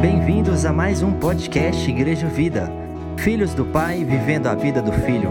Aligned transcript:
Bem-vindos 0.00 0.64
a 0.64 0.72
mais 0.72 1.02
um 1.02 1.12
podcast 1.18 1.90
Igreja 1.90 2.28
Vida. 2.28 2.70
Filhos 3.16 3.52
do 3.52 3.64
Pai 3.64 4.04
vivendo 4.04 4.46
a 4.46 4.54
vida 4.54 4.80
do 4.80 4.92
Filho. 4.92 5.28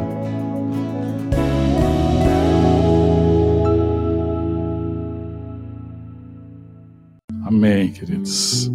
Amém, 7.45 7.93
queridos. 7.93 8.69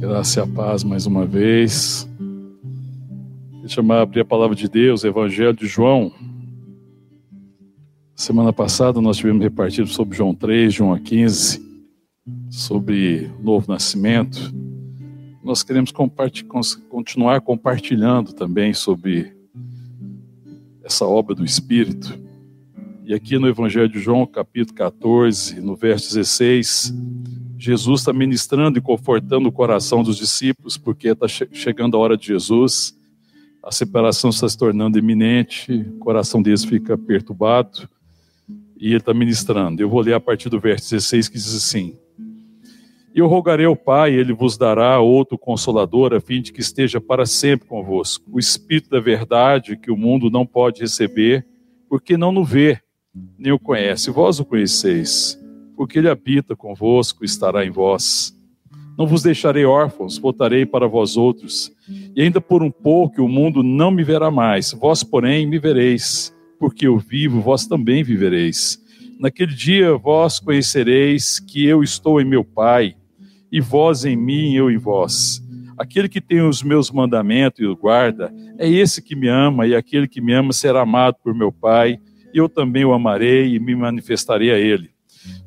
Graça 0.00 0.40
e 0.40 0.42
a 0.42 0.46
paz 0.46 0.84
mais 0.84 1.06
uma 1.06 1.24
vez. 1.24 2.06
Deixa 3.62 3.80
eu 3.80 3.92
abrir 3.92 4.20
a 4.20 4.24
palavra 4.26 4.54
de 4.54 4.68
Deus, 4.68 5.02
Evangelho 5.02 5.54
de 5.54 5.66
João. 5.66 6.12
Semana 8.14 8.52
passada 8.52 9.00
nós 9.00 9.16
tivemos 9.16 9.42
repartido 9.42 9.88
sobre 9.88 10.14
João 10.14 10.34
3, 10.34 10.74
João 10.74 10.98
15, 10.98 11.58
sobre 12.50 13.30
o 13.40 13.42
novo 13.42 13.72
nascimento. 13.72 14.54
Nós 15.46 15.62
queremos 15.62 15.92
continuar 16.88 17.40
compartilhando 17.40 18.32
também 18.32 18.74
sobre 18.74 19.32
essa 20.82 21.06
obra 21.06 21.36
do 21.36 21.44
Espírito. 21.44 22.18
E 23.04 23.14
aqui 23.14 23.38
no 23.38 23.46
Evangelho 23.46 23.88
de 23.88 24.00
João, 24.00 24.26
capítulo 24.26 24.74
14, 24.74 25.60
no 25.60 25.76
verso 25.76 26.12
16, 26.12 26.92
Jesus 27.56 28.00
está 28.00 28.12
ministrando 28.12 28.76
e 28.80 28.82
confortando 28.82 29.48
o 29.48 29.52
coração 29.52 30.02
dos 30.02 30.16
discípulos, 30.16 30.76
porque 30.76 31.10
está 31.10 31.28
chegando 31.28 31.96
a 31.96 32.00
hora 32.00 32.16
de 32.16 32.26
Jesus, 32.26 32.98
a 33.62 33.70
separação 33.70 34.30
está 34.30 34.48
se 34.48 34.58
tornando 34.58 34.98
iminente, 34.98 35.70
o 35.72 35.98
coração 35.98 36.42
deles 36.42 36.64
fica 36.64 36.98
perturbado, 36.98 37.88
e 38.76 38.88
ele 38.88 38.96
está 38.96 39.14
ministrando. 39.14 39.80
Eu 39.80 39.88
vou 39.88 40.00
ler 40.00 40.14
a 40.14 40.20
partir 40.20 40.48
do 40.48 40.58
verso 40.58 40.90
16 40.90 41.28
que 41.28 41.36
diz 41.36 41.54
assim: 41.54 41.96
eu 43.20 43.26
rogarei 43.26 43.66
ao 43.66 43.76
Pai, 43.76 44.12
ele 44.12 44.32
vos 44.32 44.56
dará 44.56 45.00
outro 45.00 45.38
consolador, 45.38 46.12
a 46.14 46.20
fim 46.20 46.40
de 46.40 46.52
que 46.52 46.60
esteja 46.60 47.00
para 47.00 47.26
sempre 47.26 47.66
convosco, 47.66 48.24
o 48.30 48.38
Espírito 48.38 48.90
da 48.90 49.00
verdade, 49.00 49.76
que 49.76 49.90
o 49.90 49.96
mundo 49.96 50.30
não 50.30 50.46
pode 50.46 50.80
receber, 50.80 51.46
porque 51.88 52.16
não 52.16 52.34
o 52.36 52.44
vê, 52.44 52.80
nem 53.38 53.52
o 53.52 53.58
conhece. 53.58 54.10
Vós 54.10 54.38
o 54.38 54.44
conheceis 54.44 55.38
porque 55.76 55.98
ele 55.98 56.08
habita 56.08 56.56
convosco 56.56 57.22
e 57.22 57.26
estará 57.26 57.64
em 57.64 57.70
vós. 57.70 58.34
Não 58.98 59.06
vos 59.06 59.22
deixarei 59.22 59.66
órfãos, 59.66 60.16
voltarei 60.16 60.64
para 60.64 60.88
vós 60.88 61.18
outros. 61.18 61.70
E 62.16 62.22
ainda 62.22 62.40
por 62.40 62.62
um 62.62 62.70
pouco 62.70 63.22
o 63.22 63.28
mundo 63.28 63.62
não 63.62 63.90
me 63.90 64.02
verá 64.02 64.30
mais, 64.30 64.72
vós, 64.72 65.04
porém, 65.04 65.46
me 65.46 65.58
vereis, 65.58 66.34
porque 66.58 66.86
eu 66.86 66.98
vivo, 66.98 67.42
vós 67.42 67.66
também 67.66 68.02
vivereis. 68.02 68.82
Naquele 69.20 69.54
dia 69.54 69.94
vós 69.96 70.40
conhecereis 70.40 71.38
que 71.38 71.66
eu 71.66 71.82
estou 71.82 72.20
em 72.20 72.24
meu 72.24 72.42
Pai, 72.42 72.96
e 73.50 73.60
vós 73.60 74.04
em 74.04 74.16
mim, 74.16 74.54
eu 74.54 74.70
em 74.70 74.78
vós. 74.78 75.42
Aquele 75.78 76.08
que 76.08 76.20
tem 76.20 76.40
os 76.40 76.62
meus 76.62 76.90
mandamentos 76.90 77.60
e 77.60 77.66
os 77.66 77.76
guarda, 77.76 78.32
é 78.58 78.68
esse 78.68 79.02
que 79.02 79.14
me 79.14 79.28
ama, 79.28 79.66
e 79.66 79.74
aquele 79.74 80.08
que 80.08 80.20
me 80.20 80.32
ama 80.32 80.52
será 80.52 80.82
amado 80.82 81.16
por 81.22 81.34
meu 81.34 81.52
Pai, 81.52 81.98
e 82.32 82.38
eu 82.38 82.48
também 82.48 82.84
o 82.84 82.92
amarei 82.92 83.54
e 83.54 83.58
me 83.58 83.74
manifestarei 83.74 84.50
a 84.50 84.58
ele. 84.58 84.90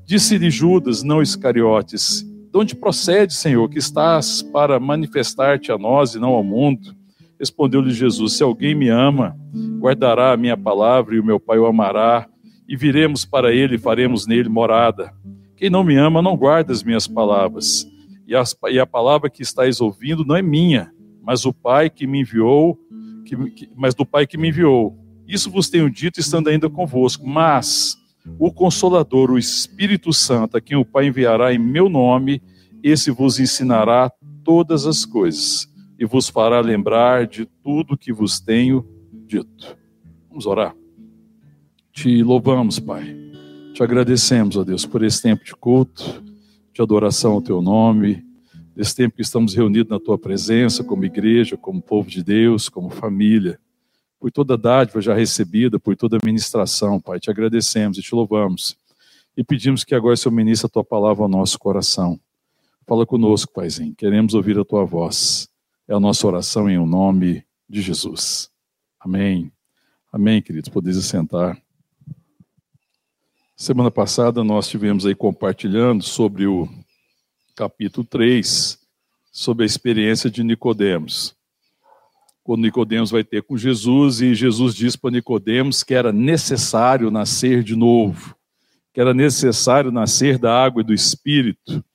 Disse-lhe 0.06 0.50
Judas, 0.50 1.04
não 1.04 1.22
Iscariotes: 1.22 2.24
De 2.24 2.58
onde 2.58 2.76
procede, 2.76 3.34
Senhor, 3.34 3.68
que 3.70 3.80
estás 3.80 4.42
para 4.42 4.80
manifestar-te 4.80 5.72
a 5.72 5.78
nós 5.78 6.16
e 6.16 6.20
não 6.20 6.30
ao 6.30 6.44
mundo? 6.44 6.96
Respondeu-lhe 7.40 7.92
Jesus: 7.92 8.34
Se 8.34 8.44
alguém 8.44 8.76
me 8.76 8.90
ama, 8.90 9.36
guardará 9.80 10.34
a 10.34 10.38
minha 10.38 10.58
palavra 10.58 11.16
e 11.16 11.20
o 11.20 11.24
meu 11.24 11.40
Pai 11.40 11.58
o 11.58 11.66
amará, 11.66 12.28
e 12.68 12.76
viremos 12.76 13.26
para 13.26 13.54
ele 13.54 13.76
e 13.76 13.80
faremos 13.80 14.28
nele 14.28 14.50
morada. 14.50 15.12
Quem 15.60 15.70
não 15.70 15.84
me 15.84 15.98
ama 15.98 16.22
não 16.22 16.38
guarda 16.38 16.72
as 16.72 16.82
minhas 16.82 17.06
palavras, 17.06 17.86
e, 18.26 18.34
as, 18.34 18.56
e 18.70 18.80
a 18.80 18.86
palavra 18.86 19.30
que 19.30 19.42
estáis 19.42 19.82
ouvindo 19.82 20.24
não 20.24 20.34
é 20.34 20.42
minha, 20.42 20.90
mas 21.22 21.46
o 21.46 21.52
Pai 21.52 21.90
que 21.90 22.08
me 22.08 22.22
enviou, 22.22 22.80
que, 23.26 23.36
que, 23.52 23.70
mas 23.76 23.94
do 23.94 24.06
Pai 24.06 24.26
que 24.26 24.38
me 24.38 24.48
enviou. 24.48 24.98
Isso 25.28 25.52
vos 25.52 25.70
tenho 25.70 25.90
dito 25.90 26.18
estando 26.18 26.48
ainda 26.48 26.70
convosco, 26.70 27.28
mas 27.28 27.98
o 28.40 28.54
Consolador, 28.54 29.32
o 29.32 29.38
Espírito 29.38 30.14
Santo, 30.14 30.56
a 30.56 30.62
quem 30.62 30.78
o 30.78 30.86
Pai 30.86 31.08
enviará 31.08 31.54
em 31.54 31.60
meu 31.60 31.90
nome, 31.90 32.42
esse 32.82 33.12
vos 33.12 33.38
ensinará 33.38 34.10
todas 34.46 34.86
as 34.86 35.04
coisas 35.04 35.68
e 36.00 36.06
vos 36.06 36.30
fará 36.30 36.62
lembrar 36.62 37.28
de 37.28 37.46
tudo 37.46 37.98
que 37.98 38.14
vos 38.14 38.40
tenho 38.40 38.88
dito. 39.28 39.78
Vamos 40.30 40.46
orar. 40.46 40.74
Te 41.92 42.24
louvamos, 42.24 42.80
Pai. 42.80 43.29
Te 43.80 43.84
agradecemos, 43.84 44.58
ó 44.58 44.66
Deus, 44.66 44.86
por 44.86 45.06
esse 45.06 45.22
tempo 45.22 45.46
de 45.46 45.56
culto, 45.56 46.22
de 46.74 46.82
adoração 46.82 47.32
ao 47.32 47.42
teu 47.42 47.62
nome, 47.62 48.22
desse 48.76 48.94
tempo 48.94 49.16
que 49.16 49.22
estamos 49.22 49.56
reunidos 49.56 49.90
na 49.90 49.98
tua 49.98 50.18
presença, 50.18 50.84
como 50.84 51.06
igreja, 51.06 51.56
como 51.56 51.82
povo 51.82 52.10
de 52.10 52.22
Deus, 52.22 52.68
como 52.68 52.90
família 52.90 53.58
por 54.20 54.30
toda 54.34 54.58
dádiva 54.58 55.00
já 55.00 55.14
recebida, 55.14 55.80
por 55.80 55.96
toda 55.96 56.18
ministração, 56.26 57.00
Pai. 57.00 57.22
Te 57.22 57.32
agradecemos 57.32 57.98
e 57.98 58.02
te 58.02 58.14
louvamos. 58.14 58.76
E 59.38 59.46
pedimos 59.46 59.86
que 59.86 59.96
agora 59.96 60.18
Senhor 60.18 60.36
ministre 60.36 60.66
a 60.66 60.70
tua 60.70 60.84
palavra 60.84 61.24
ao 61.24 61.30
nosso 61.30 61.58
coração. 61.58 62.20
Fala 62.86 63.06
conosco, 63.06 63.54
Paizinho. 63.54 63.96
Queremos 63.96 64.34
ouvir 64.34 64.60
a 64.60 64.66
tua 64.66 64.84
voz. 64.84 65.48
É 65.88 65.94
a 65.94 66.02
nossa 66.02 66.28
oração 66.28 66.70
em 66.70 66.78
o 66.78 66.86
nome 66.86 67.46
de 67.70 67.82
Jesus. 67.82 68.50
Amém. 69.00 69.50
Amém, 70.12 70.42
queridos. 70.42 70.68
Podeis 70.68 70.98
sentar. 71.06 71.58
Semana 73.62 73.92
passada 73.92 74.42
nós 74.42 74.70
tivemos 74.70 75.06
aí 75.06 75.14
compartilhando 75.14 76.02
sobre 76.02 76.48
o 76.48 76.68
capítulo 77.56 78.08
3, 78.08 78.80
sobre 79.32 79.64
a 79.64 79.66
experiência 79.66 80.32
de 80.32 80.44
Nicodemos 80.44 81.38
quando 82.50 82.64
Nicodemos 82.64 83.12
vai 83.12 83.24
ter 83.24 83.44
com 83.44 83.56
Jesus 83.56 84.22
e 84.22 84.34
Jesus 84.34 84.74
diz 84.74 84.96
para 84.96 85.12
Nicodemos 85.12 85.84
que 85.84 85.94
era 85.94 86.12
necessário 86.12 87.12
nascer 87.12 87.62
de 87.62 87.76
novo, 87.76 88.36
que 88.92 89.00
era 89.00 89.14
necessário 89.14 89.92
nascer 89.92 90.40
da 90.40 90.52
água 90.52 90.82
e 90.82 90.84
do 90.84 90.92
espírito, 90.92 91.86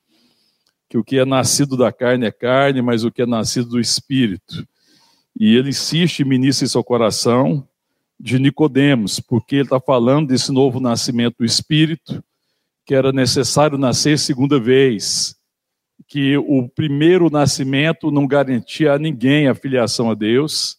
que 0.89 0.97
o 0.97 1.03
que 1.03 1.19
é 1.19 1.25
nascido 1.25 1.77
da 1.77 1.91
carne 1.91 2.27
é 2.27 2.31
carne, 2.31 2.81
mas 2.83 3.03
o 3.03 3.11
que 3.11 3.23
é 3.23 3.27
nascido 3.27 3.71
do 3.71 3.81
espírito. 3.81 4.65
E 5.37 5.57
ele 5.57 5.71
insiste 5.71 6.21
e 6.21 6.25
ministra 6.25 6.67
em 6.67 6.69
seu 6.69 6.85
coração 6.85 7.67
de 8.19 8.39
Nicodemos, 8.39 9.21
porque 9.21 9.57
ele 9.57 9.65
está 9.65 9.81
falando 9.81 10.29
desse 10.29 10.53
novo 10.53 10.81
nascimento 10.81 11.39
do 11.39 11.45
espírito, 11.45 12.23
que 12.87 12.95
era 12.95 13.13
necessário 13.13 13.79
nascer 13.79 14.19
segunda 14.19 14.59
vez 14.59 15.37
que 16.07 16.37
o 16.37 16.69
primeiro 16.69 17.31
nascimento 17.31 18.11
não 18.11 18.27
garantia 18.27 18.93
a 18.93 18.99
ninguém 18.99 19.49
a 19.49 19.55
filiação 19.55 20.11
a 20.11 20.15
Deus, 20.15 20.77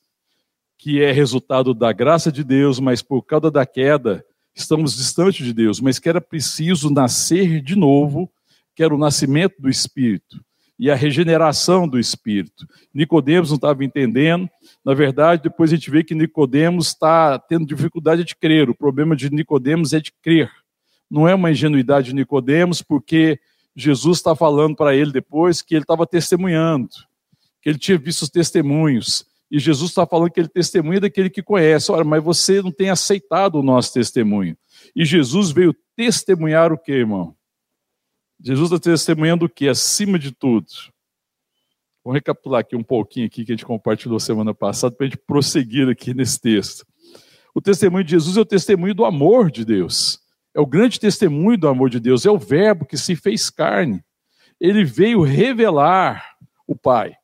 que 0.78 1.02
é 1.02 1.12
resultado 1.12 1.74
da 1.74 1.92
graça 1.92 2.32
de 2.32 2.44
Deus, 2.44 2.80
mas 2.80 3.02
por 3.02 3.24
causa 3.24 3.50
da 3.50 3.66
queda 3.66 4.24
estamos 4.54 4.96
distantes 4.96 5.46
de 5.46 5.54
Deus, 5.54 5.80
mas 5.80 6.00
que 6.00 6.08
era 6.08 6.22
preciso 6.22 6.90
nascer 6.90 7.62
de 7.62 7.76
novo, 7.76 8.32
que 8.76 8.84
era 8.84 8.94
o 8.94 9.00
nascimento 9.00 9.56
do 9.60 9.70
Espírito 9.70 10.44
e 10.78 10.92
a 10.92 10.96
regeneração 10.96 11.88
do 11.88 11.98
Espírito. 11.98 12.68
Nicodemos 12.94 13.50
não 13.50 13.56
estava 13.56 13.84
entendendo. 13.84 14.50
Na 14.84 14.94
verdade, 14.94 15.44
depois 15.44 15.72
a 15.72 15.76
gente 15.76 15.90
vê 15.90 16.04
que 16.04 16.14
Nicodemos 16.14 16.88
está 16.88 17.40
tendo 17.40 17.66
dificuldade 17.66 18.24
de 18.24 18.36
crer. 18.36 18.70
O 18.70 18.76
problema 18.76 19.16
de 19.16 19.30
Nicodemos 19.30 19.94
é 19.94 20.00
de 20.00 20.12
crer. 20.22 20.52
Não 21.10 21.28
é 21.28 21.34
uma 21.34 21.52
ingenuidade 21.52 22.08
de 22.08 22.16
Nicodemos, 22.16 22.82
porque 22.82 23.40
Jesus 23.76 24.18
está 24.18 24.36
falando 24.36 24.76
para 24.76 24.96
ele 24.96 25.12
depois 25.12 25.62
que 25.62 25.76
ele 25.76 25.84
estava 25.84 26.06
testemunhando, 26.06 26.90
que 27.62 27.70
ele 27.70 27.78
tinha 27.78 27.98
visto 27.98 28.24
os 28.24 28.30
testemunhos. 28.30 29.26
E 29.50 29.60
Jesus 29.60 29.92
está 29.92 30.06
falando 30.06 30.32
que 30.32 30.40
ele 30.40 30.50
testemunha 30.50 31.00
daquele 31.00 31.30
que 31.30 31.42
conhece. 31.42 31.92
Olha, 31.92 32.04
mas 32.04 32.24
você 32.24 32.62
não 32.62 32.72
tem 32.72 32.90
aceitado 32.90 33.56
o 33.56 33.64
nosso 33.64 33.94
testemunho. 33.94 34.58
E 34.96 35.06
Jesus 35.06 35.52
veio 35.52 35.74
testemunhar 35.96 36.74
o 36.74 36.78
que, 36.78 36.92
irmão? 36.92 37.36
Jesus 38.40 38.72
está 38.72 38.92
testemunhando 38.92 39.46
o 39.46 39.50
que? 39.50 39.68
Acima 39.68 40.20
de 40.20 40.32
tudo. 40.32 40.68
Vamos 42.04 42.18
recapitular 42.18 42.62
aqui 42.62 42.76
um 42.76 42.84
pouquinho 42.84 43.26
aqui 43.26 43.44
que 43.44 43.52
a 43.52 43.56
gente 43.56 43.66
compartilhou 43.66 44.20
semana 44.20 44.54
passada 44.54 44.96
para 44.96 45.08
a 45.08 45.10
gente 45.10 45.20
prosseguir 45.26 45.90
aqui 45.90 46.14
nesse 46.14 46.40
texto. 46.40 46.86
O 47.54 47.62
testemunho 47.62 48.04
de 48.04 48.12
Jesus 48.12 48.38
é 48.38 48.42
o 48.42 48.46
testemunho 48.46 48.94
do 48.94 49.06
amor 49.06 49.50
de 49.50 49.66
Deus. 49.66 50.20
É 50.54 50.60
o 50.60 50.66
grande 50.66 51.00
testemunho 51.00 51.58
do 51.58 51.68
amor 51.68 51.90
de 51.90 52.00
Deus, 52.00 52.26
é 52.26 52.30
o 52.32 52.38
Verbo 52.38 52.86
que 52.86 52.98
se 52.98 53.16
fez 53.16 53.50
carne. 53.50 54.04
Ele 54.60 54.86
veio 54.86 55.22
revelar 55.22 56.36
o 56.68 56.76
Pai. 56.76 57.16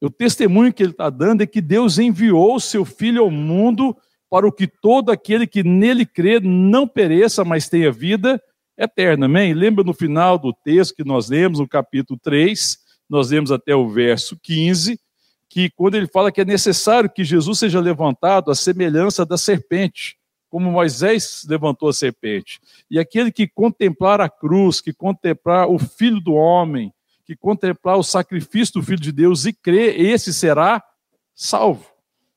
O 0.00 0.10
testemunho 0.10 0.72
que 0.72 0.82
ele 0.82 0.92
está 0.92 1.08
dando 1.08 1.42
é 1.42 1.46
que 1.46 1.60
Deus 1.60 1.98
enviou 1.98 2.56
o 2.56 2.60
seu 2.60 2.84
Filho 2.84 3.22
ao 3.22 3.30
mundo 3.30 3.96
para 4.28 4.46
o 4.46 4.52
que 4.52 4.66
todo 4.66 5.10
aquele 5.10 5.46
que 5.46 5.62
nele 5.62 6.04
crê 6.04 6.40
não 6.40 6.88
pereça, 6.88 7.44
mas 7.44 7.68
tenha 7.68 7.92
vida 7.92 8.42
eterna. 8.76 9.26
Amém? 9.26 9.54
Lembra 9.54 9.84
no 9.84 9.94
final 9.94 10.38
do 10.38 10.52
texto 10.52 10.94
que 10.94 11.04
nós 11.04 11.28
lemos, 11.28 11.58
no 11.58 11.68
capítulo 11.68 12.18
3, 12.22 12.78
nós 13.08 13.30
lemos 13.30 13.52
até 13.52 13.74
o 13.74 13.88
verso 13.88 14.38
15, 14.42 14.98
que 15.48 15.70
quando 15.70 15.96
ele 15.96 16.06
fala 16.06 16.32
que 16.32 16.40
é 16.40 16.44
necessário 16.44 17.10
que 17.10 17.24
Jesus 17.24 17.58
seja 17.58 17.80
levantado 17.80 18.50
à 18.50 18.54
semelhança 18.54 19.26
da 19.26 19.36
serpente 19.36 20.16
como 20.52 20.70
Moisés 20.70 21.46
levantou 21.48 21.88
a 21.88 21.94
serpente. 21.94 22.60
E 22.90 22.98
aquele 22.98 23.32
que 23.32 23.48
contemplar 23.48 24.20
a 24.20 24.28
cruz, 24.28 24.82
que 24.82 24.92
contemplar 24.92 25.66
o 25.66 25.78
Filho 25.78 26.20
do 26.20 26.34
Homem, 26.34 26.92
que 27.24 27.34
contemplar 27.34 27.96
o 27.96 28.02
sacrifício 28.02 28.74
do 28.74 28.82
Filho 28.82 29.00
de 29.00 29.12
Deus 29.12 29.46
e 29.46 29.54
crer, 29.54 29.98
esse 29.98 30.30
será 30.30 30.84
salvo. 31.34 31.86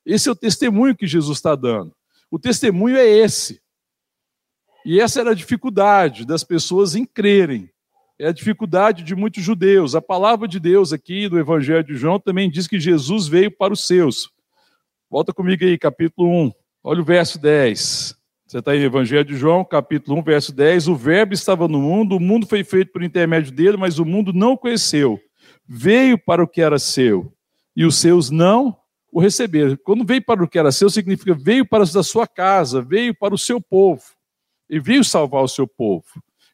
Esse 0.05 0.29
é 0.29 0.31
o 0.31 0.35
testemunho 0.35 0.95
que 0.95 1.05
Jesus 1.05 1.37
está 1.37 1.55
dando. 1.55 1.93
O 2.31 2.39
testemunho 2.39 2.95
é 2.95 3.05
esse. 3.05 3.61
E 4.85 5.01
essa 5.01 5.19
era 5.19 5.31
a 5.31 5.35
dificuldade 5.35 6.27
das 6.27 6.43
pessoas 6.43 6.93
em 6.93 7.03
crerem. 7.05 7.71
É 8.19 8.27
a 8.27 8.31
dificuldade 8.31 9.03
de 9.03 9.15
muitos 9.15 9.43
judeus. 9.43 9.95
A 9.95 10.01
palavra 10.01 10.47
de 10.47 10.59
Deus 10.59 10.93
aqui 10.93 11.27
do 11.27 11.39
Evangelho 11.39 11.83
de 11.83 11.95
João 11.95 12.19
também 12.19 12.51
diz 12.51 12.67
que 12.67 12.79
Jesus 12.79 13.27
veio 13.27 13.49
para 13.49 13.73
os 13.73 13.87
seus. 13.87 14.29
Volta 15.09 15.33
comigo 15.33 15.65
aí, 15.65 15.75
capítulo 15.75 16.29
1. 16.29 16.51
Olha 16.83 17.01
o 17.01 17.03
verso 17.03 17.41
10. 17.41 18.15
Você 18.45 18.59
está 18.59 18.75
em 18.75 18.83
Evangelho 18.83 19.25
de 19.25 19.35
João, 19.35 19.65
capítulo 19.65 20.19
1, 20.19 20.21
verso 20.21 20.53
10. 20.53 20.87
O 20.87 20.95
Verbo 20.95 21.33
estava 21.33 21.67
no 21.67 21.81
mundo, 21.81 22.17
o 22.17 22.19
mundo 22.19 22.45
foi 22.45 22.63
feito 22.63 22.91
por 22.91 23.01
intermédio 23.01 23.51
dele, 23.51 23.77
mas 23.77 23.97
o 23.97 24.05
mundo 24.05 24.31
não 24.31 24.51
o 24.51 24.57
conheceu. 24.57 25.19
Veio 25.67 26.15
para 26.15 26.43
o 26.43 26.47
que 26.47 26.61
era 26.61 26.77
seu, 26.77 27.33
e 27.75 27.85
os 27.85 27.95
seus 27.95 28.29
não 28.29 28.77
o 29.11 29.19
receberam. 29.19 29.75
Quando 29.83 30.05
veio 30.05 30.23
para 30.23 30.43
o 30.43 30.47
que 30.47 30.59
era 30.59 30.71
seu, 30.71 30.91
significa 30.91 31.33
veio 31.33 31.65
para 31.65 31.83
a 31.83 32.03
sua 32.03 32.27
casa, 32.27 32.83
veio 32.83 33.15
para 33.15 33.33
o 33.33 33.37
seu 33.37 33.59
povo. 33.59 34.03
E 34.69 34.79
veio 34.79 35.03
salvar 35.03 35.43
o 35.43 35.47
seu 35.47 35.67
povo. 35.67 36.05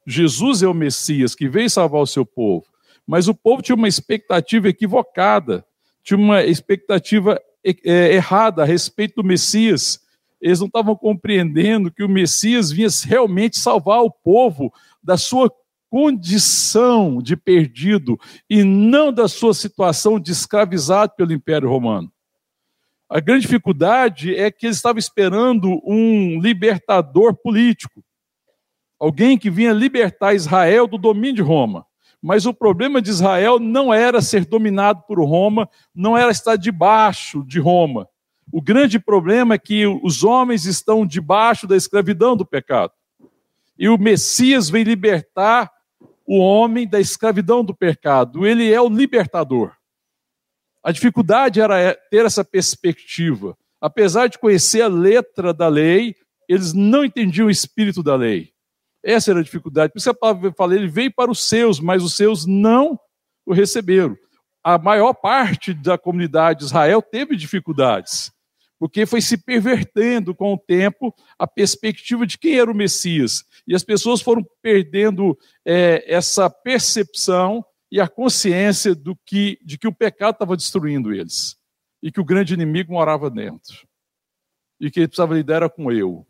Jesus 0.06 0.64
é 0.64 0.68
o 0.68 0.74
Messias 0.74 1.36
que 1.36 1.48
veio 1.48 1.70
salvar 1.70 2.02
o 2.02 2.08
seu 2.08 2.26
povo. 2.26 2.66
Mas 3.06 3.28
o 3.28 3.34
povo 3.34 3.62
tinha 3.62 3.76
uma 3.76 3.88
expectativa 3.88 4.70
equivocada, 4.70 5.66
tinha 6.04 6.18
uma 6.18 6.44
expectativa 6.44 7.40
é, 7.64 8.14
errada 8.14 8.64
a 8.64 8.66
respeito 8.66 9.22
do 9.22 9.28
Messias 9.28 10.00
eles 10.42 10.60
não 10.60 10.68
estavam 10.68 10.96
compreendendo 10.96 11.92
que 11.92 12.04
o 12.04 12.10
Messias 12.10 12.72
vinha 12.72 12.88
realmente 13.06 13.60
salvar 13.60 14.02
o 14.02 14.10
povo 14.10 14.74
da 15.02 15.16
sua 15.16 15.52
condição 15.88 17.22
de 17.22 17.38
perdido 17.38 18.20
e 18.50 18.64
não 18.64 19.14
da 19.14 19.28
sua 19.28 19.54
situação 19.54 20.20
de 20.20 20.32
escravizado 20.32 21.14
pelo 21.16 21.34
Império 21.34 21.70
Romano. 21.70 22.12
A 23.14 23.20
grande 23.20 23.42
dificuldade 23.42 24.34
é 24.34 24.50
que 24.50 24.68
eles 24.68 24.78
estavam 24.78 24.98
esperando 24.98 25.82
um 25.86 26.40
libertador 26.40 27.36
político, 27.36 28.02
alguém 28.98 29.38
que 29.38 29.50
vinha 29.50 29.74
libertar 29.74 30.34
Israel 30.34 30.88
do 30.88 30.98
domínio 30.98 31.36
de 31.36 31.42
Roma. 31.42 31.86
Mas 32.22 32.46
o 32.46 32.54
problema 32.54 33.02
de 33.02 33.10
Israel 33.10 33.60
não 33.60 33.94
era 33.94 34.22
ser 34.22 34.46
dominado 34.46 35.04
por 35.06 35.20
Roma, 35.20 35.70
não 35.94 36.18
era 36.18 36.32
estar 36.32 36.56
debaixo 36.56 37.44
de 37.44 37.60
Roma. 37.60 38.08
O 38.50 38.62
grande 38.62 38.98
problema 38.98 39.56
é 39.56 39.60
que 39.60 39.86
os 39.86 40.24
homens 40.24 40.64
estão 40.64 41.06
debaixo 41.06 41.68
da 41.68 41.76
escravidão 41.76 42.38
do 42.38 42.46
pecado. 42.46 42.94
E 43.78 43.90
o 43.90 43.98
Messias 43.98 44.70
vem 44.70 44.86
libertar 44.86 45.70
o 46.26 46.38
homem 46.38 46.88
da 46.88 47.02
escravidão 47.02 47.62
do 47.62 47.76
pecado. 47.76 48.48
Ele 48.48 48.72
é 48.72 48.80
o 48.80 48.88
libertador. 48.88 49.74
A 50.84 50.92
dificuldade 50.92 51.62
era 51.62 51.94
ter 52.10 52.26
essa 52.26 52.44
perspectiva. 52.44 53.58
Apesar 53.80 54.28
de 54.28 54.38
conhecer 54.38 54.82
a 54.82 54.88
letra 54.88 55.54
da 55.54 55.68
lei, 55.68 56.16
eles 56.48 56.74
não 56.74 57.06
entendiam 57.06 57.48
o 57.48 57.52
espírito 57.52 58.02
da 58.04 58.16
lei. 58.16 58.52
Essa 59.04 59.32
era 59.32 59.40
a 59.40 59.44
dificuldade. 59.44 59.92
Por 59.92 59.98
isso 59.98 60.06
que 60.12 60.16
a 60.16 60.20
palavra 60.20 60.54
fala, 60.54 60.76
ele 60.76 60.88
veio 60.88 61.14
para 61.14 61.32
os 61.32 61.48
seus, 61.48 61.80
mas 61.80 62.04
os 62.04 62.16
seus 62.16 62.46
não 62.46 63.00
o 63.46 63.54
receberam. 63.54 64.18
A 64.64 64.78
maior 64.78 65.14
parte 65.14 65.74
da 65.74 65.98
comunidade 65.98 66.60
de 66.60 66.66
Israel 66.66 67.02
teve 67.02 67.36
dificuldades 67.36 68.32
porque 68.82 69.06
foi 69.06 69.22
se 69.22 69.38
pervertendo 69.38 70.34
com 70.34 70.56
o 70.56 70.58
tempo 70.58 71.14
a 71.38 71.46
perspectiva 71.46 72.26
de 72.26 72.36
quem 72.36 72.58
era 72.58 72.72
o 72.72 72.74
Messias. 72.74 73.44
E 73.68 73.76
as 73.76 73.84
pessoas 73.84 74.24
foram 74.24 74.44
perdendo 74.60 75.38
é, 75.64 76.04
essa 76.12 76.50
percepção 76.50 77.64
e 77.92 78.00
a 78.00 78.08
consciência 78.08 78.96
do 78.96 79.16
que, 79.26 79.60
de 79.64 79.78
que 79.78 79.88
o 79.88 79.94
pecado 79.94 80.36
estava 80.36 80.56
destruindo 80.56 81.14
eles. 81.14 81.58
E 82.02 82.12
que 82.12 82.22
o 82.22 82.26
grande 82.26 82.54
inimigo 82.54 82.94
morava 82.94 83.30
dentro. 83.30 83.86
E 84.80 84.90
que 84.90 85.02
ele 85.02 85.08
precisava 85.08 85.36
lidar 85.36 85.70
com 85.70 85.92
eu. 85.92 86.26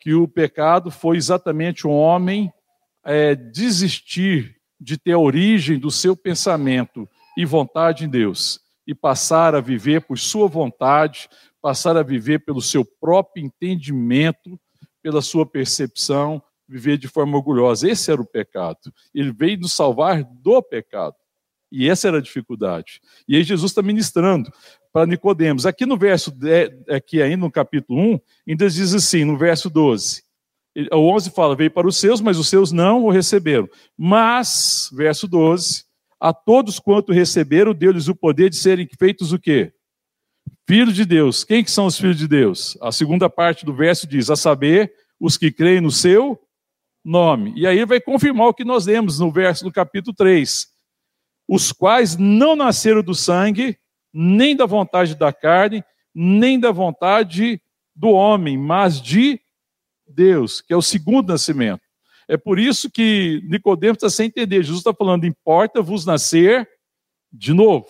Que 0.00 0.14
o 0.14 0.26
pecado 0.26 0.90
foi 0.90 1.16
exatamente 1.16 1.86
o 1.86 1.90
homem 1.90 2.52
é, 3.04 3.34
desistir 3.34 4.56
de 4.80 4.98
ter 4.98 5.12
a 5.12 5.18
origem 5.18 5.78
do 5.78 5.90
seu 5.90 6.16
pensamento 6.16 7.08
e 7.36 7.44
vontade 7.44 8.04
em 8.04 8.08
Deus 8.08 8.60
e 8.86 8.94
passar 8.94 9.54
a 9.54 9.60
viver 9.60 10.02
por 10.02 10.18
sua 10.18 10.48
vontade, 10.48 11.28
passar 11.60 11.96
a 11.96 12.02
viver 12.02 12.40
pelo 12.40 12.62
seu 12.62 12.84
próprio 12.84 13.44
entendimento, 13.44 14.58
pela 15.02 15.20
sua 15.22 15.46
percepção, 15.46 16.42
viver 16.68 16.98
de 16.98 17.08
forma 17.08 17.36
orgulhosa. 17.36 17.88
Esse 17.88 18.10
era 18.10 18.20
o 18.20 18.26
pecado. 18.26 18.92
Ele 19.14 19.32
veio 19.32 19.58
nos 19.58 19.72
salvar 19.72 20.22
do 20.22 20.62
pecado. 20.62 21.16
E 21.70 21.88
essa 21.88 22.08
era 22.08 22.18
a 22.18 22.22
dificuldade. 22.22 23.00
E 23.26 23.36
aí 23.36 23.42
Jesus 23.42 23.70
está 23.70 23.82
ministrando 23.82 24.50
para 24.92 25.06
Nicodemos. 25.06 25.66
Aqui 25.66 25.84
no 25.84 25.96
verso, 25.96 26.32
aqui 26.88 27.20
ainda 27.20 27.38
no 27.38 27.50
capítulo 27.50 27.98
1, 28.00 28.20
ainda 28.48 28.70
diz 28.70 28.94
assim, 28.94 29.24
no 29.24 29.36
verso 29.36 29.68
12. 29.68 30.22
O 30.92 31.14
11 31.14 31.30
fala, 31.30 31.56
veio 31.56 31.70
para 31.70 31.88
os 31.88 31.96
seus, 31.96 32.20
mas 32.20 32.38
os 32.38 32.48
seus 32.48 32.72
não 32.72 33.04
o 33.04 33.10
receberam. 33.10 33.68
Mas, 33.96 34.90
verso 34.92 35.26
12, 35.26 35.84
a 36.20 36.32
todos 36.32 36.78
quanto 36.78 37.12
receberam, 37.12 37.74
deu-lhes 37.74 38.08
o 38.08 38.14
poder 38.14 38.50
de 38.50 38.56
serem 38.56 38.88
feitos 38.98 39.32
o 39.32 39.38
quê? 39.38 39.72
Filhos 40.66 40.94
de 40.94 41.04
Deus. 41.04 41.44
Quem 41.44 41.64
que 41.64 41.70
são 41.70 41.86
os 41.86 41.98
filhos 41.98 42.16
de 42.16 42.28
Deus? 42.28 42.78
A 42.80 42.92
segunda 42.92 43.28
parte 43.28 43.64
do 43.66 43.74
verso 43.74 44.06
diz, 44.06 44.30
a 44.30 44.36
saber, 44.36 44.92
os 45.20 45.36
que 45.36 45.50
creem 45.50 45.80
no 45.80 45.90
seu 45.90 46.38
nome. 47.08 47.54
E 47.56 47.66
aí 47.66 47.84
vai 47.86 48.00
confirmar 48.00 48.48
o 48.48 48.54
que 48.54 48.64
nós 48.64 48.86
lemos 48.86 49.18
no 49.18 49.32
verso 49.32 49.64
do 49.64 49.72
capítulo 49.72 50.14
3. 50.14 50.68
Os 51.48 51.72
quais 51.72 52.16
não 52.16 52.54
nasceram 52.54 53.02
do 53.02 53.14
sangue, 53.14 53.78
nem 54.12 54.54
da 54.54 54.66
vontade 54.66 55.14
da 55.14 55.32
carne, 55.32 55.82
nem 56.14 56.60
da 56.60 56.70
vontade 56.70 57.60
do 57.96 58.10
homem, 58.10 58.58
mas 58.58 59.00
de 59.00 59.40
Deus, 60.06 60.60
que 60.60 60.72
é 60.72 60.76
o 60.76 60.82
segundo 60.82 61.30
nascimento. 61.30 61.80
É 62.28 62.36
por 62.36 62.58
isso 62.58 62.90
que 62.90 63.42
Nicodemos 63.48 63.96
está 63.96 64.10
sem 64.10 64.26
entender. 64.26 64.62
Jesus 64.62 64.80
está 64.80 64.92
falando: 64.92 65.24
importa-vos 65.24 66.04
nascer 66.04 66.68
de 67.32 67.54
novo. 67.54 67.88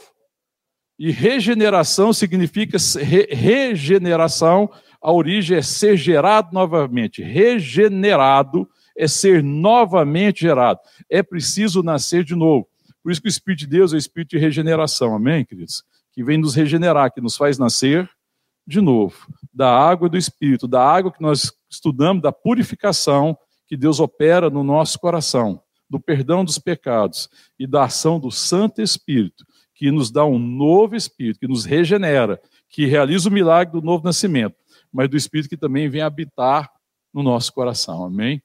E 0.96 1.10
regeneração 1.10 2.12
significa 2.12 2.76
re 3.00 3.26
regeneração, 3.34 4.70
a 5.00 5.12
origem 5.12 5.58
é 5.58 5.62
ser 5.62 5.96
gerado 5.96 6.52
novamente. 6.52 7.22
Regenerado 7.22 8.68
é 8.98 9.06
ser 9.06 9.44
novamente 9.44 10.40
gerado. 10.40 10.80
É 11.08 11.22
preciso 11.22 11.84
nascer 11.84 12.24
de 12.24 12.34
novo. 12.34 12.68
Por 13.00 13.12
isso 13.12 13.22
que 13.22 13.28
o 13.28 13.30
Espírito 13.30 13.60
de 13.60 13.66
Deus 13.68 13.92
é 13.92 13.96
o 13.96 13.98
Espírito 13.98 14.30
de 14.30 14.38
regeneração, 14.38 15.14
amém, 15.14 15.44
queridos? 15.44 15.84
Que 16.12 16.25
vem 16.25 16.37
nos 16.37 16.56
regenerar, 16.56 17.12
que 17.14 17.20
nos 17.20 17.37
faz 17.37 17.58
nascer 17.58 18.11
de 18.66 18.80
novo. 18.80 19.14
Da 19.54 19.70
água 19.70 20.08
do 20.08 20.18
Espírito, 20.18 20.66
da 20.66 20.84
água 20.84 21.12
que 21.12 21.23
nós 21.23 21.52
estudamos, 21.70 22.20
da 22.20 22.32
purificação, 22.32 23.38
que 23.68 23.76
Deus 23.76 24.00
opera 24.00 24.50
no 24.50 24.64
nosso 24.64 24.99
coração, 24.99 25.62
do 25.88 26.00
perdão 26.00 26.44
dos 26.44 26.58
pecados 26.58 27.28
e 27.56 27.68
da 27.68 27.84
ação 27.84 28.18
do 28.18 28.32
Santo 28.32 28.82
Espírito, 28.82 29.46
que 29.75 29.92
nos 29.92 30.11
dá 30.11 30.25
um 30.25 30.38
novo 30.40 30.96
Espírito, 30.96 31.38
que 31.38 31.46
nos 31.46 31.64
regenera, 31.64 32.40
que 32.68 32.84
realiza 32.84 33.28
o 33.28 33.32
milagre 33.32 33.80
do 33.80 33.87
novo 33.87 34.04
nascimento, 34.04 34.56
mas 34.92 35.08
do 35.08 35.16
Espírito 35.16 35.49
que 35.49 35.56
também 35.56 35.88
vem 35.88 36.02
habitar 36.02 36.68
no 37.14 37.23
nosso 37.23 37.52
coração, 37.52 38.04
amém? 38.04 38.42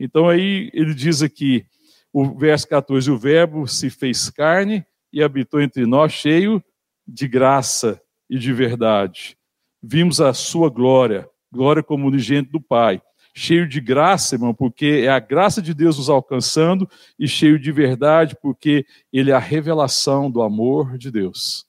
Então 0.00 0.28
aí 0.28 0.70
ele 0.72 0.94
diz 0.94 1.22
aqui, 1.22 1.66
o 2.12 2.36
verso 2.36 2.66
14: 2.66 3.10
o 3.10 3.18
Verbo 3.18 3.68
se 3.68 3.90
fez 3.90 4.30
carne 4.30 4.84
e 5.12 5.22
habitou 5.22 5.60
entre 5.60 5.84
nós, 5.84 6.12
cheio 6.12 6.64
de 7.06 7.28
graça 7.28 8.00
e 8.28 8.38
de 8.38 8.52
verdade. 8.52 9.36
Vimos 9.82 10.20
a 10.20 10.32
sua 10.32 10.70
glória, 10.70 11.28
glória 11.52 11.82
como 11.82 12.08
unigênito 12.08 12.50
do 12.52 12.60
Pai 12.60 13.02
cheio 13.34 13.66
de 13.68 13.80
graça, 13.80 14.34
irmão, 14.34 14.54
porque 14.54 15.02
é 15.04 15.08
a 15.08 15.18
graça 15.18 15.62
de 15.62 15.72
Deus 15.72 15.98
nos 15.98 16.10
alcançando, 16.10 16.88
e 17.18 17.28
cheio 17.28 17.58
de 17.58 17.70
verdade, 17.72 18.36
porque 18.40 18.84
ele 19.12 19.30
é 19.30 19.34
a 19.34 19.38
revelação 19.38 20.30
do 20.30 20.42
amor 20.42 20.98
de 20.98 21.10
Deus. 21.10 21.66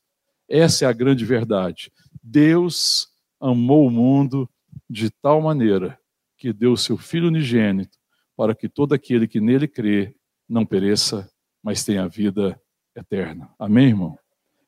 Essa 0.49 0.85
é 0.85 0.87
a 0.87 0.93
grande 0.93 1.23
verdade. 1.23 1.91
Deus 2.21 3.07
amou 3.39 3.87
o 3.87 3.91
mundo 3.91 4.49
de 4.89 5.09
tal 5.09 5.41
maneira 5.41 5.97
que 6.37 6.51
deu 6.51 6.75
seu 6.75 6.97
Filho 6.97 7.27
unigênito 7.27 7.97
para 8.35 8.55
que 8.55 8.69
todo 8.69 8.93
aquele 8.93 9.27
que 9.27 9.39
nele 9.39 9.67
crê 9.67 10.15
não 10.47 10.65
pereça, 10.65 11.29
mas 11.63 11.83
tenha 11.83 12.07
vida 12.07 12.59
eterna. 12.95 13.49
Amém, 13.57 13.87
irmão? 13.87 14.17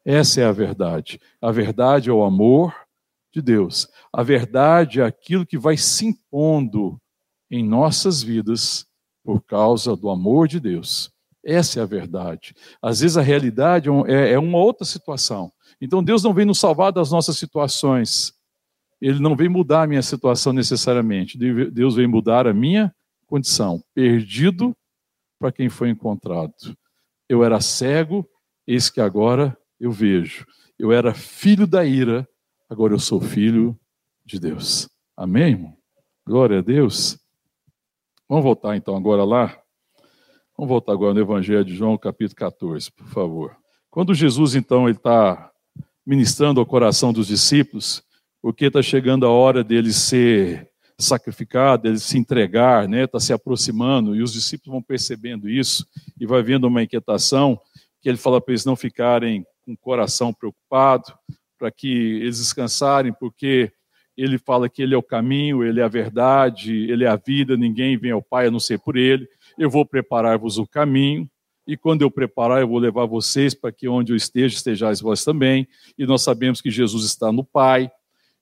Essa 0.05 0.41
é 0.41 0.45
a 0.45 0.51
verdade. 0.51 1.19
A 1.41 1.51
verdade 1.51 2.09
é 2.09 2.13
o 2.13 2.23
amor 2.23 2.75
de 3.33 3.41
Deus. 3.41 3.87
A 4.11 4.21
verdade 4.21 5.01
é 5.01 5.03
aquilo 5.03 5.45
que 5.45 5.57
vai 5.57 5.77
se 5.77 6.05
impondo 6.05 6.99
em 7.49 7.63
nossas 7.63 8.21
vidas 8.21 8.85
por 9.23 9.41
causa 9.41 9.95
do 9.95 10.09
amor 10.09 10.47
de 10.47 10.59
Deus. 10.59 11.11
Essa 11.43 11.79
é 11.79 11.83
a 11.83 11.85
verdade. 11.85 12.53
Às 12.81 12.99
vezes 13.01 13.17
a 13.17 13.21
realidade 13.21 13.89
é, 14.07 14.33
é 14.33 14.39
uma 14.39 14.57
outra 14.57 14.85
situação. 14.85 15.51
Então 15.81 16.03
Deus 16.03 16.23
não 16.23 16.33
vem 16.33 16.45
nos 16.45 16.59
salvar 16.59 16.91
das 16.91 17.11
nossas 17.11 17.37
situações. 17.37 18.33
Ele 19.01 19.19
não 19.19 19.35
vem 19.35 19.49
mudar 19.49 19.83
a 19.83 19.87
minha 19.87 20.01
situação 20.01 20.53
necessariamente. 20.53 21.37
Deus 21.37 21.95
vem 21.95 22.07
mudar 22.07 22.47
a 22.47 22.53
minha 22.53 22.93
condição. 23.33 23.83
Perdido 23.95 24.77
para 25.39 25.51
quem 25.51 25.67
foi 25.67 25.89
encontrado. 25.89 26.53
Eu 27.27 27.43
era 27.43 27.59
cego, 27.59 28.29
eis 28.67 28.91
que 28.91 29.01
agora 29.01 29.57
eu 29.79 29.91
vejo. 29.91 30.45
Eu 30.77 30.91
era 30.91 31.15
filho 31.15 31.65
da 31.65 31.83
ira, 31.83 32.29
agora 32.69 32.93
eu 32.93 32.99
sou 32.99 33.19
filho 33.19 33.75
de 34.23 34.39
Deus. 34.39 34.87
Amém, 35.17 35.53
irmão? 35.53 35.77
Glória 36.23 36.59
a 36.59 36.61
Deus. 36.61 37.17
Vamos 38.29 38.43
voltar 38.43 38.77
então 38.77 38.95
agora 38.95 39.23
lá. 39.23 39.59
Vamos 40.55 40.69
voltar 40.69 40.93
agora 40.93 41.15
no 41.15 41.19
Evangelho 41.19 41.65
de 41.65 41.73
João, 41.75 41.97
capítulo 41.97 42.35
14, 42.35 42.91
por 42.91 43.07
favor. 43.07 43.57
Quando 43.89 44.13
Jesus, 44.13 44.53
então, 44.53 44.87
ele 44.87 44.97
está 44.97 45.51
ministrando 46.05 46.59
ao 46.59 46.67
coração 46.67 47.11
dos 47.11 47.25
discípulos, 47.25 48.03
porque 48.39 48.65
está 48.65 48.83
chegando 48.83 49.25
a 49.25 49.31
hora 49.31 49.63
dele 49.63 49.91
ser 49.91 50.71
sacrificado, 51.03 51.87
ele 51.87 51.99
se 51.99 52.17
entregar, 52.17 52.87
né? 52.87 53.03
Está 53.03 53.19
se 53.19 53.33
aproximando 53.33 54.15
e 54.15 54.21
os 54.21 54.33
discípulos 54.33 54.73
vão 54.73 54.81
percebendo 54.81 55.49
isso 55.49 55.85
e 56.19 56.25
vai 56.25 56.41
vendo 56.41 56.65
uma 56.65 56.83
inquietação 56.83 57.59
que 58.01 58.09
ele 58.09 58.17
fala 58.17 58.41
para 58.41 58.51
eles 58.51 58.65
não 58.65 58.75
ficarem 58.75 59.45
com 59.65 59.73
o 59.73 59.77
coração 59.77 60.33
preocupado, 60.33 61.13
para 61.57 61.71
que 61.71 61.87
eles 61.87 62.39
descansarem, 62.39 63.13
porque 63.13 63.71
ele 64.17 64.37
fala 64.37 64.69
que 64.69 64.81
ele 64.81 64.93
é 64.93 64.97
o 64.97 65.03
caminho, 65.03 65.63
ele 65.63 65.79
é 65.79 65.83
a 65.83 65.87
verdade, 65.87 66.91
ele 66.91 67.05
é 67.05 67.07
a 67.07 67.15
vida, 67.15 67.55
ninguém 67.55 67.97
vem 67.97 68.11
ao 68.11 68.21
Pai 68.21 68.47
a 68.47 68.51
não 68.51 68.59
ser 68.59 68.79
por 68.79 68.97
ele. 68.97 69.27
Eu 69.57 69.69
vou 69.69 69.85
preparar-vos 69.85 70.57
o 70.57 70.67
caminho, 70.67 71.29
e 71.65 71.77
quando 71.77 72.01
eu 72.01 72.11
preparar, 72.11 72.61
eu 72.61 72.67
vou 72.67 72.77
levar 72.77 73.05
vocês 73.05 73.53
para 73.53 73.71
que 73.71 73.87
onde 73.87 74.11
eu 74.11 74.17
esteja, 74.17 74.55
estejais 74.55 74.99
vós 74.99 75.23
também. 75.23 75.65
E 75.97 76.05
nós 76.05 76.21
sabemos 76.21 76.59
que 76.59 76.69
Jesus 76.69 77.05
está 77.05 77.31
no 77.31 77.43
Pai, 77.43 77.89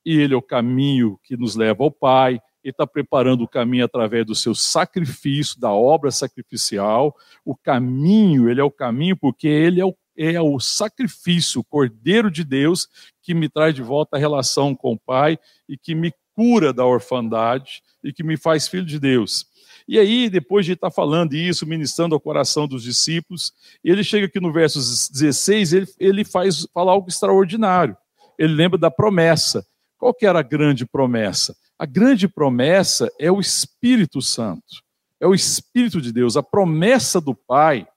e 0.03 0.18
ele 0.18 0.34
é 0.34 0.38
o 0.38 0.41
caminho 0.41 1.20
que 1.24 1.38
nos 1.38 1.56
leva 1.56 1.84
ao 1.84 1.91
Pai, 1.91 2.41
e 2.63 2.70
está 2.70 2.86
preparando 2.86 3.44
o 3.44 3.48
caminho 3.48 3.86
através 3.86 4.25
do 4.25 4.36
seu 4.36 4.53
sacrifício, 4.53 5.60
da 5.60 5.72
obra 5.72 6.12
sacrificial. 6.12 7.15
O 7.44 7.56
caminho, 7.56 8.50
ele 8.50 8.62
é 8.62 8.63
o 8.63 8.72
caminho 8.72 9.18
porque 9.18 9.48
ele 9.48 9.82
é 9.82 9.86
o, 9.86 9.96
é 10.18 10.41
o 10.41 10.60
sacrifício, 10.60 11.62
o 11.62 11.63
Cordeiro 11.63 12.30
de 12.30 12.44
Deus, 12.44 12.88
que 13.22 13.34
me 13.34 13.50
traz 13.50 13.74
de 13.74 13.82
volta 13.82 14.18
a 14.18 14.20
relação 14.20 14.75
com 14.75 14.94
o 14.94 15.00
Pai 15.00 15.38
e 15.68 15.77
que 15.77 15.96
me 15.96 16.13
cura 16.36 16.72
da 16.74 16.86
orfandade 16.86 17.82
e 18.03 18.13
que 18.13 18.24
me 18.24 18.38
faz 18.38 18.68
filho 18.68 18.86
de 18.86 19.00
Deus. 19.00 19.46
E 19.88 20.00
aí, 20.00 20.30
depois 20.30 20.65
de 20.65 20.74
estar 20.74 20.91
falando 20.91 21.34
isso, 21.34 21.65
ministrando 21.65 22.15
ao 22.15 22.22
coração 22.22 22.68
dos 22.68 22.84
discípulos, 22.84 23.51
ele 23.84 24.03
chega 24.03 24.27
aqui 24.27 24.39
no 24.39 24.51
verso 24.51 24.80
16, 24.80 25.74
ele, 25.74 25.88
ele 26.00 26.24
faz 26.24 26.68
fala 26.74 26.91
algo 26.91 27.10
extraordinário. 27.10 27.98
Ele 28.38 28.53
lembra 28.53 28.77
da 28.77 28.89
promessa. 28.89 29.65
Qual 29.98 30.13
que 30.13 30.25
era 30.25 30.39
a 30.39 30.44
grande 30.44 30.86
promessa? 30.86 31.56
A 31.81 31.85
grande 31.88 32.27
promessa 32.27 33.11
é 33.19 33.31
o 33.31 33.39
Espírito 33.39 34.21
Santo. 34.21 34.83
É 35.19 35.25
o 35.25 35.33
Espírito 35.33 36.00
de 36.00 36.13
Deus, 36.13 36.38
a 36.38 36.43
promessa 36.43 37.19
do 37.19 37.33
Pai, 37.33 37.88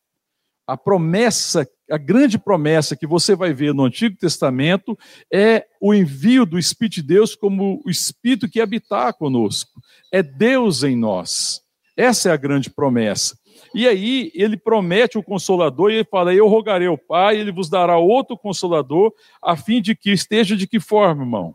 a 0.67 0.75
promessa, 0.75 1.69
a 1.91 1.99
grande 1.99 2.39
promessa 2.39 2.97
que 2.97 3.07
você 3.07 3.37
vai 3.37 3.53
ver 3.53 3.75
no 3.75 3.85
Antigo 3.85 4.17
Testamento 4.17 4.99
é 5.31 5.67
o 5.79 5.93
envio 5.93 6.47
do 6.47 6.59
Espírito 6.59 6.95
de 6.95 7.03
Deus 7.03 7.35
como 7.35 7.83
o 7.85 7.91
Espírito 7.91 8.49
que 8.49 8.59
habitar 8.59 9.13
conosco. 9.13 9.79
É 10.11 10.23
Deus 10.23 10.83
em 10.83 10.97
nós. 10.97 11.61
Essa 11.95 12.31
é 12.31 12.33
a 12.33 12.39
grande 12.39 12.71
promessa. 12.71 13.39
E 13.75 13.87
aí 13.87 14.33
ele 14.35 14.57
promete 14.57 15.19
o 15.19 15.23
consolador 15.23 15.91
e 15.91 15.97
ele 15.97 16.09
fala: 16.11 16.33
Eu 16.33 16.49
rogarei 16.49 16.89
ao 16.89 16.97
Pai, 16.97 17.37
ele 17.37 17.53
vos 17.53 17.69
dará 17.69 17.99
outro 17.99 18.35
consolador, 18.35 19.13
a 19.43 19.55
fim 19.59 19.83
de 19.83 19.95
que 19.95 20.11
esteja 20.11 20.57
de 20.57 20.67
que 20.67 20.81
forma, 20.81 21.23
irmão? 21.23 21.55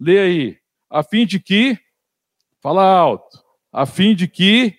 Lê 0.00 0.18
aí. 0.18 0.61
A 0.92 1.02
fim 1.02 1.24
de 1.24 1.40
que, 1.40 1.78
fala 2.60 2.84
alto, 2.84 3.42
a 3.72 3.86
fim 3.86 4.14
de 4.14 4.28
que 4.28 4.76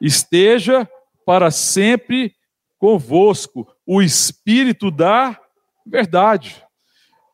esteja 0.00 0.88
para 1.26 1.50
sempre 1.50 2.34
convosco 2.78 3.70
o 3.86 4.00
Espírito 4.00 4.90
da 4.90 5.38
verdade. 5.86 6.64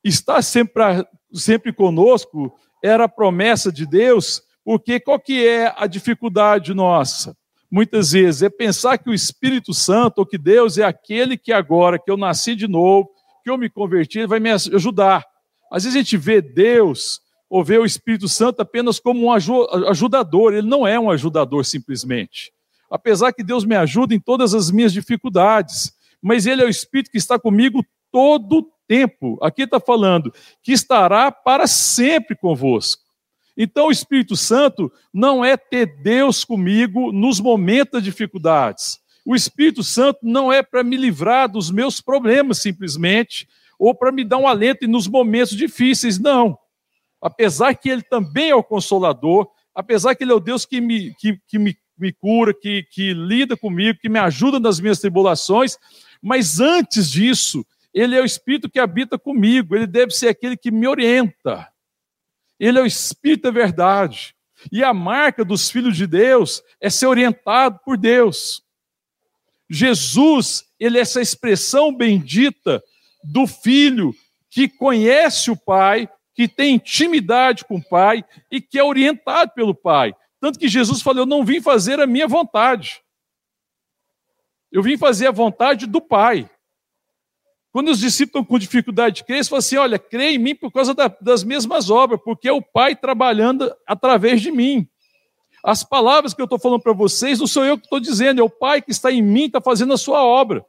Está 0.02 0.42
sempre, 0.42 1.06
sempre 1.32 1.72
conosco 1.72 2.52
era 2.82 3.04
a 3.04 3.08
promessa 3.08 3.70
de 3.70 3.86
Deus, 3.86 4.42
porque 4.64 4.98
qual 4.98 5.20
que 5.20 5.46
é 5.46 5.72
a 5.76 5.86
dificuldade 5.86 6.74
nossa? 6.74 7.36
Muitas 7.70 8.10
vezes 8.10 8.42
é 8.42 8.50
pensar 8.50 8.98
que 8.98 9.08
o 9.08 9.14
Espírito 9.14 9.72
Santo, 9.72 10.18
ou 10.18 10.26
que 10.26 10.36
Deus 10.36 10.78
é 10.78 10.82
aquele 10.82 11.38
que 11.38 11.52
agora 11.52 11.96
que 11.96 12.10
eu 12.10 12.16
nasci 12.16 12.56
de 12.56 12.66
novo, 12.66 13.08
que 13.44 13.48
eu 13.48 13.56
me 13.56 13.70
converti, 13.70 14.18
ele 14.18 14.26
vai 14.26 14.40
me 14.40 14.50
ajudar. 14.50 15.24
Às 15.70 15.84
vezes 15.84 15.96
a 15.96 16.00
gente 16.00 16.16
vê 16.16 16.42
Deus 16.42 17.20
ou 17.48 17.64
vê 17.64 17.78
o 17.78 17.84
Espírito 17.84 18.28
Santo 18.28 18.60
apenas 18.60 19.00
como 19.00 19.26
um 19.26 19.32
ajudador, 19.32 20.52
ele 20.52 20.68
não 20.68 20.86
é 20.86 20.98
um 20.98 21.10
ajudador 21.10 21.64
simplesmente. 21.64 22.52
Apesar 22.90 23.32
que 23.32 23.42
Deus 23.42 23.64
me 23.64 23.76
ajuda 23.76 24.14
em 24.14 24.20
todas 24.20 24.54
as 24.54 24.70
minhas 24.70 24.92
dificuldades, 24.92 25.92
mas 26.20 26.46
ele 26.46 26.62
é 26.62 26.64
o 26.64 26.70
Espírito 26.70 27.10
que 27.10 27.18
está 27.18 27.38
comigo 27.38 27.84
todo 28.10 28.58
o 28.58 28.72
tempo. 28.86 29.38
Aqui 29.42 29.62
está 29.62 29.78
falando 29.78 30.32
que 30.62 30.72
estará 30.72 31.30
para 31.30 31.66
sempre 31.66 32.36
convosco. 32.36 33.02
Então, 33.56 33.88
o 33.88 33.92
Espírito 33.92 34.36
Santo 34.36 34.90
não 35.12 35.44
é 35.44 35.56
ter 35.56 36.00
Deus 36.02 36.44
comigo 36.44 37.10
nos 37.10 37.40
momentos 37.40 38.00
de 38.00 38.10
dificuldades. 38.10 39.00
O 39.26 39.34
Espírito 39.34 39.82
Santo 39.82 40.20
não 40.22 40.52
é 40.52 40.62
para 40.62 40.84
me 40.84 40.96
livrar 40.96 41.48
dos 41.48 41.70
meus 41.70 42.00
problemas 42.00 42.58
simplesmente, 42.58 43.48
ou 43.78 43.94
para 43.94 44.12
me 44.12 44.24
dar 44.24 44.38
um 44.38 44.46
alento 44.46 44.86
nos 44.86 45.06
momentos 45.08 45.56
difíceis, 45.56 46.18
não. 46.18 46.56
Apesar 47.20 47.74
que 47.74 47.88
Ele 47.88 48.02
também 48.02 48.50
é 48.50 48.54
o 48.54 48.62
consolador, 48.62 49.48
apesar 49.74 50.14
que 50.14 50.24
Ele 50.24 50.32
é 50.32 50.34
o 50.34 50.40
Deus 50.40 50.64
que 50.64 50.80
me, 50.80 51.14
que, 51.14 51.40
que 51.46 51.58
me, 51.58 51.76
me 51.98 52.12
cura, 52.12 52.54
que, 52.54 52.84
que 52.90 53.12
lida 53.12 53.56
comigo, 53.56 53.98
que 54.00 54.08
me 54.08 54.18
ajuda 54.18 54.60
nas 54.60 54.80
minhas 54.80 55.00
tribulações, 55.00 55.76
mas 56.22 56.60
antes 56.60 57.10
disso, 57.10 57.66
Ele 57.92 58.16
é 58.16 58.20
o 58.20 58.24
Espírito 58.24 58.70
que 58.70 58.78
habita 58.78 59.18
comigo, 59.18 59.74
Ele 59.74 59.86
deve 59.86 60.12
ser 60.12 60.28
aquele 60.28 60.56
que 60.56 60.70
me 60.70 60.86
orienta. 60.86 61.68
Ele 62.58 62.78
é 62.78 62.82
o 62.82 62.86
Espírito 62.86 63.42
da 63.42 63.50
verdade. 63.50 64.34
E 64.72 64.82
a 64.82 64.92
marca 64.92 65.44
dos 65.44 65.70
filhos 65.70 65.96
de 65.96 66.06
Deus 66.06 66.62
é 66.80 66.90
ser 66.90 67.06
orientado 67.06 67.78
por 67.84 67.96
Deus. 67.96 68.62
Jesus, 69.70 70.64
ele 70.80 70.98
é 70.98 71.02
essa 71.02 71.20
expressão 71.20 71.94
bendita 71.94 72.82
do 73.22 73.46
filho 73.46 74.14
que 74.50 74.68
conhece 74.68 75.50
o 75.50 75.56
pai, 75.56 76.08
que 76.38 76.46
tem 76.46 76.76
intimidade 76.76 77.64
com 77.64 77.78
o 77.78 77.82
pai 77.82 78.24
e 78.48 78.60
que 78.60 78.78
é 78.78 78.84
orientado 78.84 79.50
pelo 79.56 79.74
pai. 79.74 80.14
Tanto 80.40 80.56
que 80.56 80.68
Jesus 80.68 81.02
falou: 81.02 81.22
Eu 81.22 81.26
não 81.26 81.44
vim 81.44 81.60
fazer 81.60 81.98
a 81.98 82.06
minha 82.06 82.28
vontade. 82.28 83.02
Eu 84.70 84.80
vim 84.80 84.96
fazer 84.96 85.26
a 85.26 85.32
vontade 85.32 85.84
do 85.84 86.00
pai. 86.00 86.48
Quando 87.72 87.88
os 87.88 87.98
discípulos 87.98 88.28
estão 88.28 88.44
com 88.44 88.56
dificuldade 88.56 89.16
de 89.16 89.24
crer, 89.24 89.38
eles 89.38 89.48
falam 89.48 89.58
assim: 89.58 89.78
Olha, 89.78 89.98
crê 89.98 90.30
em 90.30 90.38
mim 90.38 90.54
por 90.54 90.70
causa 90.70 90.94
da, 90.94 91.08
das 91.08 91.42
mesmas 91.42 91.90
obras, 91.90 92.20
porque 92.24 92.46
é 92.46 92.52
o 92.52 92.62
pai 92.62 92.94
trabalhando 92.94 93.74
através 93.84 94.40
de 94.40 94.52
mim. 94.52 94.88
As 95.64 95.82
palavras 95.82 96.34
que 96.34 96.40
eu 96.40 96.44
estou 96.44 96.60
falando 96.60 96.82
para 96.82 96.92
vocês 96.92 97.40
não 97.40 97.48
sou 97.48 97.64
eu 97.64 97.76
que 97.76 97.86
estou 97.86 97.98
dizendo, 97.98 98.40
é 98.40 98.44
o 98.44 98.48
pai 98.48 98.80
que 98.80 98.92
está 98.92 99.10
em 99.10 99.22
mim, 99.22 99.46
está 99.46 99.60
fazendo 99.60 99.92
a 99.92 99.98
sua 99.98 100.22
obra. 100.22 100.64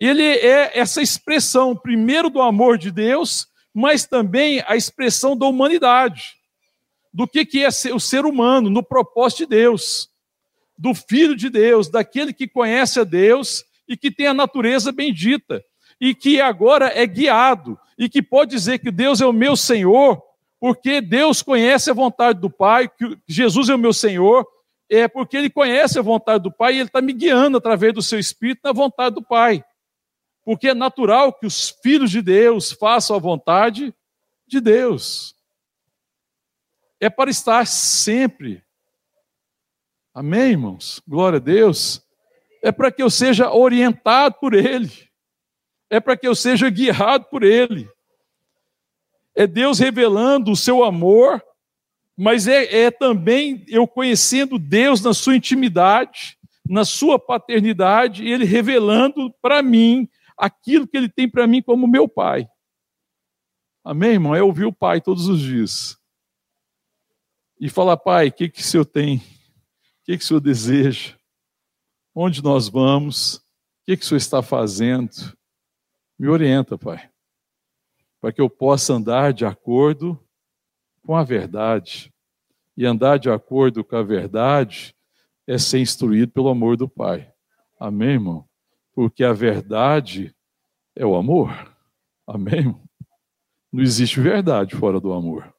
Ele 0.00 0.24
é 0.24 0.78
essa 0.78 1.02
expressão, 1.02 1.76
primeiro, 1.76 2.30
do 2.30 2.40
amor 2.40 2.78
de 2.78 2.90
Deus, 2.90 3.54
mas 3.76 4.06
também 4.06 4.64
a 4.66 4.74
expressão 4.74 5.36
da 5.36 5.44
humanidade. 5.44 6.34
Do 7.12 7.28
que, 7.28 7.44
que 7.44 7.62
é 7.62 7.68
o 7.94 8.00
ser 8.00 8.24
humano 8.24 8.70
no 8.70 8.82
propósito 8.82 9.40
de 9.40 9.46
Deus. 9.48 10.08
Do 10.78 10.94
Filho 10.94 11.36
de 11.36 11.50
Deus, 11.50 11.86
daquele 11.90 12.32
que 12.32 12.48
conhece 12.48 12.98
a 12.98 13.04
Deus 13.04 13.66
e 13.86 13.94
que 13.94 14.10
tem 14.10 14.28
a 14.28 14.34
natureza 14.34 14.90
bendita. 14.92 15.62
E 16.00 16.14
que 16.14 16.40
agora 16.40 16.86
é 16.86 17.06
guiado. 17.06 17.78
E 17.98 18.08
que 18.08 18.22
pode 18.22 18.52
dizer 18.52 18.78
que 18.78 18.90
Deus 18.90 19.20
é 19.20 19.26
o 19.26 19.32
meu 19.32 19.54
Senhor, 19.54 20.22
porque 20.58 21.02
Deus 21.02 21.42
conhece 21.42 21.90
a 21.90 21.94
vontade 21.94 22.40
do 22.40 22.48
Pai, 22.48 22.88
que 22.88 23.18
Jesus 23.28 23.68
é 23.68 23.74
o 23.74 23.78
meu 23.78 23.92
Senhor, 23.92 24.46
é 24.88 25.06
porque 25.06 25.36
Ele 25.36 25.50
conhece 25.50 25.98
a 25.98 26.02
vontade 26.02 26.44
do 26.44 26.50
Pai 26.50 26.72
e 26.72 26.76
Ele 26.78 26.88
está 26.88 27.02
me 27.02 27.12
guiando 27.12 27.58
através 27.58 27.92
do 27.92 28.00
seu 28.00 28.18
Espírito 28.18 28.60
na 28.64 28.72
vontade 28.72 29.16
do 29.16 29.22
Pai 29.22 29.62
porque 30.46 30.68
é 30.68 30.74
natural 30.74 31.32
que 31.32 31.44
os 31.44 31.70
filhos 31.82 32.08
de 32.08 32.22
Deus 32.22 32.70
façam 32.70 33.16
a 33.16 33.18
vontade 33.18 33.92
de 34.46 34.60
Deus. 34.60 35.34
É 37.00 37.10
para 37.10 37.28
estar 37.28 37.66
sempre. 37.66 38.62
Amém, 40.14 40.52
irmãos? 40.52 41.02
Glória 41.04 41.38
a 41.38 41.40
Deus. 41.40 42.00
É 42.62 42.70
para 42.70 42.92
que 42.92 43.02
eu 43.02 43.10
seja 43.10 43.50
orientado 43.50 44.36
por 44.40 44.54
Ele. 44.54 44.88
É 45.90 45.98
para 45.98 46.16
que 46.16 46.28
eu 46.28 46.34
seja 46.36 46.70
guiado 46.70 47.24
por 47.24 47.42
Ele. 47.42 47.90
É 49.34 49.48
Deus 49.48 49.80
revelando 49.80 50.52
o 50.52 50.56
seu 50.56 50.84
amor, 50.84 51.42
mas 52.16 52.46
é, 52.46 52.84
é 52.84 52.90
também 52.92 53.64
eu 53.66 53.84
conhecendo 53.84 54.60
Deus 54.60 55.00
na 55.00 55.12
sua 55.12 55.34
intimidade, 55.34 56.38
na 56.64 56.84
sua 56.84 57.18
paternidade, 57.18 58.24
Ele 58.24 58.44
revelando 58.44 59.34
para 59.42 59.60
mim 59.60 60.08
aquilo 60.36 60.86
que 60.86 60.96
ele 60.96 61.08
tem 61.08 61.28
para 61.28 61.46
mim 61.46 61.62
como 61.62 61.86
meu 61.86 62.08
pai. 62.08 62.48
Amém, 63.84 64.12
irmão? 64.12 64.34
É 64.34 64.42
ouvir 64.42 64.64
o 64.64 64.72
pai 64.72 65.00
todos 65.00 65.28
os 65.28 65.40
dias. 65.40 65.96
E 67.58 67.70
falar, 67.70 67.96
pai, 67.96 68.28
o 68.28 68.32
que, 68.32 68.48
que 68.48 68.60
o 68.60 68.64
senhor 68.64 68.84
tem? 68.84 69.18
O 69.18 69.22
que, 70.04 70.18
que 70.18 70.24
o 70.24 70.26
senhor 70.26 70.40
deseja? 70.40 71.16
Onde 72.18 72.42
nós 72.42 72.68
vamos? 72.68 73.36
O 73.36 73.42
que, 73.84 73.96
que 73.96 74.02
o 74.02 74.06
Senhor 74.06 74.16
está 74.16 74.42
fazendo? 74.42 75.36
Me 76.18 76.28
orienta, 76.28 76.78
Pai, 76.78 77.10
para 78.18 78.32
que 78.32 78.40
eu 78.40 78.48
possa 78.48 78.94
andar 78.94 79.34
de 79.34 79.44
acordo 79.44 80.18
com 81.04 81.14
a 81.14 81.22
verdade. 81.22 82.10
E 82.74 82.86
andar 82.86 83.18
de 83.18 83.30
acordo 83.30 83.84
com 83.84 83.96
a 83.96 84.02
verdade 84.02 84.96
é 85.46 85.58
ser 85.58 85.78
instruído 85.78 86.32
pelo 86.32 86.48
amor 86.48 86.78
do 86.78 86.88
Pai. 86.88 87.30
Amém, 87.78 88.12
irmão? 88.12 88.45
Porque 88.96 89.22
a 89.22 89.34
verdade 89.34 90.34
é 90.96 91.04
o 91.04 91.16
amor. 91.16 91.50
Amém? 92.26 92.74
Não 93.70 93.82
existe 93.82 94.18
verdade 94.18 94.74
fora 94.74 94.98
do 94.98 95.12
amor. 95.12 95.54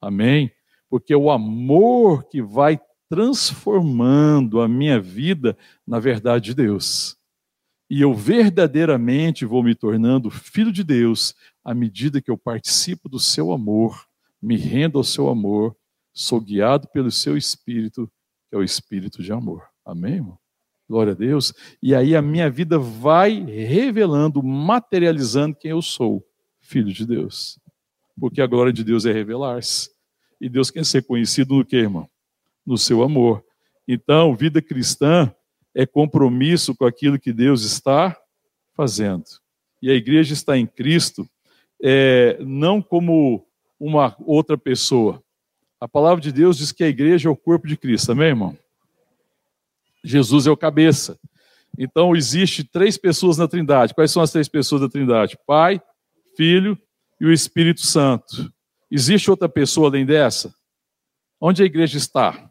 Amém? 0.00 0.48
Porque 0.88 1.12
é 1.12 1.16
o 1.16 1.28
amor 1.28 2.22
que 2.28 2.40
vai 2.40 2.80
transformando 3.08 4.60
a 4.60 4.68
minha 4.68 5.00
vida 5.00 5.58
na 5.84 5.98
verdade 5.98 6.46
de 6.46 6.54
Deus. 6.54 7.16
E 7.90 8.00
eu 8.00 8.14
verdadeiramente 8.14 9.44
vou 9.44 9.64
me 9.64 9.74
tornando 9.74 10.30
filho 10.30 10.70
de 10.70 10.84
Deus 10.84 11.34
à 11.64 11.74
medida 11.74 12.22
que 12.22 12.30
eu 12.30 12.38
participo 12.38 13.08
do 13.08 13.18
seu 13.18 13.50
amor, 13.50 14.06
me 14.40 14.56
rendo 14.56 14.98
ao 14.98 15.04
seu 15.04 15.28
amor, 15.28 15.76
sou 16.14 16.40
guiado 16.40 16.86
pelo 16.86 17.10
seu 17.10 17.36
espírito, 17.36 18.08
que 18.48 18.54
é 18.54 18.58
o 18.58 18.62
espírito 18.62 19.20
de 19.20 19.32
amor. 19.32 19.66
Amém, 19.84 20.14
irmão? 20.14 20.41
Glória 20.92 21.14
a 21.14 21.16
Deus. 21.16 21.54
E 21.82 21.94
aí 21.94 22.14
a 22.14 22.20
minha 22.20 22.50
vida 22.50 22.78
vai 22.78 23.42
revelando, 23.42 24.42
materializando 24.42 25.56
quem 25.56 25.70
eu 25.70 25.80
sou, 25.80 26.22
filho 26.60 26.92
de 26.92 27.06
Deus. 27.06 27.58
Porque 28.20 28.42
a 28.42 28.46
glória 28.46 28.70
de 28.70 28.84
Deus 28.84 29.06
é 29.06 29.12
revelar-se. 29.12 29.88
E 30.38 30.50
Deus 30.50 30.70
quer 30.70 30.84
ser 30.84 31.06
conhecido 31.06 31.54
no 31.54 31.64
que, 31.64 31.76
irmão? 31.76 32.06
No 32.66 32.76
seu 32.76 33.02
amor. 33.02 33.42
Então, 33.88 34.36
vida 34.36 34.60
cristã 34.60 35.34
é 35.74 35.86
compromisso 35.86 36.76
com 36.76 36.84
aquilo 36.84 37.18
que 37.18 37.32
Deus 37.32 37.64
está 37.64 38.14
fazendo. 38.74 39.24
E 39.80 39.90
a 39.90 39.94
igreja 39.94 40.34
está 40.34 40.58
em 40.58 40.66
Cristo 40.66 41.26
é, 41.82 42.36
não 42.38 42.82
como 42.82 43.46
uma 43.80 44.14
outra 44.26 44.58
pessoa. 44.58 45.22
A 45.80 45.88
palavra 45.88 46.20
de 46.20 46.30
Deus 46.30 46.58
diz 46.58 46.70
que 46.70 46.84
a 46.84 46.88
igreja 46.88 47.30
é 47.30 47.32
o 47.32 47.36
corpo 47.36 47.66
de 47.66 47.78
Cristo, 47.78 48.12
amém, 48.12 48.26
irmão? 48.26 48.58
Jesus 50.04 50.46
é 50.46 50.50
o 50.50 50.56
cabeça. 50.56 51.18
Então, 51.78 52.14
existe 52.14 52.64
três 52.64 52.98
pessoas 52.98 53.38
na 53.38 53.48
Trindade. 53.48 53.94
Quais 53.94 54.10
são 54.10 54.22
as 54.22 54.30
três 54.30 54.48
pessoas 54.48 54.82
da 54.82 54.88
Trindade? 54.88 55.38
Pai, 55.46 55.80
Filho 56.36 56.78
e 57.20 57.26
o 57.26 57.32
Espírito 57.32 57.80
Santo. 57.80 58.52
Existe 58.90 59.30
outra 59.30 59.48
pessoa 59.48 59.88
além 59.88 60.04
dessa? 60.04 60.54
Onde 61.40 61.62
a 61.62 61.66
igreja 61.66 61.96
está? 61.96 62.50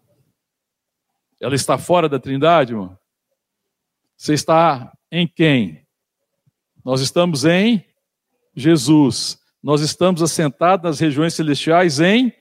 Ela 1.39 1.55
está 1.55 1.77
fora 1.77 2.09
da 2.09 2.19
Trindade, 2.19 2.73
irmão? 2.73 2.97
Você 4.17 4.33
está 4.33 4.91
em 5.11 5.27
quem? 5.27 5.85
Nós 6.83 7.01
estamos 7.01 7.45
em 7.45 7.85
Jesus. 8.55 9.39
Nós 9.61 9.81
estamos 9.81 10.21
assentados 10.21 10.83
nas 10.83 10.99
regiões 10.99 11.33
celestiais 11.33 11.99
em 11.99 12.33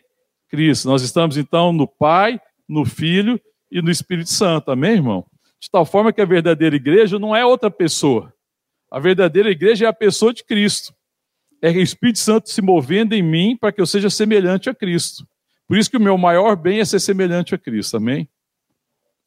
Cristo. 0.49 0.89
Nós 0.89 1.03
estamos 1.03 1.37
então 1.37 1.73
no 1.73 1.87
Pai, 1.87 2.41
no 2.69 2.85
Filho 2.85 3.41
e 3.71 3.81
no 3.81 3.91
Espírito 3.91 4.31
Santo. 4.31 4.71
Amém, 4.71 4.93
irmão? 4.93 5.27
De 5.61 5.71
tal 5.71 5.85
forma 5.85 6.13
que 6.13 6.21
a 6.21 6.25
verdadeira 6.25 6.75
igreja 6.75 7.19
não 7.19 7.37
é 7.37 7.45
outra 7.45 7.71
pessoa. 7.71 8.33
A 8.91 8.99
verdadeira 8.99 9.51
igreja 9.51 9.87
é 9.87 9.89
a 9.89 9.93
pessoa 9.93 10.33
de 10.33 10.43
Cristo. 10.43 10.95
É 11.63 11.71
o 11.71 11.81
Espírito 11.81 12.19
Santo 12.19 12.51
se 12.51 12.63
movendo 12.63 13.13
em 13.13 13.23
mim 13.23 13.57
para 13.57 13.71
que 13.71 13.81
eu 13.81 13.87
seja 13.87 14.09
semelhante 14.09 14.71
a 14.71 14.75
Cristo. 14.75 15.27
Por 15.69 15.77
isso 15.77 15.91
que 15.91 15.97
o 15.97 16.01
meu 16.01 16.19
maior 16.19 16.57
bem 16.57 16.81
é 16.81 16.85
ser 16.85 16.99
semelhante 16.99 17.55
a 17.55 17.59
Cristo. 17.59 17.97
Amém? 17.97 18.29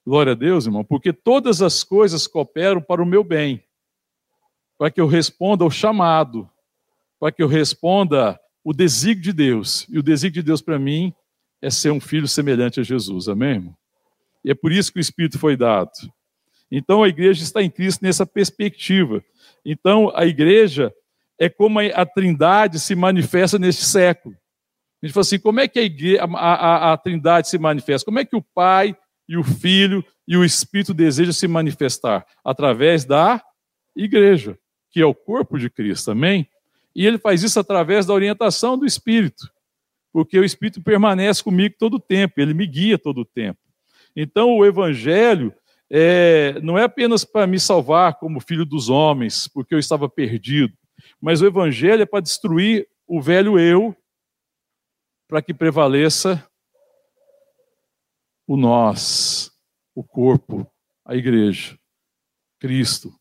Glória 0.05 0.33
a 0.33 0.35
Deus, 0.35 0.65
irmão, 0.65 0.83
porque 0.83 1.13
todas 1.13 1.61
as 1.61 1.83
coisas 1.83 2.27
cooperam 2.27 2.81
para 2.81 3.01
o 3.01 3.05
meu 3.05 3.23
bem, 3.23 3.63
para 4.77 4.91
que 4.91 4.99
eu 4.99 5.07
responda 5.07 5.63
ao 5.63 5.71
chamado, 5.71 6.49
para 7.17 7.31
que 7.31 7.41
eu 7.41 7.47
responda 7.47 8.37
o 8.61 8.73
desígnio 8.73 9.23
de 9.23 9.31
Deus. 9.31 9.87
E 9.89 9.97
o 9.97 10.03
desígnio 10.03 10.43
de 10.43 10.47
Deus 10.47 10.61
para 10.61 10.77
mim 10.77 11.13
é 11.61 11.69
ser 11.69 11.91
um 11.91 12.01
filho 12.01 12.27
semelhante 12.27 12.81
a 12.81 12.83
Jesus. 12.83 13.29
Amém, 13.29 13.51
irmão? 13.51 13.77
E 14.43 14.51
é 14.51 14.53
por 14.53 14.71
isso 14.71 14.91
que 14.91 14.99
o 14.99 15.01
Espírito 15.01 15.39
foi 15.39 15.55
dado. 15.55 15.91
Então 16.71 17.03
a 17.03 17.07
igreja 17.07 17.43
está 17.43 17.61
em 17.61 17.69
Cristo 17.69 18.03
nessa 18.03 18.25
perspectiva. 18.25 19.23
Então 19.63 20.11
a 20.15 20.25
igreja 20.25 20.93
é 21.39 21.49
como 21.49 21.79
a 21.79 22.05
trindade 22.05 22.79
se 22.79 22.95
manifesta 22.95 23.59
neste 23.59 23.85
século. 23.85 24.35
A 25.01 25.05
gente 25.05 25.13
fala 25.13 25.21
assim: 25.21 25.39
como 25.39 25.59
é 25.59 25.67
que 25.67 25.79
a, 25.79 25.83
igreja, 25.83 26.23
a, 26.23 26.53
a, 26.53 26.93
a 26.93 26.97
trindade 26.97 27.49
se 27.49 27.57
manifesta? 27.57 28.05
Como 28.05 28.19
é 28.19 28.25
que 28.25 28.35
o 28.35 28.41
Pai 28.41 28.95
e 29.27 29.37
o 29.37 29.43
Filho 29.43 30.03
e 30.27 30.37
o 30.37 30.43
Espírito 30.43 30.93
desejam 30.93 31.33
se 31.33 31.47
manifestar? 31.47 32.25
Através 32.43 33.05
da 33.05 33.43
igreja, 33.95 34.57
que 34.89 35.01
é 35.01 35.05
o 35.05 35.13
corpo 35.13 35.59
de 35.59 35.69
Cristo, 35.69 36.11
amém? 36.11 36.47
E 36.95 37.05
ele 37.05 37.17
faz 37.17 37.43
isso 37.43 37.59
através 37.59 38.05
da 38.05 38.13
orientação 38.13 38.77
do 38.77 38.85
Espírito, 38.85 39.51
porque 40.11 40.39
o 40.39 40.43
Espírito 40.43 40.81
permanece 40.81 41.43
comigo 41.43 41.75
todo 41.77 41.95
o 41.95 41.99
tempo, 41.99 42.35
ele 42.37 42.53
me 42.53 42.67
guia 42.67 42.97
todo 42.97 43.21
o 43.21 43.25
tempo. 43.25 43.59
Então, 44.15 44.57
o 44.57 44.65
Evangelho 44.65 45.53
é, 45.89 46.59
não 46.61 46.77
é 46.77 46.83
apenas 46.83 47.23
para 47.23 47.45
me 47.45 47.59
salvar 47.59 48.15
como 48.15 48.39
filho 48.39 48.65
dos 48.65 48.89
homens, 48.89 49.47
porque 49.47 49.73
eu 49.73 49.79
estava 49.79 50.09
perdido, 50.09 50.73
mas 51.21 51.41
o 51.41 51.45
Evangelho 51.45 52.01
é 52.01 52.05
para 52.05 52.19
destruir 52.19 52.87
o 53.07 53.21
velho 53.21 53.59
eu, 53.59 53.95
para 55.27 55.41
que 55.41 55.53
prevaleça 55.53 56.47
o 58.47 58.57
nós, 58.57 59.51
o 59.95 60.03
corpo, 60.03 60.67
a 61.05 61.15
igreja, 61.15 61.77
Cristo. 62.59 63.13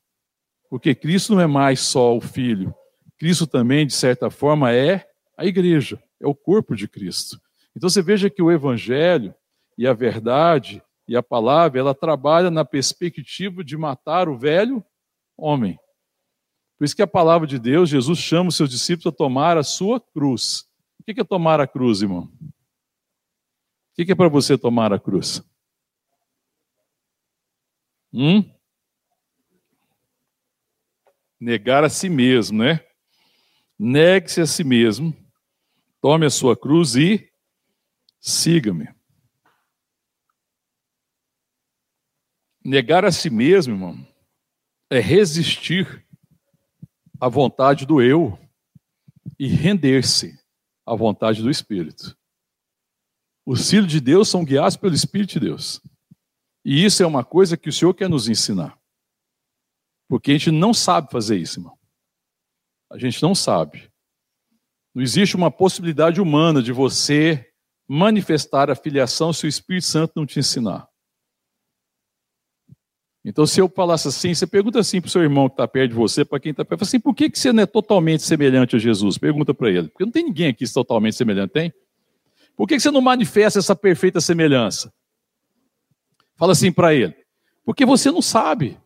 Porque 0.68 0.94
Cristo 0.94 1.34
não 1.34 1.42
é 1.42 1.46
mais 1.46 1.80
só 1.80 2.16
o 2.16 2.20
Filho, 2.20 2.74
Cristo 3.18 3.46
também, 3.46 3.86
de 3.86 3.92
certa 3.92 4.30
forma, 4.30 4.72
é 4.72 5.06
a 5.36 5.46
igreja, 5.46 6.02
é 6.20 6.26
o 6.26 6.34
corpo 6.34 6.74
de 6.74 6.88
Cristo. 6.88 7.40
Então 7.76 7.88
você 7.88 8.02
veja 8.02 8.28
que 8.28 8.42
o 8.42 8.50
Evangelho 8.50 9.34
e 9.82 9.86
a 9.88 9.92
verdade 9.92 10.80
e 11.08 11.16
a 11.16 11.22
palavra, 11.24 11.80
ela 11.80 11.92
trabalha 11.92 12.52
na 12.52 12.64
perspectiva 12.64 13.64
de 13.64 13.76
matar 13.76 14.28
o 14.28 14.38
velho 14.38 14.80
homem. 15.36 15.76
Por 16.78 16.84
isso 16.84 16.94
que 16.94 17.02
a 17.02 17.06
palavra 17.06 17.48
de 17.48 17.58
Deus, 17.58 17.90
Jesus 17.90 18.20
chama 18.20 18.50
os 18.50 18.56
seus 18.56 18.70
discípulos 18.70 19.12
a 19.12 19.16
tomar 19.16 19.58
a 19.58 19.64
sua 19.64 20.00
cruz. 20.00 20.70
O 21.00 21.02
que 21.02 21.20
é 21.20 21.24
tomar 21.24 21.58
a 21.58 21.66
cruz, 21.66 22.00
irmão? 22.00 22.30
O 22.30 24.04
que 24.04 24.12
é 24.12 24.14
para 24.14 24.28
você 24.28 24.56
tomar 24.56 24.92
a 24.92 25.00
cruz? 25.00 25.42
Hum? 28.12 28.48
Negar 31.40 31.82
a 31.82 31.88
si 31.88 32.08
mesmo, 32.08 32.58
né? 32.58 32.86
Negue-se 33.76 34.40
a 34.40 34.46
si 34.46 34.62
mesmo, 34.62 35.12
tome 36.00 36.24
a 36.24 36.30
sua 36.30 36.56
cruz 36.56 36.94
e 36.94 37.28
siga-me. 38.20 39.01
Negar 42.64 43.04
a 43.04 43.10
si 43.10 43.28
mesmo, 43.28 43.74
irmão, 43.74 44.06
é 44.90 45.00
resistir 45.00 46.06
à 47.20 47.28
vontade 47.28 47.84
do 47.84 48.00
eu 48.00 48.38
e 49.38 49.48
render-se 49.48 50.38
à 50.86 50.94
vontade 50.94 51.42
do 51.42 51.50
Espírito. 51.50 52.16
Os 53.44 53.68
filhos 53.68 53.90
de 53.90 54.00
Deus 54.00 54.28
são 54.28 54.44
guiados 54.44 54.76
pelo 54.76 54.94
Espírito 54.94 55.34
de 55.34 55.40
Deus. 55.40 55.80
E 56.64 56.84
isso 56.84 57.02
é 57.02 57.06
uma 57.06 57.24
coisa 57.24 57.56
que 57.56 57.68
o 57.68 57.72
Senhor 57.72 57.92
quer 57.94 58.08
nos 58.08 58.28
ensinar. 58.28 58.78
Porque 60.08 60.30
a 60.30 60.34
gente 60.34 60.50
não 60.50 60.72
sabe 60.72 61.10
fazer 61.10 61.38
isso, 61.38 61.58
irmão. 61.58 61.76
A 62.90 62.98
gente 62.98 63.20
não 63.22 63.34
sabe. 63.34 63.90
Não 64.94 65.02
existe 65.02 65.34
uma 65.34 65.50
possibilidade 65.50 66.20
humana 66.20 66.62
de 66.62 66.70
você 66.70 67.50
manifestar 67.88 68.70
a 68.70 68.76
filiação 68.76 69.32
se 69.32 69.46
o 69.46 69.48
Espírito 69.48 69.86
Santo 69.86 70.12
não 70.14 70.26
te 70.26 70.38
ensinar. 70.38 70.86
Então, 73.24 73.46
se 73.46 73.60
eu 73.60 73.68
falasse 73.68 74.08
assim, 74.08 74.34
você 74.34 74.46
pergunta 74.46 74.80
assim 74.80 75.00
para 75.00 75.06
o 75.06 75.10
seu 75.10 75.22
irmão 75.22 75.48
que 75.48 75.54
está 75.54 75.68
perto 75.68 75.90
de 75.90 75.96
você, 75.96 76.24
para 76.24 76.40
quem 76.40 76.50
está 76.50 76.64
perto, 76.64 76.82
assim, 76.82 76.98
por 76.98 77.14
que, 77.14 77.30
que 77.30 77.38
você 77.38 77.52
não 77.52 77.62
é 77.62 77.66
totalmente 77.66 78.24
semelhante 78.24 78.74
a 78.74 78.78
Jesus? 78.78 79.16
Pergunta 79.16 79.54
para 79.54 79.70
ele. 79.70 79.88
Porque 79.88 80.04
não 80.04 80.10
tem 80.10 80.24
ninguém 80.24 80.48
aqui 80.48 80.70
totalmente 80.72 81.16
semelhante, 81.16 81.52
tem? 81.52 81.72
Por 82.56 82.66
que, 82.66 82.74
que 82.74 82.80
você 82.80 82.90
não 82.90 83.00
manifesta 83.00 83.60
essa 83.60 83.76
perfeita 83.76 84.20
semelhança? 84.20 84.92
Fala 86.36 86.52
assim 86.52 86.72
para 86.72 86.92
ele. 86.92 87.14
Porque 87.64 87.86
você 87.86 88.10
não 88.10 88.20
sabe. 88.20 88.76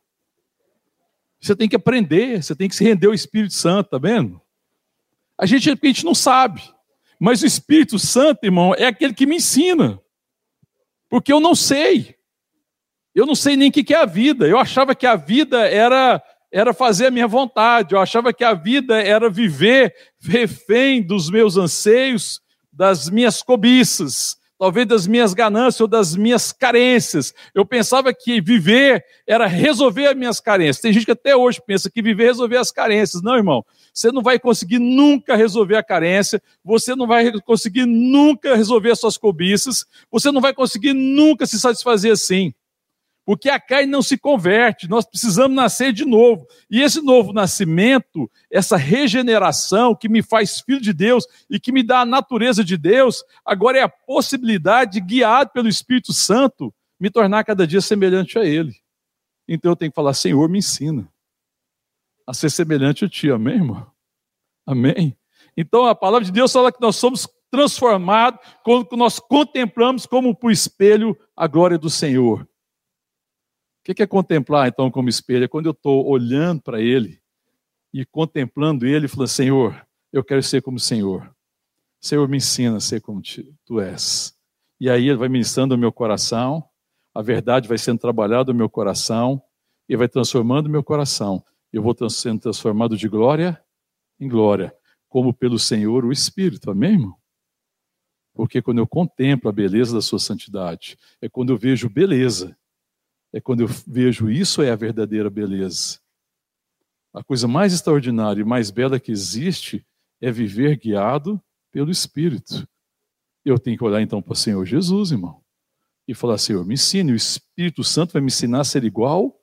Você 1.40 1.57
tem 1.57 1.68
que 1.68 1.77
aprender, 1.77 2.42
você 2.42 2.55
tem 2.55 2.68
que 2.68 2.77
se 2.77 2.85
render 2.85 3.07
ao 3.07 3.14
Espírito 3.14 3.55
Santo, 3.55 3.90
tá 3.90 3.99
vendo? 3.99 4.40
A 5.38 5.46
gente, 5.46 5.70
a 5.70 5.77
gente 5.83 6.05
não 6.05 6.14
sabe. 6.14 6.62
Mas 7.18 7.42
o 7.42 7.46
Espírito 7.46 7.99
Santo, 7.99 8.44
irmão, 8.44 8.75
é 8.75 8.87
aquele 8.87 9.14
que 9.14 9.27
me 9.27 9.37
ensina. 9.37 9.99
Porque 11.09 11.33
eu 11.33 11.40
não 11.40 11.55
sei. 11.55 12.16
Eu 13.17 13.25
não 13.25 13.35
sei 13.35 13.57
nem 13.57 13.71
o 13.71 13.73
que 13.73 13.95
é 13.95 13.97
a 13.97 14.05
vida. 14.05 14.47
Eu 14.47 14.59
achava 14.59 14.95
que 14.95 15.07
a 15.07 15.17
vida 15.17 15.67
era 15.67 16.23
era 16.53 16.75
fazer 16.75 17.07
a 17.07 17.11
minha 17.11 17.27
vontade. 17.27 17.95
Eu 17.95 18.01
achava 18.01 18.31
que 18.31 18.45
a 18.45 18.53
vida 18.53 19.01
era 19.01 19.31
viver 19.31 19.95
refém 20.21 21.03
dos 21.03 21.31
meus 21.31 21.57
anseios, 21.57 22.41
das 22.71 23.09
minhas 23.09 23.43
cobiças, 23.43 24.37
talvez 24.59 24.87
das 24.87 25.07
minhas 25.07 25.33
ganâncias 25.33 25.81
ou 25.81 25.89
das 25.89 26.15
minhas 26.15 26.53
carências. 26.53 27.33
Eu 27.55 27.65
pensava 27.65 28.13
que 28.13 28.39
viver 28.39 29.03
era 29.27 29.47
resolver 29.47 30.09
as 30.09 30.17
minhas 30.17 30.39
carências. 30.39 30.81
Tem 30.83 30.93
gente 30.93 31.07
que 31.07 31.13
até 31.13 31.35
hoje 31.35 31.61
pensa 31.67 31.91
que 31.91 32.03
viver 32.03 32.25
é 32.25 32.29
resolver 32.29 32.59
as 32.59 32.71
carências. 32.71 33.23
Não, 33.23 33.35
irmão. 33.35 33.65
Você 33.95 34.13
não 34.13 34.23
vai 34.23 34.39
conseguir 34.39 34.79
nunca 34.79 35.37
resolver 35.37 35.77
a 35.77 35.83
carência, 35.83 36.41
você 36.63 36.95
não 36.95 37.07
vai 37.07 37.33
conseguir 37.41 37.87
nunca 37.87 38.55
resolver 38.55 38.91
as 38.91 39.01
suas 39.01 39.17
cobiças, 39.17 39.87
você 40.11 40.31
não 40.31 40.41
vai 40.43 40.53
conseguir 40.53 40.93
nunca 40.93 41.47
se 41.47 41.59
satisfazer 41.59 42.13
assim 42.13 42.53
porque 43.27 43.51
a 43.51 43.59
carne 43.59 43.91
não 43.91 44.03
se 44.03 44.17
converte, 44.17 44.89
nós 44.89 45.05
precisamos 45.05 45.57
nascer 45.57 45.93
de 45.93 46.05
novo. 46.05 46.47
E 46.71 46.81
esse 46.81 47.03
novo 47.03 47.33
nascimento, 47.33 48.31
essa 48.49 48.77
regeneração 48.77 49.97
que 49.97 50.09
me 50.09 50.23
faz 50.23 50.61
filho 50.61 50.81
de 50.81 50.93
Deus 50.93 51.27
e 51.51 51.59
que 51.59 51.73
me 51.73 51.83
dá 51.83 52.03
a 52.03 52.07
natureza 52.07 52.62
de 52.62 52.77
Deus, 52.77 53.25
agora 53.45 53.79
é 53.79 53.83
a 53.83 53.89
possibilidade, 53.89 55.01
guiado 55.01 55.51
pelo 55.51 55.69
Espírito 55.69 56.12
Santo, 56.12 56.73
me 57.01 57.11
tornar 57.11 57.43
cada 57.43 57.67
dia 57.67 57.81
semelhante 57.81 58.39
a 58.39 58.45
Ele. 58.45 58.73
Então 59.49 59.73
eu 59.73 59.77
tenho 59.77 59.91
que 59.91 59.97
falar: 59.97 60.15
Senhor, 60.15 60.49
me 60.49 60.59
ensina 60.59 61.12
a 62.25 62.33
ser 62.33 62.49
semelhante 62.49 63.05
a 63.05 63.09
Ti, 63.09 63.33
amém, 63.33 63.57
irmão? 63.57 63.91
Amém? 64.65 65.17
Então 65.57 65.85
a 65.85 65.97
palavra 65.97 66.25
de 66.25 66.31
Deus 66.31 66.53
fala 66.53 66.71
que 66.71 66.81
nós 66.81 66.95
somos 66.95 67.29
transformados 67.51 68.39
quando 68.62 68.97
nós 68.97 69.19
contemplamos 69.19 70.07
como 70.07 70.33
por 70.33 70.53
espelho 70.53 71.19
a 71.37 71.49
glória 71.49 71.77
do 71.77 71.91
Senhor 71.91 72.47
que 73.94 74.03
é 74.03 74.07
contemplar, 74.07 74.68
então, 74.68 74.90
como 74.90 75.09
espelho? 75.09 75.44
É 75.44 75.49
quando 75.49 75.66
eu 75.66 75.72
estou 75.72 76.07
olhando 76.07 76.61
para 76.61 76.81
Ele 76.81 77.20
e 77.92 78.05
contemplando 78.05 78.87
Ele, 78.87 79.07
falando: 79.07 79.29
Senhor, 79.29 79.87
eu 80.12 80.25
quero 80.25 80.42
ser 80.42 80.62
como 80.62 80.77
o 80.77 80.81
Senhor. 80.81 81.33
Senhor, 82.01 82.29
me 82.29 82.37
ensina 82.37 82.77
a 82.77 82.81
ser 82.81 83.01
como 83.01 83.22
Tu 83.64 83.81
és. 83.81 84.37
E 84.81 84.90
aí 84.90 85.09
Ele 85.09 85.18
vai 85.18 85.29
ministrando 85.29 85.75
o 85.75 85.79
meu 85.79 85.92
coração, 85.92 86.64
a 87.14 87.22
verdade 87.22 87.68
vai 87.68 87.79
sendo 87.79 87.99
trabalhada 87.99 88.53
no 88.53 88.59
meu 88.59 88.68
coração, 88.68 89.42
e 89.88 89.96
vai 89.96 90.09
transformando 90.09 90.66
o 90.66 90.70
meu 90.70 90.83
coração. 90.83 91.44
Eu 91.72 91.83
vou 91.83 91.94
sendo 92.11 92.40
transformado 92.40 92.96
de 92.96 93.09
glória 93.09 93.62
em 94.18 94.29
glória, 94.29 94.75
como 95.09 95.33
pelo 95.33 95.59
Senhor 95.59 96.05
o 96.05 96.12
Espírito. 96.12 96.70
Amém, 96.70 96.92
irmão? 96.92 97.16
Porque 98.35 98.61
quando 98.61 98.79
eu 98.79 98.87
contemplo 98.87 99.49
a 99.49 99.53
beleza 99.53 99.94
da 99.94 100.03
Sua 100.03 100.18
santidade, 100.18 100.99
é 101.20 101.29
quando 101.29 101.51
eu 101.51 101.57
vejo 101.57 101.88
beleza 101.88 102.57
é 103.37 103.40
quando 103.40 103.61
eu 103.61 103.68
vejo 103.87 104.31
isso 104.31 104.62
é 104.62 104.70
a 104.70 104.77
verdadeira 104.77 105.29
beleza. 105.29 106.01
A 107.12 107.22
coisa 107.22 107.46
mais 107.46 107.75
extraordinária 107.75 108.40
e 108.40 108.44
mais 108.44 108.70
bela 108.70 108.99
que 108.99 109.12
existe 109.12 109.87
é 110.22 110.33
viver 110.33 110.79
guiado 110.79 111.38
pelo 111.70 111.90
Espírito. 111.90 112.66
Eu 113.44 113.59
tenho 113.59 113.77
que 113.77 113.85
olhar 113.85 114.01
então 114.01 114.22
para 114.22 114.33
o 114.33 114.37
Senhor 114.37 114.64
Jesus, 114.64 115.11
irmão, 115.11 115.42
e 116.09 116.14
falar: 116.14 116.38
Senhor, 116.38 116.64
me 116.64 116.75
ensine. 116.75 117.12
O 117.12 117.16
Espírito 117.16 117.85
Santo 117.85 118.14
vai 118.14 118.22
me 118.22 118.29
ensinar 118.29 118.61
a 118.61 118.64
ser 118.64 118.85
igual 118.85 119.38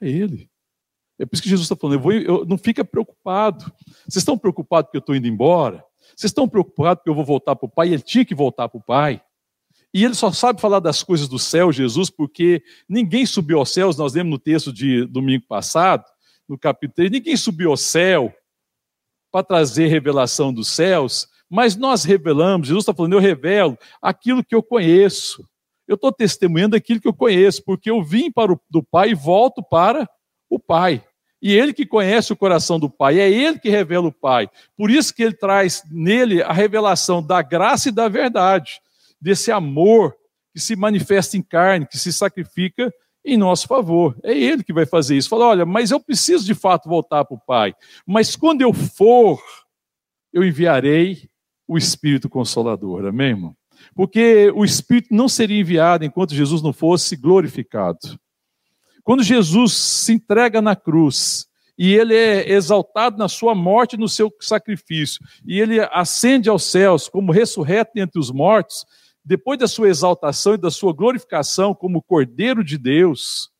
a 0.00 0.06
Ele. 0.06 0.48
É 1.18 1.26
por 1.26 1.34
isso 1.34 1.42
que 1.42 1.48
Jesus 1.48 1.64
está 1.64 1.74
falando: 1.74 1.96
eu 1.96 2.00
vou, 2.00 2.12
eu, 2.12 2.44
não 2.46 2.56
fica 2.56 2.84
preocupado. 2.84 3.64
Vocês 4.08 4.18
estão 4.18 4.38
preocupados 4.38 4.86
porque 4.86 4.98
eu 4.98 5.00
estou 5.00 5.16
indo 5.16 5.26
embora? 5.26 5.84
Vocês 6.14 6.30
estão 6.30 6.48
preocupados 6.48 7.00
porque 7.00 7.10
eu 7.10 7.14
vou 7.14 7.24
voltar 7.24 7.56
para 7.56 7.66
o 7.66 7.70
Pai? 7.70 7.88
Ele 7.88 8.02
tinha 8.02 8.24
que 8.24 8.36
voltar 8.36 8.68
para 8.68 8.78
o 8.78 8.84
Pai. 8.84 9.20
E 9.92 10.04
ele 10.04 10.14
só 10.14 10.30
sabe 10.30 10.60
falar 10.60 10.80
das 10.80 11.02
coisas 11.02 11.28
do 11.28 11.38
céu, 11.38 11.72
Jesus, 11.72 12.10
porque 12.10 12.62
ninguém 12.88 13.24
subiu 13.24 13.58
aos 13.58 13.72
céus, 13.72 13.96
nós 13.96 14.14
lemos 14.14 14.30
no 14.30 14.38
texto 14.38 14.72
de 14.72 15.06
domingo 15.06 15.46
passado, 15.46 16.04
no 16.48 16.58
capítulo 16.58 16.94
3, 16.96 17.10
ninguém 17.10 17.36
subiu 17.36 17.70
ao 17.70 17.76
céu 17.76 18.34
para 19.32 19.44
trazer 19.44 19.86
revelação 19.86 20.52
dos 20.52 20.68
céus, 20.68 21.28
mas 21.48 21.76
nós 21.76 22.04
revelamos, 22.04 22.68
Jesus 22.68 22.82
está 22.82 22.94
falando, 22.94 23.14
eu 23.14 23.20
revelo 23.20 23.78
aquilo 24.00 24.44
que 24.44 24.54
eu 24.54 24.62
conheço. 24.62 25.46
Eu 25.86 25.94
estou 25.94 26.12
testemunhando 26.12 26.74
aquilo 26.74 27.00
que 27.00 27.06
eu 27.06 27.14
conheço, 27.14 27.62
porque 27.64 27.90
eu 27.90 28.02
vim 28.02 28.30
para 28.30 28.52
o 28.52 28.60
do 28.68 28.82
Pai 28.82 29.10
e 29.10 29.14
volto 29.14 29.62
para 29.62 30.08
o 30.50 30.58
Pai. 30.58 31.04
E 31.40 31.52
ele 31.52 31.72
que 31.72 31.86
conhece 31.86 32.32
o 32.32 32.36
coração 32.36 32.78
do 32.80 32.90
Pai, 32.90 33.20
é 33.20 33.30
ele 33.30 33.58
que 33.58 33.68
revela 33.68 34.08
o 34.08 34.12
Pai. 34.12 34.48
Por 34.76 34.90
isso 34.90 35.14
que 35.14 35.22
ele 35.22 35.34
traz 35.34 35.82
nele 35.90 36.42
a 36.42 36.52
revelação 36.52 37.22
da 37.22 37.40
graça 37.40 37.88
e 37.88 37.92
da 37.92 38.08
verdade 38.08 38.80
desse 39.26 39.50
amor 39.50 40.14
que 40.54 40.60
se 40.60 40.76
manifesta 40.76 41.36
em 41.36 41.42
carne, 41.42 41.84
que 41.84 41.98
se 41.98 42.12
sacrifica 42.12 42.94
em 43.24 43.36
nosso 43.36 43.66
favor. 43.66 44.16
É 44.22 44.32
Ele 44.32 44.62
que 44.62 44.72
vai 44.72 44.86
fazer 44.86 45.16
isso. 45.16 45.28
Fala, 45.28 45.46
olha, 45.46 45.66
mas 45.66 45.90
eu 45.90 45.98
preciso 45.98 46.44
de 46.46 46.54
fato 46.54 46.88
voltar 46.88 47.24
para 47.24 47.36
o 47.36 47.40
Pai. 47.44 47.74
Mas 48.06 48.36
quando 48.36 48.62
eu 48.62 48.72
for, 48.72 49.42
eu 50.32 50.44
enviarei 50.44 51.28
o 51.66 51.76
Espírito 51.76 52.28
Consolador. 52.28 53.04
Amém, 53.04 53.30
irmão? 53.30 53.56
Porque 53.96 54.52
o 54.54 54.64
Espírito 54.64 55.12
não 55.12 55.28
seria 55.28 55.60
enviado 55.60 56.04
enquanto 56.04 56.32
Jesus 56.32 56.62
não 56.62 56.72
fosse 56.72 57.16
glorificado. 57.16 57.98
Quando 59.02 59.24
Jesus 59.24 59.72
se 59.72 60.12
entrega 60.12 60.62
na 60.62 60.76
cruz 60.76 61.46
e 61.76 61.94
ele 61.94 62.14
é 62.14 62.48
exaltado 62.48 63.18
na 63.18 63.28
sua 63.28 63.56
morte 63.56 63.96
no 63.96 64.08
seu 64.08 64.32
sacrifício, 64.40 65.20
e 65.44 65.60
ele 65.60 65.80
ascende 65.92 66.48
aos 66.48 66.62
céus 66.62 67.08
como 67.08 67.32
ressurreto 67.32 67.90
entre 67.96 68.18
os 68.18 68.30
mortos, 68.30 68.86
depois 69.26 69.58
da 69.58 69.66
sua 69.66 69.88
exaltação 69.88 70.54
e 70.54 70.58
da 70.58 70.70
sua 70.70 70.92
glorificação 70.92 71.74
como 71.74 72.00
Cordeiro 72.00 72.62
de 72.62 72.78
Deus, 72.78 73.50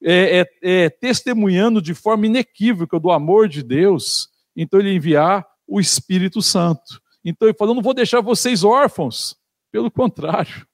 é, 0.00 0.40
é, 0.40 0.46
é, 0.62 0.88
testemunhando 0.88 1.82
de 1.82 1.94
forma 1.94 2.26
inequívoca 2.26 2.98
do 3.00 3.10
amor 3.10 3.48
de 3.48 3.60
Deus, 3.60 4.28
então 4.54 4.78
ele 4.78 4.94
enviar 4.94 5.44
o 5.66 5.80
Espírito 5.80 6.40
Santo. 6.40 7.02
Então 7.24 7.48
ele 7.48 7.58
falou: 7.58 7.74
não 7.74 7.82
vou 7.82 7.92
deixar 7.92 8.20
vocês 8.20 8.62
órfãos. 8.62 9.36
Pelo 9.72 9.90
contrário, 9.90 10.64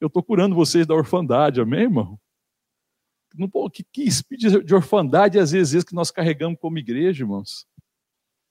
eu 0.00 0.06
estou 0.06 0.22
curando 0.22 0.54
vocês 0.54 0.86
da 0.86 0.94
orfandade, 0.94 1.60
amém, 1.60 1.82
irmão? 1.82 2.18
Não, 3.34 3.48
que, 3.70 3.84
que 3.84 4.02
espírito 4.02 4.64
de 4.64 4.74
orfandade 4.74 5.38
às 5.38 5.52
vezes 5.52 5.84
que 5.84 5.94
nós 5.94 6.10
carregamos 6.10 6.58
como 6.58 6.78
igreja, 6.78 7.24
irmãos? 7.24 7.66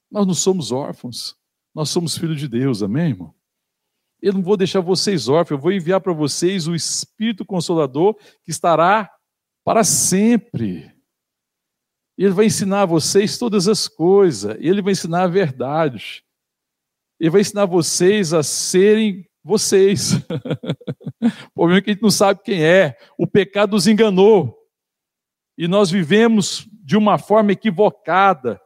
Nós 0.10 0.26
não 0.28 0.34
somos 0.36 0.72
órfãos, 0.72 1.36
nós 1.74 1.90
somos 1.90 2.16
filhos 2.16 2.40
de 2.40 2.48
Deus, 2.48 2.84
amém, 2.84 3.10
irmão? 3.10 3.34
Eu 4.22 4.34
não 4.34 4.44
vou 4.44 4.56
deixar 4.56 4.82
vocês 4.82 5.28
órfãos, 5.28 5.58
eu 5.58 5.62
vou 5.62 5.72
enviar 5.72 6.00
para 6.00 6.14
vocês 6.14 6.68
o 6.68 6.76
Espírito 6.76 7.44
Consolador 7.44 8.16
que 8.44 8.52
estará 8.52 9.10
para 9.64 9.84
sempre. 9.84 10.92
Ele 12.18 12.34
vai 12.34 12.46
ensinar 12.46 12.84
a 12.84 12.86
vocês 12.86 13.38
todas 13.38 13.68
as 13.68 13.88
coisas, 13.88 14.56
ele 14.60 14.82
vai 14.82 14.92
ensinar 14.92 15.24
a 15.24 15.28
verdade. 15.28 16.24
Ele 17.20 17.30
vai 17.30 17.42
ensinar 17.42 17.66
vocês 17.66 18.34
a 18.34 18.44
serem 18.44 19.28
vocês. 19.44 20.14
o 20.14 21.52
problema 21.54 21.80
é 21.80 21.82
que 21.82 21.90
a 21.90 21.94
gente 21.94 22.04
não 22.04 22.12
sabe 22.12 22.42
quem 22.44 22.64
é. 22.64 22.96
O 23.18 23.26
pecado 23.26 23.72
nos 23.72 23.88
enganou. 23.88 24.58
E 25.58 25.68
nós 25.68 25.90
vivemos 25.90 26.68
de 26.84 26.98
uma 26.98 27.18
forma 27.18 27.52
equivocada 27.52 28.60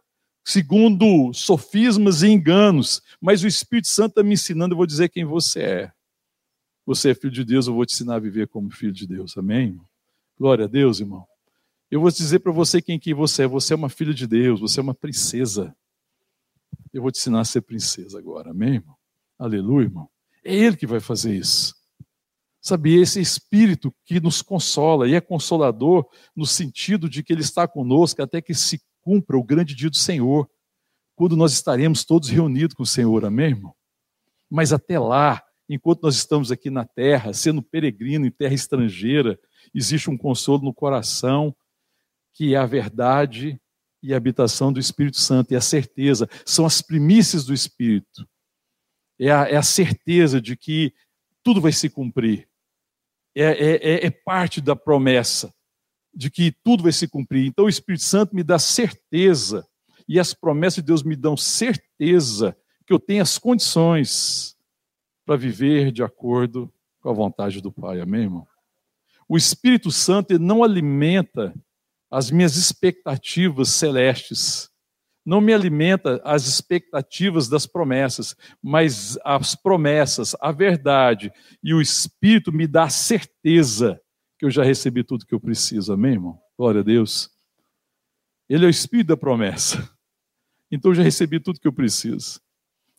segundo 0.46 1.34
sofismas 1.34 2.22
e 2.22 2.28
enganos, 2.28 3.02
mas 3.20 3.44
o 3.44 3.48
Espírito 3.48 3.88
Santo 3.88 4.12
está 4.12 4.24
me 4.24 4.36
ensinando, 4.36 4.74
eu 4.74 4.78
vou 4.78 4.86
dizer 4.86 5.10
quem 5.10 5.26
você 5.26 5.60
é. 5.62 5.92
Você 6.86 7.10
é 7.10 7.16
filho 7.16 7.34
de 7.34 7.44
Deus, 7.44 7.66
eu 7.66 7.74
vou 7.74 7.84
te 7.84 7.96
ensinar 7.96 8.16
a 8.16 8.20
viver 8.20 8.48
como 8.48 8.70
filho 8.70 8.94
de 8.94 9.08
Deus, 9.08 9.36
amém? 9.36 9.82
Glória 10.38 10.66
a 10.66 10.68
Deus, 10.68 11.00
irmão. 11.00 11.26
Eu 11.90 12.00
vou 12.00 12.12
dizer 12.12 12.40
para 12.40 12.52
você 12.52 12.80
quem 12.80 13.00
que 13.00 13.14
você 13.14 13.44
é. 13.44 13.48
Você 13.48 13.74
é 13.74 13.76
uma 13.76 13.90
filha 13.90 14.14
de 14.14 14.28
Deus, 14.28 14.60
você 14.60 14.80
é 14.80 14.84
uma 14.84 14.94
princesa. 14.94 15.76
Eu 16.94 17.02
vou 17.02 17.12
te 17.12 17.18
ensinar 17.18 17.40
a 17.40 17.46
ser 17.46 17.62
princesa 17.62 18.20
agora, 18.20 18.52
amém, 18.52 18.76
irmão? 18.76 18.96
Aleluia, 19.40 19.86
irmão. 19.86 20.10
É 20.44 20.54
Ele 20.54 20.78
que 20.78 20.86
vai 20.86 21.00
fazer 21.00 21.36
isso. 21.36 21.74
Sabe, 22.62 23.00
esse 23.00 23.20
Espírito 23.20 23.94
que 24.04 24.20
nos 24.20 24.42
consola 24.42 25.08
e 25.08 25.16
é 25.16 25.22
consolador 25.22 26.08
no 26.36 26.46
sentido 26.46 27.10
de 27.10 27.24
que 27.24 27.34
Ele 27.34 27.42
está 27.42 27.68
conosco 27.68 28.22
até 28.22 28.42
que 28.42 28.54
se 28.54 28.82
cumpra 29.06 29.38
o 29.38 29.44
grande 29.44 29.76
dia 29.76 29.90
do 29.90 29.96
Senhor, 29.96 30.50
quando 31.16 31.38
nós 31.38 31.54
estaremos 31.54 32.04
todos 32.04 32.28
reunidos 32.28 32.74
com 32.74 32.82
o 32.82 32.88
Senhor, 32.88 33.24
amém, 33.24 33.52
irmão? 33.52 33.76
Mas 34.50 34.74
até 34.74 35.00
lá, 35.00 35.44
enquanto 35.70 36.02
nós 36.02 36.16
estamos 36.16 36.52
aqui 36.52 36.72
na 36.72 36.84
terra, 36.84 37.32
sendo 37.32 37.62
peregrino 37.62 38.26
em 38.26 38.32
terra 38.32 38.56
estrangeira, 38.56 39.40
existe 39.74 40.10
um 40.10 40.18
consolo 40.18 40.64
no 40.64 40.74
coração, 40.74 41.56
que 42.34 42.56
é 42.56 42.58
a 42.58 42.66
verdade 42.66 43.62
e 44.02 44.14
a 44.14 44.18
habitação 44.18 44.74
do 44.74 44.80
Espírito 44.80 45.18
Santo, 45.18 45.54
e 45.54 45.56
a 45.56 45.62
certeza, 45.62 46.28
são 46.44 46.66
as 46.66 46.82
primícias 46.82 47.46
do 47.46 47.54
Espírito. 47.54 48.28
É 49.20 49.32
a, 49.32 49.50
é 49.50 49.56
a 49.56 49.64
certeza 49.64 50.42
de 50.42 50.58
que 50.58 50.94
tudo 51.44 51.62
vai 51.62 51.72
se 51.72 51.90
cumprir. 51.90 52.50
É, 53.36 53.44
é, 53.44 53.76
é, 53.76 54.06
é 54.08 54.10
parte 54.10 54.60
da 54.62 54.76
promessa 54.76 55.54
de 56.16 56.30
que 56.32 56.56
tudo 56.64 56.84
vai 56.84 56.92
se 56.92 57.08
cumprir. 57.08 57.46
Então 57.46 57.66
o 57.66 57.70
Espírito 57.70 58.04
Santo 58.04 58.36
me 58.36 58.44
dá 58.44 58.58
certeza, 58.58 59.68
e 60.08 60.20
as 60.20 60.34
promessas 60.34 60.78
de 60.78 60.84
Deus 60.84 61.04
me 61.04 61.16
dão 61.16 61.36
certeza 61.36 62.56
que 62.86 62.94
eu 62.94 63.00
tenho 63.00 63.22
as 63.22 63.38
condições 63.38 64.56
para 65.26 65.36
viver 65.36 65.92
de 65.92 66.04
acordo 66.04 66.72
com 67.02 67.10
a 67.10 67.14
vontade 67.14 67.60
do 67.60 67.72
Pai. 67.72 68.00
Amém, 68.00 68.22
irmão? 68.22 68.48
O 69.28 69.36
Espírito 69.36 69.92
Santo 69.92 70.38
não 70.38 70.64
alimenta 70.64 71.54
as 72.12 72.30
minhas 72.30 72.56
expectativas 72.56 73.70
celestes, 73.70 74.70
não 75.26 75.42
me 75.42 75.52
alimenta 75.52 76.22
as 76.24 76.46
expectativas 76.46 77.50
das 77.50 77.66
promessas, 77.66 78.36
mas 78.62 79.18
as 79.26 79.56
promessas, 79.56 80.36
a 80.40 80.52
verdade 80.52 81.32
e 81.64 81.74
o 81.74 81.82
Espírito 81.82 82.54
me 82.54 82.68
dá 82.68 82.88
certeza 82.90 84.00
que 84.38 84.46
eu 84.46 84.52
já 84.52 84.64
recebi 84.64 85.04
tudo 85.04 85.26
que 85.26 85.34
eu 85.34 85.40
preciso. 85.40 85.94
Amém, 85.94 86.14
irmão? 86.14 86.40
Glória 86.58 86.82
a 86.82 86.84
Deus. 86.84 87.30
Ele 88.50 88.66
é 88.66 88.68
o 88.68 88.70
Espírito 88.70 89.08
da 89.08 89.18
promessa. 89.18 89.90
Então 90.72 90.92
eu 90.92 90.96
já 90.96 91.04
recebi 91.04 91.40
tudo 91.40 91.60
que 91.60 91.68
eu 91.68 91.74
preciso. 91.74 92.42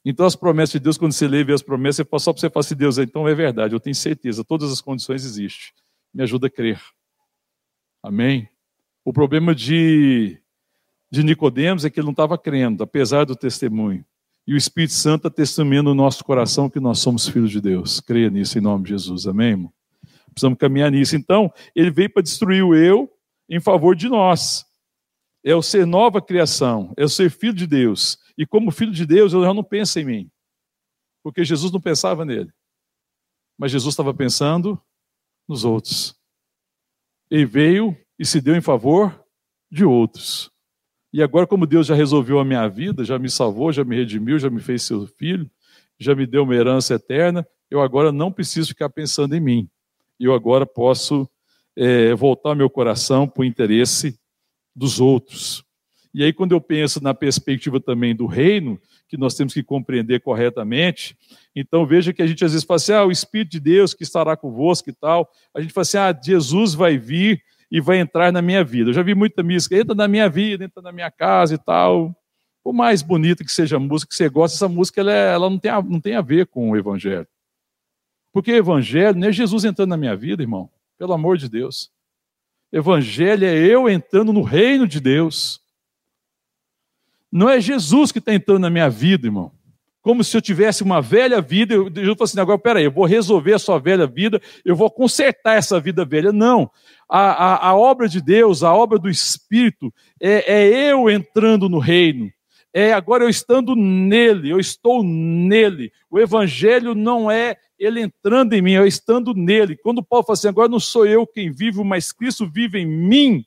Então 0.05 0.25
as 0.25 0.37
promessas 0.37 0.73
de 0.73 0.81
Deus, 0.81 0.97
quando 0.97 1.13
você 1.13 1.27
lê 1.27 1.41
e 1.41 1.45
vê 1.45 1.53
as 1.53 1.63
promessas, 1.63 2.07
só 2.23 2.33
para 2.33 2.41
você 2.41 2.49
falar 2.49 2.65
assim, 2.65 2.77
Deus, 2.77 2.97
então 2.97 3.27
é 3.29 3.35
verdade, 3.35 3.75
eu 3.75 3.81
tenho 3.81 3.95
certeza, 3.95 4.45
todas 4.45 4.71
as 4.71 4.81
condições 4.81 5.25
existem. 5.25 5.73
Me 6.15 6.23
ajuda 6.23 6.47
a 6.47 6.51
crer. 6.51 6.81
Amém? 8.03 8.49
O 9.05 9.13
problema 9.13 9.55
de 9.55 10.41
de 11.11 11.23
Nicodemos 11.23 11.85
é 11.85 11.91
que 11.91 12.01
ele 12.01 12.07
não 12.07 12.13
estava 12.13 12.37
crendo, 12.37 12.83
apesar 12.83 13.25
do 13.25 13.37
testemunho. 13.37 14.05
E 14.47 14.55
o 14.55 14.57
Espírito 14.57 14.93
Santo 14.93 15.27
está 15.27 15.31
testemunhando 15.31 15.91
no 15.91 16.03
nosso 16.03 16.25
coração 16.25 16.71
que 16.71 16.79
nós 16.79 16.99
somos 16.99 17.29
filhos 17.29 17.51
de 17.51 17.61
Deus. 17.61 18.01
Creia 18.01 18.31
nisso 18.31 18.59
em 18.59 18.61
nome 18.61 18.85
de 18.85 18.91
Jesus. 18.91 19.27
Amém, 19.27 19.51
irmão? 19.51 19.73
Precisamos 20.37 20.59
caminhar 20.59 20.91
nisso. 20.91 21.17
Então, 21.17 21.51
ele 21.75 21.91
veio 21.91 22.13
para 22.13 22.23
destruir 22.23 22.63
o 22.63 22.75
eu 22.75 23.11
em 23.49 23.59
favor 23.59 23.97
de 23.97 24.07
nós. 24.07 24.67
É 25.43 25.55
o 25.55 25.63
ser 25.63 25.87
nova 25.87 26.21
criação, 26.21 26.93
é 26.95 27.05
o 27.05 27.09
ser 27.09 27.31
filho 27.31 27.55
de 27.55 27.67
Deus. 27.67 28.19
E 28.37 28.45
como 28.45 28.71
filho 28.71 28.93
de 28.93 29.07
Deus, 29.07 29.33
eu 29.33 29.43
já 29.43 29.55
não 29.55 29.65
penso 29.65 29.99
em 29.99 30.05
mim. 30.05 30.31
Porque 31.23 31.43
Jesus 31.43 31.73
não 31.73 31.81
pensava 31.81 32.23
nele. 32.23 32.53
Mas 33.59 33.73
Jesus 33.73 33.95
estava 33.95 34.13
pensando 34.13 34.79
nos 35.49 35.65
outros. 35.65 36.15
Ele 37.31 37.47
veio 37.47 37.97
e 38.19 38.27
se 38.27 38.39
deu 38.39 38.55
em 38.55 38.61
favor 38.61 39.25
de 39.71 39.87
outros. 39.87 40.51
E 41.15 41.23
agora, 41.23 41.47
como 41.47 41.67
Deus 41.67 41.87
já 41.87 41.95
resolveu 41.95 42.39
a 42.39 42.45
minha 42.45 42.69
vida, 42.69 43.05
já 43.05 43.19
me 43.19 43.31
salvou, 43.31 43.73
já 43.73 43.83
me 43.83 43.97
redimiu, 43.97 44.39
já 44.39 44.51
me 44.51 44.61
fez 44.61 44.83
seu 44.83 45.07
filho, 45.07 45.51
já 45.99 46.15
me 46.15 46.27
deu 46.27 46.43
uma 46.43 46.55
herança 46.55 46.93
eterna, 46.93 47.47
eu 47.71 47.81
agora 47.81 48.13
não 48.13 48.31
preciso 48.31 48.69
ficar 48.69 48.91
pensando 48.91 49.35
em 49.35 49.41
mim. 49.41 49.71
Eu 50.19 50.35
agora 50.35 50.65
posso 50.65 51.29
é, 51.77 52.15
voltar 52.15 52.55
meu 52.55 52.71
coração 52.71 53.29
para 53.29 53.43
o 53.43 53.45
interesse 53.45 54.19
dos 54.75 55.01
outros. 55.01 55.65
E 56.15 56.25
aí, 56.25 56.33
quando 56.33 56.53
eu 56.53 56.61
penso 56.61 57.03
na 57.03 57.13
perspectiva 57.13 57.79
também 57.79 58.17
do 58.17 58.25
reino, 58.25 58.81
que 59.07 59.17
nós 59.19 59.35
temos 59.35 59.53
que 59.53 59.63
compreender 59.63 60.21
corretamente, 60.21 61.17
então 61.55 61.87
veja 61.87 62.13
que 62.13 62.23
a 62.23 62.27
gente 62.27 62.45
às 62.45 62.53
vezes 62.53 62.67
fala 62.67 62.77
assim: 62.77 62.93
ah, 62.93 63.05
o 63.05 63.11
Espírito 63.11 63.53
de 63.53 63.61
Deus 63.61 63.93
que 63.93 64.03
estará 64.03 64.37
convosco 64.37 64.89
e 64.89 64.93
tal. 64.93 65.29
A 65.55 65.61
gente 65.61 65.73
fala 65.73 65.83
assim: 65.83 65.99
ah, 65.99 66.19
Jesus 66.25 66.75
vai 66.75 66.97
vir 66.97 67.43
e 67.71 67.81
vai 67.81 67.99
entrar 67.99 68.33
na 68.33 68.41
minha 68.41 68.65
vida. 68.65 68.91
Eu 68.91 68.95
já 68.95 69.03
vi 69.03 69.15
muita 69.15 69.43
música, 69.43 69.77
entra 69.77 69.95
na 69.95 70.09
minha 70.09 70.29
vida, 70.29 70.65
entra 70.65 70.83
na 70.83 70.91
minha 70.91 71.11
casa 71.11 71.55
e 71.55 71.59
tal. 71.59 72.15
Por 72.65 72.73
mais 72.73 73.03
bonita 73.03 73.45
que 73.45 73.53
seja 73.53 73.77
a 73.77 73.81
música 73.81 74.09
que 74.09 74.17
você 74.17 74.29
gosta, 74.29 74.57
essa 74.57 74.69
música 74.69 75.01
ela, 75.01 75.13
ela 75.13 75.51
não, 75.51 75.59
tem 75.59 75.71
a, 75.71 75.83
não 75.83 76.01
tem 76.01 76.15
a 76.15 76.23
ver 76.23 76.47
com 76.47 76.71
o 76.71 76.77
Evangelho. 76.77 77.29
Porque 78.37 78.53
Evangelho 78.53 79.19
não 79.19 79.29
é 79.29 79.33
Jesus 79.33 79.65
entrando 79.65 79.89
na 79.89 79.97
minha 79.97 80.15
vida, 80.15 80.43
irmão. 80.43 80.69
Pelo 80.99 81.15
amor 81.15 81.39
de 81.39 81.49
Deus. 81.49 81.91
Evangelho 82.71 83.47
é 83.47 83.57
eu 83.57 83.89
entrando 83.89 84.31
no 84.31 84.43
reino 84.43 84.87
de 84.87 85.01
Deus. 85.01 85.59
Não 87.33 87.49
é 87.49 87.59
Jesus 87.63 88.13
que 88.13 88.19
está 88.19 88.35
entrando 88.35 88.61
na 88.61 88.69
minha 88.69 88.91
vida, 88.91 89.27
irmão 89.27 89.51
como 90.03 90.23
se 90.23 90.37
eu 90.37 90.41
tivesse 90.41 90.85
uma 90.85 91.03
velha 91.03 91.41
vida. 91.41 91.75
Eu, 91.75 91.91
eu 91.97 92.15
assim, 92.21 92.39
agora, 92.39 92.57
peraí, 92.57 92.85
eu 92.85 92.93
vou 92.93 93.07
resolver 93.07 93.55
a 93.55 93.59
sua 93.59 93.81
velha 93.81 94.07
vida, 94.07 94.41
eu 94.65 94.77
vou 94.77 94.89
consertar 94.89 95.57
essa 95.57 95.81
vida 95.81 96.05
velha. 96.05 96.31
Não. 96.31 96.71
A, 97.09 97.21
a, 97.21 97.69
a 97.71 97.75
obra 97.75 98.09
de 98.09 98.21
Deus, 98.21 98.63
a 98.63 98.73
obra 98.73 99.01
do 99.01 99.11
Espírito, 99.11 99.93
é, 100.21 100.53
é 100.59 100.93
eu 100.93 101.11
entrando 101.11 101.69
no 101.69 101.81
reino. 101.81 102.31
É 102.79 102.93
agora 102.93 103.25
eu 103.25 103.31
estando 103.31 103.75
nele, 103.75 104.51
eu 104.51 104.61
estou 104.61 105.03
nele. 105.03 105.91
O 106.11 106.19
Evangelho 106.19 106.95
não 106.95 107.31
é 107.31 107.57
ele 107.79 108.03
entrando 108.03 108.53
em 108.53 108.61
mim, 108.61 108.73
eu 108.73 108.87
estando 108.87 109.33
nele. 109.33 109.79
Quando 109.79 110.05
Paulo 110.05 110.27
fala 110.27 110.35
assim, 110.35 110.49
agora 110.49 110.69
não 110.69 110.79
sou 110.79 111.07
eu 111.07 111.27
quem 111.27 111.51
vive, 111.51 111.83
mas 111.83 112.13
Cristo 112.13 112.47
vive 112.47 112.81
em 112.81 112.85
mim. 112.85 113.47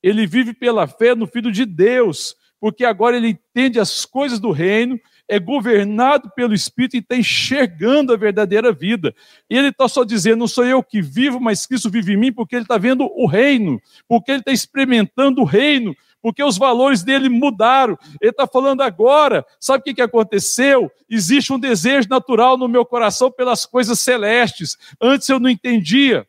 Ele 0.00 0.24
vive 0.24 0.54
pela 0.54 0.86
fé 0.86 1.16
no 1.16 1.26
Filho 1.26 1.50
de 1.50 1.64
Deus, 1.64 2.36
porque 2.60 2.84
agora 2.84 3.16
ele 3.16 3.30
entende 3.30 3.80
as 3.80 4.04
coisas 4.04 4.38
do 4.38 4.52
reino, 4.52 5.00
é 5.26 5.40
governado 5.40 6.30
pelo 6.36 6.54
Espírito 6.54 6.94
e 6.94 7.00
está 7.00 7.16
enxergando 7.16 8.12
a 8.12 8.16
verdadeira 8.16 8.72
vida. 8.72 9.12
E 9.50 9.58
ele 9.58 9.70
está 9.70 9.88
só 9.88 10.04
dizendo: 10.04 10.38
não 10.38 10.48
sou 10.48 10.64
eu 10.64 10.80
que 10.80 11.02
vivo, 11.02 11.40
mas 11.40 11.66
Cristo 11.66 11.90
vive 11.90 12.12
em 12.12 12.16
mim, 12.16 12.32
porque 12.32 12.54
ele 12.54 12.62
está 12.62 12.78
vendo 12.78 13.04
o 13.04 13.26
reino, 13.26 13.80
porque 14.06 14.30
ele 14.30 14.38
está 14.40 14.52
experimentando 14.52 15.40
o 15.40 15.44
reino, 15.44 15.92
porque 16.22 16.42
os 16.42 16.58
valores 16.58 17.02
dele 17.02 17.28
mudaram. 17.28 17.98
Ele 18.20 18.30
está 18.30 18.46
falando 18.46 18.82
agora, 18.82 19.44
sabe 19.58 19.80
o 19.80 19.84
que, 19.84 19.94
que 19.94 20.02
aconteceu? 20.02 20.90
Existe 21.08 21.52
um 21.52 21.58
desejo 21.58 22.08
natural 22.08 22.56
no 22.56 22.68
meu 22.68 22.84
coração 22.84 23.30
pelas 23.30 23.66
coisas 23.66 23.98
celestes. 24.00 24.76
Antes 25.00 25.28
eu 25.28 25.40
não 25.40 25.48
entendia. 25.48 26.26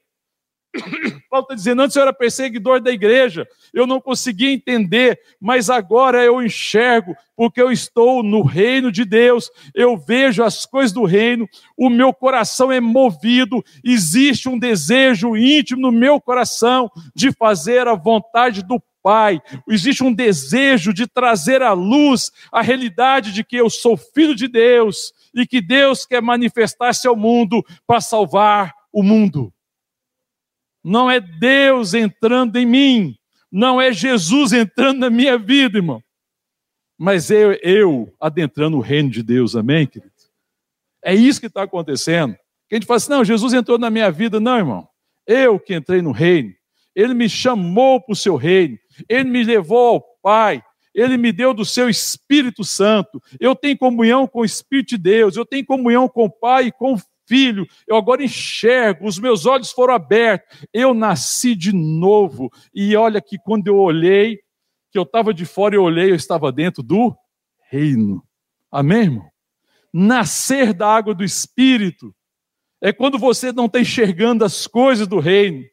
Paulo 1.30 1.44
está 1.44 1.56
dizendo, 1.56 1.82
antes 1.82 1.96
eu 1.96 2.02
era 2.02 2.14
perseguidor 2.14 2.80
da 2.80 2.92
igreja, 2.92 3.48
eu 3.74 3.86
não 3.86 4.00
conseguia 4.00 4.52
entender, 4.52 5.20
mas 5.40 5.70
agora 5.70 6.24
eu 6.24 6.42
enxergo, 6.42 7.16
porque 7.36 7.62
eu 7.62 7.72
estou 7.72 8.24
no 8.24 8.42
reino 8.42 8.92
de 8.92 9.04
Deus, 9.04 9.50
eu 9.74 9.98
vejo 9.98 10.44
as 10.44 10.66
coisas 10.66 10.92
do 10.92 11.04
reino, 11.04 11.48
o 11.78 11.90
meu 11.90 12.14
coração 12.14 12.72
é 12.72 12.80
movido, 12.80 13.64
existe 13.84 14.48
um 14.48 14.58
desejo 14.58 15.36
íntimo 15.36 15.82
no 15.82 15.92
meu 15.92 16.20
coração 16.22 16.90
de 17.16 17.32
fazer 17.32 17.88
a 17.88 17.96
vontade 17.96 18.64
do 18.64 18.82
Pai, 19.04 19.42
existe 19.68 20.04
um 20.04 20.14
desejo 20.14 20.94
de 20.94 21.08
trazer 21.08 21.62
à 21.62 21.74
luz 21.74 22.32
a 22.52 22.62
realidade 22.62 23.34
de 23.34 23.44
que 23.44 23.56
eu 23.56 23.70
sou 23.70 23.98
filho 23.98 24.36
de 24.36 24.48
Deus 24.48 25.12
e 25.34 25.46
que 25.46 25.60
Deus 25.62 26.06
quer 26.06 26.22
manifestar-se 26.22 27.08
ao 27.08 27.16
mundo 27.16 27.66
para 27.88 28.00
salvar 28.00 28.74
o 28.92 29.02
mundo 29.02 29.52
não 30.84 31.10
é 31.10 31.20
Deus 31.20 31.94
entrando 31.94 32.58
em 32.58 32.66
mim, 32.66 33.16
não 33.52 33.80
é 33.80 33.92
Jesus 33.92 34.54
entrando 34.54 35.00
na 35.00 35.10
minha 35.10 35.38
vida, 35.38 35.78
irmão, 35.78 36.04
mas 36.98 37.30
eu, 37.30 37.54
eu 37.62 38.14
adentrando 38.20 38.78
o 38.78 38.82
reino 38.82 39.10
de 39.10 39.24
Deus, 39.24 39.56
amém, 39.56 39.88
querido? 39.88 40.12
É 41.04 41.16
isso 41.16 41.40
que 41.40 41.48
está 41.48 41.64
acontecendo. 41.64 42.36
Que 42.70 42.76
a 42.76 42.78
gente 42.78 42.86
fala 42.86 42.98
assim, 42.98 43.10
não, 43.10 43.26
Jesus 43.26 43.54
entrou 43.54 43.80
na 43.80 43.90
minha 43.90 44.12
vida, 44.12 44.40
não, 44.40 44.58
irmão. 44.58 44.88
Eu 45.26 45.60
que 45.60 45.74
entrei 45.74 46.02
no 46.02 46.12
reino, 46.12 46.54
ele 46.96 47.14
me 47.14 47.28
chamou 47.28 48.00
para 48.00 48.14
o 48.14 48.16
seu 48.16 48.36
reino, 48.36 48.78
ele 49.08 49.30
me 49.30 49.44
levou 49.44 49.96
ao 49.96 50.02
Pai, 50.22 50.62
ele 50.94 51.18
me 51.18 51.32
deu 51.32 51.54
do 51.54 51.66
seu 51.66 51.90
Espírito 51.90 52.64
Santo. 52.64 53.22
Eu 53.40 53.56
tenho 53.56 53.78
comunhão 53.78 54.28
com 54.28 54.42
o 54.42 54.46
Espírito 54.46 54.90
de 54.90 54.98
Deus, 54.98 55.36
eu 55.36 55.46
tenho 55.46 55.66
comunhão 55.66 56.08
com 56.08 56.26
o 56.26 56.30
Pai 56.30 56.68
e 56.68 56.72
com 56.72 56.94
o 56.94 57.02
filho, 57.28 57.66
eu 57.88 57.96
agora 57.96 58.22
enxergo, 58.22 59.08
os 59.08 59.18
meus 59.18 59.46
olhos 59.46 59.72
foram 59.72 59.94
abertos, 59.94 60.68
eu 60.74 60.94
nasci 60.94 61.56
de 61.56 61.74
novo. 61.74 62.52
E 62.74 62.94
olha 62.96 63.22
que 63.22 63.38
quando 63.38 63.68
eu 63.68 63.78
olhei, 63.78 64.40
que 64.92 64.98
eu 64.98 65.04
estava 65.04 65.34
de 65.34 65.46
fora, 65.46 65.76
eu 65.76 65.84
olhei, 65.84 66.12
eu 66.12 66.16
estava 66.16 66.52
dentro 66.52 66.84
do 66.84 67.16
reino. 67.70 68.22
Amém, 68.70 69.04
irmão? 69.04 69.32
Nascer 69.94 70.74
da 70.74 70.88
água 70.88 71.14
do 71.14 71.24
Espírito 71.24 72.14
é 72.82 72.92
quando 72.92 73.18
você 73.18 73.54
não 73.54 73.68
está 73.68 73.80
enxergando 73.80 74.44
as 74.44 74.68
coisas 74.68 75.08
do 75.08 75.20
reino. 75.20 75.64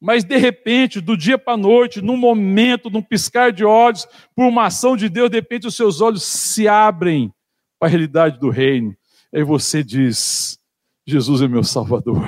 Mas 0.00 0.24
de 0.24 0.38
repente, 0.38 1.00
do 1.00 1.16
dia 1.16 1.36
para 1.36 1.52
a 1.52 1.58
noite, 1.58 2.00
num 2.00 2.16
momento, 2.16 2.88
num 2.88 3.02
piscar 3.02 3.52
de 3.52 3.64
olhos, 3.64 4.06
por 4.34 4.46
uma 4.46 4.66
ação 4.66 4.96
de 4.96 5.08
Deus, 5.08 5.28
de 5.28 5.36
repente 5.36 5.66
os 5.66 5.76
seus 5.76 6.00
olhos 6.00 6.22
se 6.22 6.66
abrem 6.66 7.32
para 7.78 7.88
a 7.88 7.90
realidade 7.90 8.38
do 8.38 8.48
reino. 8.48 8.96
Aí 9.32 9.42
você 9.42 9.84
diz: 9.84 10.58
Jesus 11.06 11.42
é 11.42 11.48
meu 11.48 11.62
Salvador. 11.62 12.26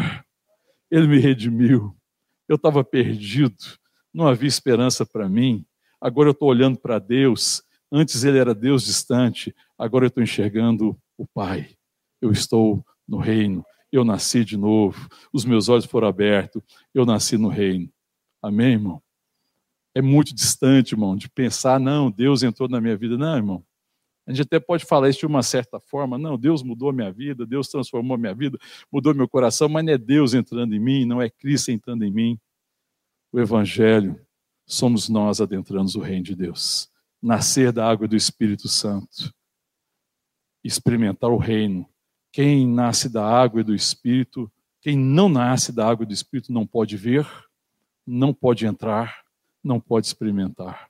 Ele 0.91 1.07
me 1.07 1.19
redimiu. 1.19 1.97
Eu 2.47 2.57
estava 2.57 2.85
perdido, 2.85 3.57
não 4.13 4.27
havia 4.27 4.49
esperança 4.49 5.07
para 5.07 5.27
mim. 5.29 5.65
Agora 5.99 6.29
eu 6.29 6.33
estou 6.33 6.49
olhando 6.49 6.79
para 6.79 6.99
Deus. 6.99 7.63
Antes 7.91 8.25
ele 8.25 8.39
era 8.39 8.55
Deus 8.55 8.85
distante, 8.85 9.55
agora 9.79 10.05
eu 10.05 10.09
estou 10.09 10.23
enxergando 10.23 10.99
o 11.17 11.27
Pai. 11.27 11.71
Eu 12.21 12.31
estou 12.31 12.85
no 13.09 13.19
reino. 13.19 13.65
Eu 13.93 14.05
nasci 14.05 14.45
de 14.45 14.57
novo. 14.57 15.09
Os 15.33 15.45
meus 15.45 15.69
olhos 15.69 15.85
foram 15.85 16.09
abertos. 16.09 16.63
Eu 16.95 17.05
nasci 17.07 17.37
no 17.37 17.49
reino. 17.49 17.93
Amém, 18.43 18.73
irmão? 18.73 19.03
É 19.95 20.01
muito 20.01 20.35
distante, 20.35 20.93
irmão, 20.93 21.15
de 21.15 21.29
pensar, 21.29 21.79
não, 21.79 22.11
Deus 22.11 22.43
entrou 22.43 22.69
na 22.69 22.81
minha 22.81 22.97
vida. 22.97 23.19
Não, 23.19 23.37
irmão. 23.37 23.65
A 24.27 24.33
gente 24.33 24.43
até 24.43 24.59
pode 24.59 24.85
falar 24.85 25.09
isso 25.09 25.19
de 25.19 25.27
uma 25.27 25.43
certa 25.43 25.81
forma, 25.81 26.17
não, 26.17 26.39
Deus 26.39 26.63
mudou 26.63 26.91
a 26.91 26.93
minha 26.93 27.13
vida, 27.13 27.45
Deus 27.45 27.69
transformou 27.69 28.15
a 28.15 28.19
minha 28.19 28.33
vida, 28.33 28.57
mudou 28.91 29.13
meu 29.13 29.29
coração, 29.29 29.69
mas 29.69 29.85
não 29.85 29.93
é 29.93 29.99
Deus 29.99 30.33
entrando 30.33 30.75
em 30.75 30.79
mim, 30.79 31.05
não 31.05 31.21
é 31.21 31.29
Cristo 31.29 31.73
entrando 31.73 32.05
em 32.05 32.11
mim. 32.11 32.39
O 33.33 33.41
Evangelho, 33.41 34.19
somos 34.65 35.09
nós 35.09 35.41
adentrando 35.41 35.91
o 35.99 36.03
reino 36.03 36.25
de 36.25 36.37
Deus. 36.37 36.89
Nascer 37.21 37.73
da 37.73 37.89
água 37.89 38.07
do 38.07 38.17
Espírito 38.17 38.69
Santo. 38.69 39.33
Experimentar 40.65 41.31
o 41.31 41.37
reino. 41.37 41.89
Quem 42.33 42.67
nasce 42.67 43.11
da 43.11 43.23
água 43.23 43.61
e 43.61 43.65
do 43.65 43.75
Espírito, 43.75 44.51
quem 44.81 44.97
não 44.97 45.29
nasce 45.29 45.71
da 45.71 45.87
água 45.87 46.05
e 46.05 46.07
do 46.07 46.15
Espírito 46.15 46.51
não 46.51 46.67
pode 46.67 46.97
ver, 46.97 47.27
não 48.07 48.33
pode 48.33 48.65
entrar, 48.65 49.23
não 49.63 49.79
pode 49.79 50.07
experimentar. 50.07 50.89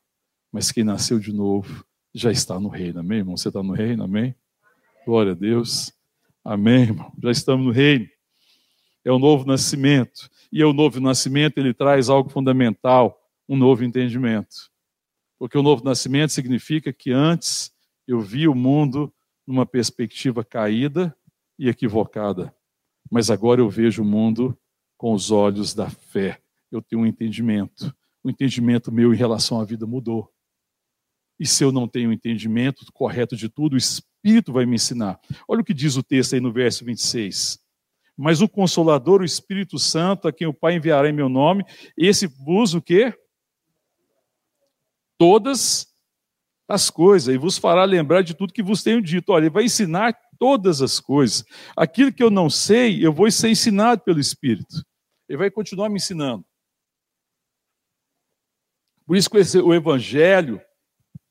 Mas 0.52 0.70
quem 0.70 0.84
nasceu 0.84 1.18
de 1.18 1.32
novo, 1.32 1.84
já 2.14 2.30
está 2.30 2.60
no 2.60 2.68
reino, 2.68 3.00
amém, 3.00 3.18
irmão? 3.18 3.36
Você 3.36 3.48
está 3.48 3.60
no 3.60 3.72
reino, 3.72 4.04
amém? 4.04 4.36
Glória 5.04 5.32
a 5.32 5.34
Deus, 5.34 5.92
amém, 6.44 6.82
irmão? 6.82 7.12
Já 7.20 7.32
estamos 7.32 7.66
no 7.66 7.72
reino. 7.72 8.06
É 9.04 9.10
o 9.10 9.18
novo 9.18 9.44
nascimento. 9.44 10.30
E 10.52 10.62
é 10.62 10.64
o 10.64 10.72
novo 10.72 11.00
nascimento, 11.00 11.58
ele 11.58 11.74
traz 11.74 12.08
algo 12.08 12.30
fundamental, 12.30 13.20
um 13.48 13.56
novo 13.56 13.82
entendimento. 13.82 14.70
Porque 15.40 15.58
o 15.58 15.62
novo 15.62 15.82
nascimento 15.82 16.30
significa 16.30 16.92
que 16.92 17.10
antes 17.10 17.72
eu 18.06 18.20
vi 18.20 18.46
o 18.46 18.54
mundo 18.54 19.12
numa 19.44 19.66
perspectiva 19.66 20.44
caída 20.44 21.16
e 21.58 21.68
equivocada. 21.68 22.54
Mas 23.10 23.30
agora 23.30 23.60
eu 23.60 23.68
vejo 23.68 24.02
o 24.02 24.06
mundo 24.06 24.58
com 24.96 25.12
os 25.12 25.30
olhos 25.30 25.74
da 25.74 25.90
fé. 25.90 26.40
Eu 26.70 26.80
tenho 26.80 27.02
um 27.02 27.06
entendimento. 27.06 27.94
O 28.22 28.30
entendimento 28.30 28.92
meu 28.92 29.12
em 29.12 29.16
relação 29.16 29.60
à 29.60 29.64
vida 29.64 29.86
mudou. 29.86 30.32
E 31.38 31.46
se 31.46 31.64
eu 31.64 31.72
não 31.72 31.88
tenho 31.88 32.10
o 32.10 32.12
entendimento 32.12 32.86
correto 32.92 33.36
de 33.36 33.48
tudo, 33.48 33.74
o 33.74 33.76
Espírito 33.76 34.52
vai 34.52 34.64
me 34.64 34.76
ensinar. 34.76 35.20
Olha 35.48 35.60
o 35.60 35.64
que 35.64 35.74
diz 35.74 35.96
o 35.96 36.02
texto 36.02 36.34
aí 36.34 36.40
no 36.40 36.52
verso 36.52 36.84
26. 36.84 37.58
Mas 38.16 38.40
o 38.40 38.48
Consolador, 38.48 39.20
o 39.20 39.24
Espírito 39.24 39.78
Santo, 39.78 40.28
a 40.28 40.32
quem 40.32 40.46
o 40.46 40.54
Pai 40.54 40.76
enviará 40.76 41.08
em 41.08 41.12
meu 41.12 41.28
nome, 41.28 41.64
esse 41.96 42.26
vos 42.26 42.74
o 42.74 42.80
quê? 42.80 43.12
Todas 45.18 45.91
as 46.72 46.88
coisas, 46.88 47.34
e 47.34 47.38
vos 47.38 47.58
fará 47.58 47.84
lembrar 47.84 48.22
de 48.22 48.34
tudo 48.34 48.52
que 48.52 48.62
vos 48.62 48.82
tenho 48.82 49.02
dito. 49.02 49.30
Olha, 49.30 49.44
ele 49.44 49.50
vai 49.50 49.64
ensinar 49.64 50.16
todas 50.38 50.80
as 50.80 50.98
coisas. 50.98 51.44
Aquilo 51.76 52.12
que 52.12 52.22
eu 52.22 52.30
não 52.30 52.48
sei, 52.48 53.04
eu 53.04 53.12
vou 53.12 53.30
ser 53.30 53.50
ensinado 53.50 54.00
pelo 54.02 54.18
Espírito. 54.18 54.82
Ele 55.28 55.38
vai 55.38 55.50
continuar 55.50 55.88
me 55.90 55.96
ensinando. 55.96 56.44
Por 59.06 59.16
isso 59.16 59.28
que 59.28 59.58
o 59.58 59.74
Evangelho 59.74 60.60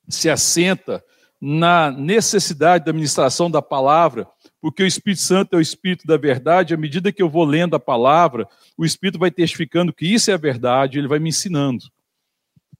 se 0.08 0.30
assenta 0.30 1.04
na 1.40 1.90
necessidade 1.90 2.84
da 2.84 2.90
administração 2.92 3.50
da 3.50 3.60
palavra, 3.60 4.28
porque 4.60 4.84
o 4.84 4.86
Espírito 4.86 5.22
Santo 5.22 5.54
é 5.54 5.56
o 5.56 5.60
Espírito 5.60 6.06
da 6.06 6.16
verdade, 6.16 6.72
à 6.72 6.76
medida 6.76 7.10
que 7.10 7.20
eu 7.20 7.28
vou 7.28 7.44
lendo 7.44 7.74
a 7.74 7.80
palavra, 7.80 8.48
o 8.78 8.84
Espírito 8.84 9.18
vai 9.18 9.32
testificando 9.32 9.92
que 9.92 10.06
isso 10.06 10.30
é 10.30 10.34
a 10.34 10.38
verdade, 10.38 10.98
ele 10.98 11.08
vai 11.08 11.18
me 11.18 11.30
ensinando. 11.30 11.84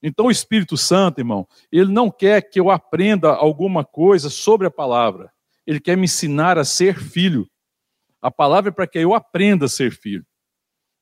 Então, 0.03 0.27
o 0.27 0.31
Espírito 0.31 0.77
Santo, 0.77 1.21
irmão, 1.21 1.47
ele 1.71 1.93
não 1.93 2.11
quer 2.11 2.43
que 2.43 2.59
eu 2.59 2.71
aprenda 2.71 3.29
alguma 3.29 3.85
coisa 3.85 4.29
sobre 4.29 4.67
a 4.67 4.71
palavra, 4.71 5.33
ele 5.67 5.79
quer 5.79 5.97
me 5.97 6.05
ensinar 6.05 6.59
a 6.59 6.65
ser 6.65 6.99
filho. 6.99 7.49
A 8.21 8.31
palavra 8.31 8.71
é 8.71 8.73
para 8.73 8.87
que 8.87 8.99
eu 8.99 9.15
aprenda 9.15 9.67
a 9.67 9.69
ser 9.69 9.93
filho. 9.93 10.27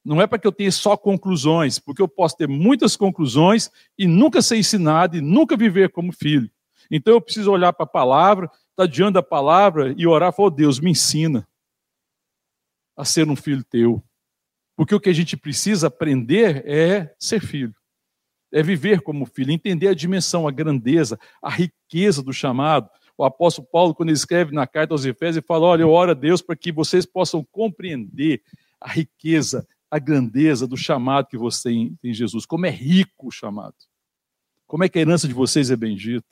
Não 0.05 0.21
é 0.21 0.27
para 0.27 0.39
que 0.39 0.47
eu 0.47 0.53
tenha 0.53 0.73
só 0.73 0.97
conclusões, 0.97 1.79
porque 1.79 2.01
eu 2.01 2.09
posso 2.09 2.37
ter 2.37 2.49
muitas 2.49 2.97
conclusões 2.97 3.71
e 3.99 4.07
nunca 4.07 4.41
ser 4.41 4.57
ensinado 4.57 5.17
e 5.17 5.21
nunca 5.21 5.57
viver 5.57 5.91
como 5.91 6.13
filho. 6.13 6.51
Então 6.91 7.15
eu 7.15 7.21
preciso 7.21 7.51
olhar 7.51 7.73
para 7.73 7.85
a 7.85 7.89
palavra, 7.89 8.47
estar 8.47 8.65
tá 8.77 8.87
diante 8.87 9.15
da 9.15 9.23
palavra 9.23 9.95
e 9.97 10.07
orar, 10.07 10.33
falar, 10.33 10.49
oh, 10.49 10.51
Deus, 10.51 10.81
me 10.81 10.91
ensina 10.91 11.47
a 12.97 13.05
ser 13.05 13.29
um 13.29 13.37
filho 13.37 13.63
teu. 13.65 14.03
Porque 14.75 14.95
o 14.95 15.01
que 15.01 15.11
a 15.11 15.15
gente 15.15 15.37
precisa 15.37 15.89
aprender 15.89 16.67
é 16.67 17.15
ser 17.19 17.41
filho. 17.41 17.75
É 18.53 18.63
viver 18.63 19.01
como 19.01 19.27
filho, 19.27 19.53
entender 19.53 19.89
a 19.89 19.95
dimensão, 19.95 20.47
a 20.47 20.51
grandeza, 20.51 21.19
a 21.43 21.51
riqueza 21.51 22.23
do 22.23 22.33
chamado. 22.33 22.89
O 23.17 23.25
apóstolo 23.25 23.69
Paulo, 23.71 23.95
quando 23.95 24.09
ele 24.09 24.17
escreve 24.17 24.53
na 24.53 24.67
carta 24.67 24.95
aos 24.95 25.05
Efésios, 25.05 25.37
ele 25.37 25.47
fala: 25.47 25.67
Olha, 25.67 25.83
eu 25.83 25.91
oro 25.91 26.13
a 26.13 26.15
Deus 26.15 26.43
para 26.43 26.57
que 26.57 26.73
vocês 26.73 27.05
possam 27.07 27.47
compreender 27.53 28.43
a 28.81 28.91
riqueza, 28.91 29.67
a 29.91 29.99
grandeza 29.99 30.67
do 30.67 30.77
chamado 30.77 31.29
que 31.29 31.37
você 31.37 31.69
tem 31.69 31.99
em 32.03 32.15
Jesus. 32.15 32.47
Como 32.47 32.67
é 32.67 32.71
rico 32.71 33.29
o 33.29 33.31
chamado. 33.31 33.75
Como 34.67 34.85
é 34.85 34.89
que 34.89 34.99
a 34.99 35.03
herança 35.03 35.29
de 35.29 35.35
vocês 35.35 35.71
é 35.71 35.77
bendita. 35.77 36.27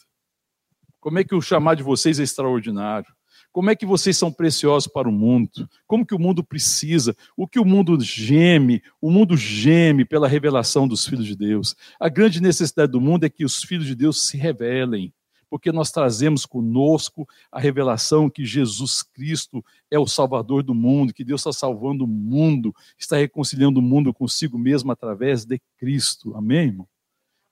Como 1.01 1.19
é 1.19 1.25
que 1.25 1.35
o 1.35 1.43
chamado 1.43 1.79
de 1.79 1.83
vocês 1.83 2.19
é 2.19 2.23
extraordinário. 2.23 3.13
Como 3.59 3.71
é 3.71 3.75
que 3.75 3.85
vocês 3.85 4.17
são 4.17 4.31
preciosos 4.31 4.87
para 4.87 5.09
o 5.09 5.13
mundo? 5.13 5.69
Como 5.85 6.07
que 6.07 6.15
o 6.15 6.19
mundo 6.19 6.45
precisa? 6.45 7.17
O 7.37 7.45
que 7.45 7.59
o 7.59 7.65
mundo 7.65 8.01
geme? 8.01 8.81
O 9.01 9.11
mundo 9.11 9.37
geme 9.37 10.05
pela 10.05 10.29
revelação 10.29 10.87
dos 10.87 11.05
filhos 11.05 11.27
de 11.27 11.35
Deus. 11.35 11.75
A 11.99 12.09
grande 12.09 12.41
necessidade 12.41 12.93
do 12.93 13.01
mundo 13.01 13.25
é 13.25 13.29
que 13.29 13.45
os 13.45 13.61
filhos 13.65 13.85
de 13.85 13.97
Deus 13.97 14.29
se 14.29 14.37
revelem 14.37 15.13
porque 15.51 15.73
nós 15.73 15.91
trazemos 15.91 16.47
conosco 16.47 17.29
a 17.51 17.59
revelação 17.59 18.31
que 18.31 18.45
Jesus 18.47 19.03
Cristo 19.03 19.65
é 19.91 19.99
o 19.99 20.07
Salvador 20.07 20.63
do 20.63 20.73
mundo, 20.73 21.13
que 21.13 21.25
Deus 21.25 21.41
está 21.41 21.53
salvando 21.53 22.05
o 22.05 22.07
mundo, 22.07 22.73
está 22.97 23.17
reconciliando 23.17 23.81
o 23.81 23.83
mundo 23.83 24.15
consigo 24.15 24.57
mesmo 24.57 24.93
através 24.93 25.45
de 25.45 25.61
Cristo. 25.77 26.33
Amém, 26.37 26.69
irmão? 26.69 26.89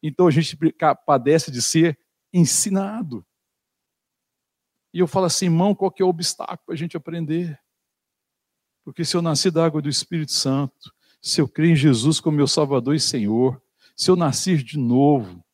Então 0.01 0.29
a 0.29 0.31
gente 0.31 0.57
padece 1.05 1.51
de 1.51 1.61
ser 1.61 1.99
ensinado. 2.33 3.27
E 4.97 4.99
eu 4.99 5.07
falo 5.07 5.27
assim, 5.27 5.45
irmão, 5.45 5.75
qual 5.75 5.91
que 5.91 6.01
é 6.01 6.07
o 6.07 6.09
obstáculo 6.09 6.59
para 6.65 6.75
a 6.75 6.79
gente 6.79 6.97
aprender? 6.97 7.61
Porque 8.83 9.05
se 9.05 9.15
eu 9.15 9.21
nasci 9.21 9.51
da 9.51 9.63
água 9.63 9.83
do 9.83 9.91
Espírito 9.91 10.33
Santo, 10.33 10.91
se 11.21 11.39
eu 11.39 11.47
creio 11.47 11.73
em 11.73 11.77
Jesus 11.77 12.19
como 12.19 12.39
meu 12.39 12.47
Salvador 12.47 12.95
e 12.95 12.99
Senhor, 12.99 13.63
se 13.95 14.11
eu 14.11 14.17
nascer 14.17 14.63
de 14.63 14.79
novo, 14.79 15.45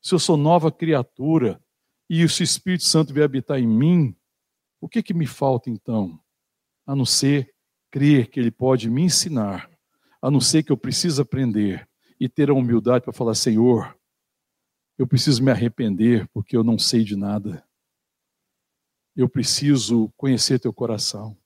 se 0.00 0.14
eu 0.14 0.20
sou 0.20 0.36
nova 0.36 0.70
criatura, 0.70 1.60
e 2.08 2.28
se 2.28 2.42
o 2.42 2.44
Espírito 2.44 2.84
Santo 2.84 3.12
vier 3.12 3.24
habitar 3.24 3.58
em 3.58 3.66
mim, 3.66 4.16
o 4.80 4.88
que, 4.88 5.02
que 5.02 5.12
me 5.12 5.26
falta 5.26 5.68
então? 5.68 6.16
A 6.86 6.94
não 6.94 7.04
ser 7.04 7.52
crer 7.90 8.30
que 8.30 8.38
Ele 8.38 8.52
pode 8.52 8.88
me 8.88 9.02
ensinar, 9.02 9.68
a 10.22 10.30
não 10.30 10.40
ser 10.40 10.62
que 10.62 10.70
eu 10.70 10.76
preciso 10.76 11.22
aprender 11.22 11.88
e 12.20 12.28
ter 12.28 12.50
a 12.50 12.54
humildade 12.54 13.02
para 13.02 13.12
falar: 13.12 13.34
Senhor, 13.34 13.98
eu 14.96 15.08
preciso 15.08 15.42
me 15.42 15.50
arrepender 15.50 16.28
porque 16.32 16.56
eu 16.56 16.62
não 16.62 16.78
sei 16.78 17.02
de 17.02 17.16
nada. 17.16 17.66
Eu 19.16 19.28
preciso 19.28 20.10
conhecer 20.16 20.58
teu 20.58 20.72
coração. 20.72 21.36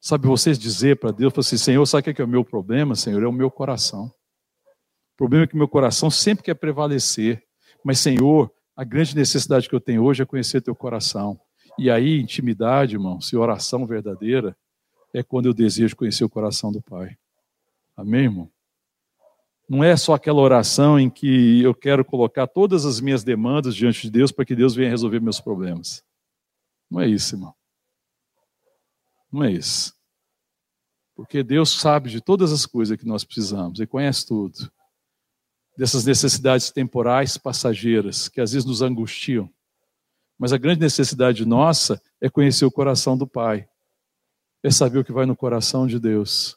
Sabe, 0.00 0.26
vocês 0.26 0.58
dizer 0.58 0.98
para 0.98 1.10
Deus, 1.10 1.32
assim, 1.36 1.56
Senhor, 1.56 1.84
sabe 1.86 2.10
o 2.10 2.14
que 2.14 2.22
é 2.22 2.24
o 2.24 2.28
meu 2.28 2.44
problema, 2.44 2.94
Senhor? 2.94 3.22
É 3.22 3.26
o 3.26 3.32
meu 3.32 3.50
coração. 3.50 4.06
O 4.06 5.16
problema 5.16 5.44
é 5.44 5.46
que 5.46 5.54
o 5.54 5.58
meu 5.58 5.68
coração 5.68 6.10
sempre 6.10 6.44
quer 6.44 6.54
prevalecer. 6.54 7.42
Mas, 7.84 7.98
Senhor, 7.98 8.52
a 8.76 8.84
grande 8.84 9.16
necessidade 9.16 9.68
que 9.68 9.74
eu 9.74 9.80
tenho 9.80 10.04
hoje 10.04 10.22
é 10.22 10.26
conhecer 10.26 10.60
teu 10.60 10.74
coração. 10.74 11.40
E 11.78 11.90
aí, 11.90 12.20
intimidade, 12.20 12.94
irmão, 12.94 13.20
se 13.20 13.36
oração 13.36 13.86
verdadeira, 13.86 14.56
é 15.12 15.22
quando 15.22 15.46
eu 15.46 15.54
desejo 15.54 15.96
conhecer 15.96 16.24
o 16.24 16.28
coração 16.28 16.70
do 16.70 16.80
Pai. 16.80 17.16
Amém, 17.96 18.24
irmão? 18.24 18.50
Não 19.68 19.82
é 19.82 19.96
só 19.96 20.14
aquela 20.14 20.40
oração 20.40 21.00
em 21.00 21.10
que 21.10 21.62
eu 21.62 21.74
quero 21.74 22.04
colocar 22.04 22.46
todas 22.46 22.84
as 22.84 23.00
minhas 23.00 23.24
demandas 23.24 23.74
diante 23.74 24.02
de 24.02 24.10
Deus 24.10 24.30
para 24.30 24.44
que 24.44 24.54
Deus 24.54 24.74
venha 24.74 24.90
resolver 24.90 25.18
meus 25.20 25.40
problemas. 25.40 26.04
Não 26.90 27.00
é 27.00 27.08
isso, 27.08 27.34
irmão. 27.34 27.54
Não 29.32 29.44
é 29.44 29.52
isso. 29.52 29.94
Porque 31.14 31.42
Deus 31.42 31.70
sabe 31.70 32.10
de 32.10 32.20
todas 32.20 32.52
as 32.52 32.66
coisas 32.66 32.96
que 32.96 33.06
nós 33.06 33.24
precisamos, 33.24 33.78
Ele 33.78 33.86
conhece 33.86 34.26
tudo 34.26 34.70
dessas 35.76 36.04
necessidades 36.04 36.70
temporais 36.70 37.36
passageiras 37.36 38.28
que 38.28 38.40
às 38.40 38.52
vezes 38.52 38.66
nos 38.66 38.82
angustiam. 38.82 39.50
Mas 40.38 40.52
a 40.52 40.58
grande 40.58 40.80
necessidade 40.80 41.44
nossa 41.44 42.00
é 42.20 42.28
conhecer 42.28 42.64
o 42.64 42.70
coração 42.70 43.16
do 43.16 43.26
Pai, 43.26 43.68
é 44.62 44.70
saber 44.70 44.98
o 44.98 45.04
que 45.04 45.12
vai 45.12 45.26
no 45.26 45.36
coração 45.36 45.86
de 45.86 45.98
Deus. 45.98 46.56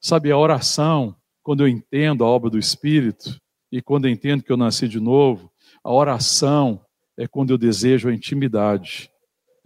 Sabe, 0.00 0.30
a 0.30 0.38
oração, 0.38 1.16
quando 1.42 1.62
eu 1.62 1.68
entendo 1.68 2.24
a 2.24 2.28
obra 2.28 2.50
do 2.50 2.58
Espírito 2.58 3.40
e 3.72 3.82
quando 3.82 4.06
eu 4.06 4.12
entendo 4.12 4.42
que 4.42 4.52
eu 4.52 4.56
nasci 4.56 4.86
de 4.86 5.00
novo, 5.00 5.50
a 5.82 5.92
oração 5.92 6.84
é 7.16 7.26
quando 7.26 7.50
eu 7.50 7.58
desejo 7.58 8.08
a 8.08 8.14
intimidade. 8.14 9.10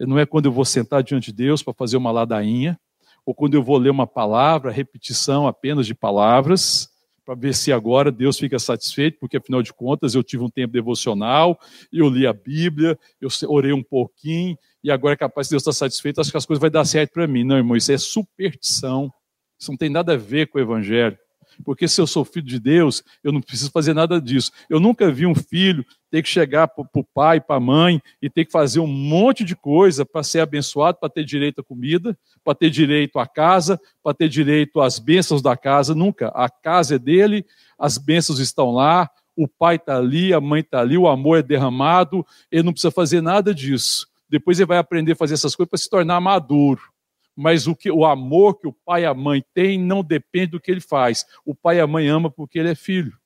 Não 0.05 0.19
é 0.19 0.25
quando 0.25 0.45
eu 0.45 0.51
vou 0.51 0.65
sentar 0.65 1.03
diante 1.03 1.31
de 1.31 1.33
Deus 1.33 1.61
para 1.63 1.73
fazer 1.73 1.97
uma 1.97 2.11
ladainha, 2.11 2.79
ou 3.25 3.33
quando 3.33 3.53
eu 3.53 3.63
vou 3.63 3.77
ler 3.77 3.89
uma 3.89 4.07
palavra, 4.07 4.71
repetição 4.71 5.47
apenas 5.47 5.87
de 5.87 5.95
palavras, 5.95 6.89
para 7.25 7.35
ver 7.35 7.55
se 7.55 7.71
agora 7.71 8.11
Deus 8.11 8.37
fica 8.37 8.59
satisfeito, 8.59 9.17
porque 9.19 9.37
afinal 9.37 9.61
de 9.61 9.73
contas 9.73 10.13
eu 10.13 10.23
tive 10.23 10.43
um 10.43 10.49
tempo 10.49 10.73
devocional, 10.73 11.57
eu 11.91 12.09
li 12.09 12.27
a 12.27 12.33
Bíblia, 12.33 12.99
eu 13.21 13.29
orei 13.47 13.71
um 13.71 13.83
pouquinho, 13.83 14.57
e 14.83 14.91
agora 14.91 15.13
é 15.13 15.17
capaz 15.17 15.47
de 15.47 15.51
Deus 15.51 15.61
estar 15.61 15.71
satisfeito, 15.71 16.19
acho 16.19 16.31
que 16.31 16.37
as 16.37 16.45
coisas 16.45 16.59
vão 16.59 16.69
dar 16.69 16.83
certo 16.83 17.13
para 17.13 17.25
mim. 17.25 17.45
Não, 17.45 17.55
irmão, 17.55 17.77
isso 17.77 17.91
é 17.91 17.97
superstição. 17.97 19.11
Isso 19.57 19.71
não 19.71 19.77
tem 19.77 19.89
nada 19.89 20.13
a 20.13 20.17
ver 20.17 20.47
com 20.47 20.57
o 20.57 20.61
Evangelho. 20.61 21.17
Porque 21.63 21.87
se 21.87 21.99
eu 21.99 22.07
sou 22.07 22.23
filho 22.23 22.45
de 22.45 22.59
Deus, 22.59 23.03
eu 23.23 23.31
não 23.31 23.41
preciso 23.41 23.71
fazer 23.71 23.93
nada 23.93 24.21
disso. 24.21 24.51
Eu 24.69 24.79
nunca 24.79 25.11
vi 25.11 25.25
um 25.25 25.35
filho 25.35 25.85
ter 26.09 26.21
que 26.21 26.29
chegar 26.29 26.67
para 26.67 26.85
o 26.93 27.03
pai, 27.03 27.41
para 27.41 27.55
a 27.55 27.59
mãe 27.59 28.01
e 28.21 28.29
ter 28.29 28.45
que 28.45 28.51
fazer 28.51 28.79
um 28.79 28.87
monte 28.87 29.43
de 29.43 29.55
coisa 29.55 30.05
para 30.05 30.23
ser 30.23 30.41
abençoado, 30.41 30.99
para 30.99 31.09
ter 31.09 31.23
direito 31.23 31.61
à 31.61 31.63
comida, 31.63 32.17
para 32.43 32.53
ter 32.53 32.69
direito 32.69 33.17
à 33.17 33.27
casa, 33.27 33.79
para 34.03 34.13
ter 34.13 34.29
direito 34.29 34.79
às 34.79 34.99
bênçãos 34.99 35.41
da 35.41 35.57
casa. 35.57 35.95
Nunca. 35.95 36.27
A 36.29 36.49
casa 36.49 36.95
é 36.95 36.99
dele, 36.99 37.45
as 37.77 37.97
bênçãos 37.97 38.39
estão 38.39 38.71
lá, 38.71 39.09
o 39.35 39.47
pai 39.47 39.77
está 39.77 39.97
ali, 39.97 40.33
a 40.33 40.39
mãe 40.39 40.61
está 40.61 40.81
ali, 40.81 40.97
o 40.97 41.07
amor 41.07 41.39
é 41.39 41.41
derramado, 41.41 42.25
ele 42.51 42.63
não 42.63 42.71
precisa 42.71 42.91
fazer 42.91 43.21
nada 43.21 43.53
disso. 43.53 44.07
Depois 44.29 44.59
ele 44.59 44.67
vai 44.67 44.77
aprender 44.77 45.13
a 45.13 45.15
fazer 45.15 45.33
essas 45.33 45.55
coisas 45.55 45.69
para 45.69 45.79
se 45.79 45.89
tornar 45.89 46.21
maduro 46.21 46.92
mas 47.35 47.67
o, 47.67 47.75
que, 47.75 47.91
o 47.91 48.05
amor 48.05 48.59
que 48.59 48.67
o 48.67 48.73
pai 48.73 49.03
e 49.03 49.05
a 49.05 49.13
mãe 49.13 49.43
têm 49.53 49.79
não 49.79 50.03
depende 50.03 50.51
do 50.51 50.59
que 50.59 50.71
ele 50.71 50.81
faz. 50.81 51.25
O 51.45 51.55
pai 51.55 51.77
e 51.77 51.79
a 51.79 51.87
mãe 51.87 52.07
ama 52.07 52.29
porque 52.29 52.59
ele 52.59 52.69
é 52.69 52.75
filho. 52.75 53.17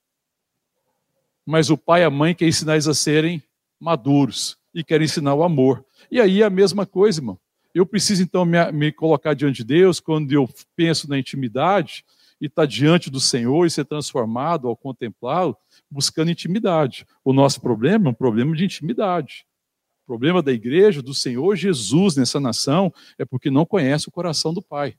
Mas 1.45 1.69
o 1.69 1.77
pai 1.77 2.01
e 2.01 2.05
a 2.05 2.09
mãe 2.09 2.33
quer 2.33 2.47
ensinar 2.47 2.73
eles 2.73 2.87
a 2.87 2.93
serem 2.93 3.43
maduros. 3.79 4.57
e 4.73 4.83
quero 4.83 5.03
ensinar 5.03 5.33
o 5.33 5.43
amor. 5.43 5.83
E 6.11 6.21
aí 6.21 6.41
é 6.41 6.45
a 6.45 6.49
mesma 6.49 6.85
coisa, 6.85 7.19
irmão. 7.19 7.39
Eu 7.73 7.85
preciso 7.85 8.21
então 8.21 8.45
me, 8.45 8.71
me 8.71 8.91
colocar 8.91 9.33
diante 9.33 9.57
de 9.57 9.63
Deus 9.63 9.99
quando 9.99 10.31
eu 10.31 10.47
penso 10.75 11.09
na 11.09 11.17
intimidade 11.17 12.05
e 12.39 12.45
estar 12.45 12.63
tá 12.63 12.65
diante 12.65 13.09
do 13.09 13.19
Senhor 13.19 13.65
e 13.65 13.71
ser 13.71 13.85
transformado 13.85 14.67
ao 14.67 14.75
contemplá-lo, 14.75 15.57
buscando 15.89 16.31
intimidade. 16.31 17.05
O 17.23 17.33
nosso 17.33 17.59
problema 17.59 18.07
é 18.07 18.09
um 18.09 18.13
problema 18.13 18.55
de 18.55 18.65
intimidade. 18.65 19.45
O 20.07 20.15
problema 20.15 20.41
da 20.41 20.53
igreja, 20.53 21.01
do 21.01 21.13
Senhor 21.13 21.53
Jesus 21.57 22.15
nessa 22.15 22.39
nação, 22.39 22.93
é 23.19 23.25
porque 23.25 23.51
não 23.51 23.65
conhece 23.65 24.07
o 24.07 24.11
coração 24.11 24.53
do 24.53 24.61
Pai. 24.61 24.95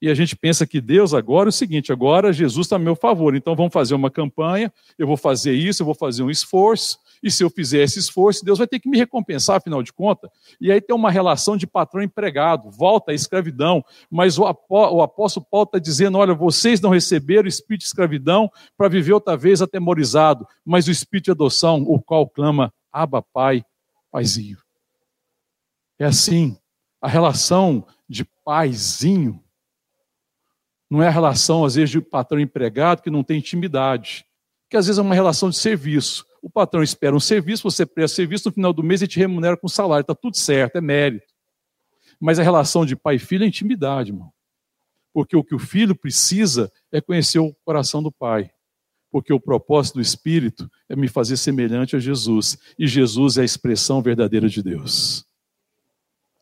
E 0.00 0.08
a 0.08 0.14
gente 0.14 0.34
pensa 0.34 0.66
que 0.66 0.80
Deus 0.80 1.12
agora 1.12 1.48
é 1.48 1.50
o 1.50 1.52
seguinte: 1.52 1.92
agora 1.92 2.32
Jesus 2.32 2.64
está 2.64 2.76
a 2.76 2.78
meu 2.78 2.96
favor, 2.96 3.36
então 3.36 3.54
vamos 3.54 3.72
fazer 3.74 3.94
uma 3.94 4.10
campanha, 4.10 4.72
eu 4.98 5.06
vou 5.06 5.18
fazer 5.18 5.52
isso, 5.52 5.82
eu 5.82 5.84
vou 5.84 5.94
fazer 5.94 6.22
um 6.22 6.30
esforço, 6.30 6.98
e 7.22 7.30
se 7.30 7.44
eu 7.44 7.50
fizer 7.50 7.82
esse 7.82 7.98
esforço, 7.98 8.42
Deus 8.42 8.56
vai 8.56 8.66
ter 8.66 8.80
que 8.80 8.88
me 8.88 8.96
recompensar, 8.96 9.56
afinal 9.56 9.82
de 9.82 9.92
contas. 9.92 10.30
E 10.58 10.72
aí 10.72 10.80
tem 10.80 10.96
uma 10.96 11.10
relação 11.10 11.54
de 11.54 11.66
patrão 11.66 12.02
empregado, 12.02 12.70
volta 12.70 13.12
à 13.12 13.14
escravidão. 13.14 13.84
Mas 14.10 14.38
o, 14.38 14.46
apó, 14.46 14.90
o 14.90 15.02
apóstolo 15.02 15.46
Paulo 15.50 15.66
está 15.66 15.78
dizendo: 15.78 16.16
olha, 16.16 16.32
vocês 16.32 16.80
não 16.80 16.88
receberam 16.88 17.44
o 17.44 17.48
espírito 17.48 17.82
de 17.82 17.88
escravidão 17.88 18.50
para 18.74 18.88
viver 18.88 19.12
outra 19.12 19.36
vez 19.36 19.60
atemorizado, 19.60 20.46
mas 20.64 20.88
o 20.88 20.90
espírito 20.90 21.26
de 21.26 21.30
adoção, 21.30 21.82
o 21.82 22.00
qual 22.00 22.26
clama, 22.26 22.72
Abba, 22.90 23.22
Pai, 23.22 23.64
Paizinho. 24.14 24.58
É 25.98 26.04
assim, 26.04 26.56
a 27.00 27.08
relação 27.08 27.84
de 28.08 28.24
paizinho 28.44 29.42
não 30.88 31.02
é 31.02 31.08
a 31.08 31.10
relação, 31.10 31.64
às 31.64 31.74
vezes, 31.74 31.90
de 31.90 32.00
patrão 32.00 32.38
empregado 32.38 33.02
que 33.02 33.10
não 33.10 33.24
tem 33.24 33.38
intimidade, 33.38 34.24
que 34.70 34.76
às 34.76 34.86
vezes 34.86 35.00
é 35.00 35.02
uma 35.02 35.16
relação 35.16 35.50
de 35.50 35.56
serviço. 35.56 36.24
O 36.40 36.48
patrão 36.48 36.80
espera 36.80 37.16
um 37.16 37.18
serviço, 37.18 37.64
você 37.64 37.84
presta 37.84 38.14
serviço, 38.14 38.48
no 38.48 38.54
final 38.54 38.72
do 38.72 38.84
mês 38.84 39.02
ele 39.02 39.10
te 39.10 39.18
remunera 39.18 39.56
com 39.56 39.66
salário, 39.66 40.02
está 40.02 40.14
tudo 40.14 40.36
certo, 40.36 40.76
é 40.76 40.80
mérito. 40.80 41.26
Mas 42.20 42.38
a 42.38 42.44
relação 42.44 42.86
de 42.86 42.94
pai 42.94 43.16
e 43.16 43.18
filho 43.18 43.42
é 43.42 43.48
intimidade, 43.48 44.12
irmão. 44.12 44.32
Porque 45.12 45.36
o 45.36 45.42
que 45.42 45.56
o 45.56 45.58
filho 45.58 45.96
precisa 45.96 46.70
é 46.92 47.00
conhecer 47.00 47.40
o 47.40 47.52
coração 47.64 48.00
do 48.00 48.12
pai. 48.12 48.53
Porque 49.14 49.32
o 49.32 49.38
propósito 49.38 49.94
do 49.94 50.00
Espírito 50.00 50.68
é 50.88 50.96
me 50.96 51.06
fazer 51.06 51.36
semelhante 51.36 51.94
a 51.94 52.00
Jesus. 52.00 52.58
E 52.76 52.84
Jesus 52.84 53.38
é 53.38 53.42
a 53.42 53.44
expressão 53.44 54.02
verdadeira 54.02 54.48
de 54.48 54.60
Deus. 54.60 55.24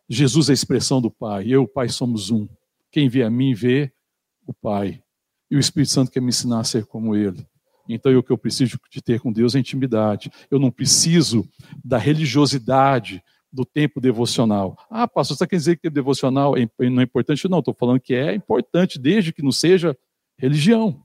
Jesus 0.09 0.49
é 0.49 0.53
a 0.53 0.55
expressão 0.55 0.99
do 0.99 1.11
Pai. 1.11 1.43
Eu 1.45 1.51
e 1.51 1.57
o 1.59 1.69
Pai 1.69 1.91
somos 1.91 2.31
um. 2.31 2.49
Quem 2.91 3.11
vê 3.11 3.25
a 3.25 3.29
mim 3.29 3.53
vê 3.53 3.93
o 4.47 4.55
Pai. 4.55 5.03
E 5.51 5.57
o 5.57 5.59
Espírito 5.59 5.91
Santo 5.91 6.11
quer 6.11 6.23
me 6.23 6.31
ensinar 6.31 6.61
a 6.61 6.65
ser 6.65 6.87
como 6.87 7.15
Ele. 7.15 7.47
Então, 7.87 8.17
o 8.17 8.23
que 8.23 8.33
eu 8.33 8.39
preciso 8.39 8.81
de 8.91 9.03
ter 9.03 9.21
com 9.21 9.31
Deus 9.31 9.55
é 9.55 9.59
intimidade. 9.59 10.31
Eu 10.51 10.59
não 10.59 10.71
preciso 10.71 11.47
da 11.85 11.99
religiosidade 11.99 13.23
do 13.53 13.67
tempo 13.67 14.01
devocional. 14.01 14.79
Ah, 14.89 15.07
pastor, 15.07 15.37
você 15.37 15.47
quer 15.47 15.57
dizer 15.57 15.77
que 15.77 15.83
tempo 15.83 15.95
devocional 15.95 16.57
é 16.57 16.67
não 16.89 17.03
é 17.03 17.05
importante? 17.05 17.47
Não, 17.51 17.59
estou 17.59 17.77
falando 17.79 18.01
que 18.01 18.15
é 18.15 18.35
importante, 18.35 18.99
desde 18.99 19.31
que 19.31 19.43
não 19.43 19.53
seja 19.53 19.95
religião. 20.39 21.05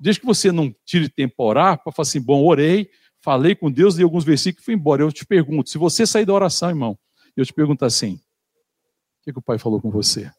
Desde 0.00 0.20
que 0.20 0.26
você 0.26 0.50
não 0.50 0.74
tire 0.84 1.10
tempo 1.10 1.34
para 1.36 1.44
orar, 1.44 1.82
para 1.82 1.92
falar 1.92 2.08
assim, 2.08 2.20
bom, 2.20 2.42
orei, 2.46 2.90
falei 3.20 3.54
com 3.54 3.70
Deus, 3.70 3.96
li 3.96 4.02
alguns 4.02 4.24
versículos 4.24 4.62
e 4.62 4.64
fui 4.64 4.74
embora. 4.74 5.02
Eu 5.02 5.12
te 5.12 5.26
pergunto, 5.26 5.68
se 5.68 5.76
você 5.76 6.06
sair 6.06 6.24
da 6.24 6.32
oração, 6.32 6.70
irmão, 6.70 6.98
eu 7.36 7.44
te 7.44 7.52
pergunto 7.52 7.84
assim, 7.84 8.14
o 8.14 9.24
que, 9.24 9.32
que 9.32 9.38
o 9.38 9.42
pai 9.42 9.58
falou 9.58 9.78
com 9.78 9.90
você? 9.90 10.26
O 10.26 10.32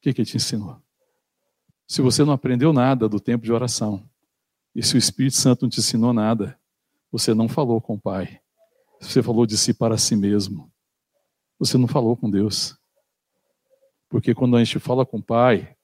que, 0.00 0.14
que 0.14 0.20
ele 0.20 0.30
te 0.30 0.36
ensinou? 0.36 0.80
Se 1.88 2.00
você 2.00 2.24
não 2.24 2.32
aprendeu 2.32 2.72
nada 2.72 3.08
do 3.08 3.18
tempo 3.18 3.44
de 3.44 3.52
oração, 3.52 4.08
e 4.72 4.82
se 4.82 4.94
o 4.94 4.98
Espírito 4.98 5.36
Santo 5.36 5.62
não 5.62 5.70
te 5.70 5.80
ensinou 5.80 6.12
nada, 6.12 6.56
você 7.10 7.34
não 7.34 7.48
falou 7.48 7.80
com 7.80 7.94
o 7.94 8.00
Pai. 8.00 8.40
Você 9.00 9.20
falou 9.20 9.44
de 9.44 9.58
si 9.58 9.74
para 9.74 9.98
si 9.98 10.14
mesmo. 10.14 10.70
Você 11.58 11.76
não 11.76 11.88
falou 11.88 12.16
com 12.16 12.30
Deus. 12.30 12.78
Porque 14.08 14.32
quando 14.32 14.56
a 14.56 14.62
gente 14.62 14.78
fala 14.78 15.04
com 15.04 15.18
o 15.18 15.22
Pai, 15.22 15.76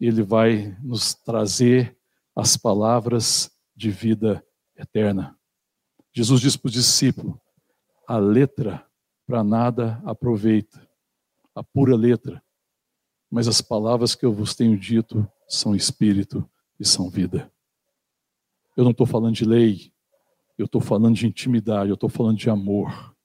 Ele 0.00 0.22
vai 0.22 0.76
nos 0.80 1.14
trazer 1.14 1.97
as 2.38 2.56
palavras 2.56 3.50
de 3.74 3.90
vida 3.90 4.46
eterna. 4.76 5.36
Jesus 6.12 6.40
disse 6.40 6.56
para 6.56 6.68
o 6.68 6.72
discípulo: 6.72 7.40
a 8.06 8.16
letra 8.16 8.86
para 9.26 9.42
nada 9.42 10.00
aproveita, 10.04 10.88
a 11.52 11.64
pura 11.64 11.96
letra, 11.96 12.40
mas 13.28 13.48
as 13.48 13.60
palavras 13.60 14.14
que 14.14 14.24
eu 14.24 14.32
vos 14.32 14.54
tenho 14.54 14.78
dito 14.78 15.28
são 15.48 15.74
espírito 15.74 16.48
e 16.78 16.86
são 16.86 17.10
vida. 17.10 17.52
Eu 18.76 18.84
não 18.84 18.92
estou 18.92 19.06
falando 19.06 19.34
de 19.34 19.44
lei, 19.44 19.92
eu 20.56 20.66
estou 20.66 20.80
falando 20.80 21.16
de 21.16 21.26
intimidade, 21.26 21.90
eu 21.90 21.94
estou 21.94 22.08
falando 22.08 22.38
de 22.38 22.48
amor. 22.48 23.16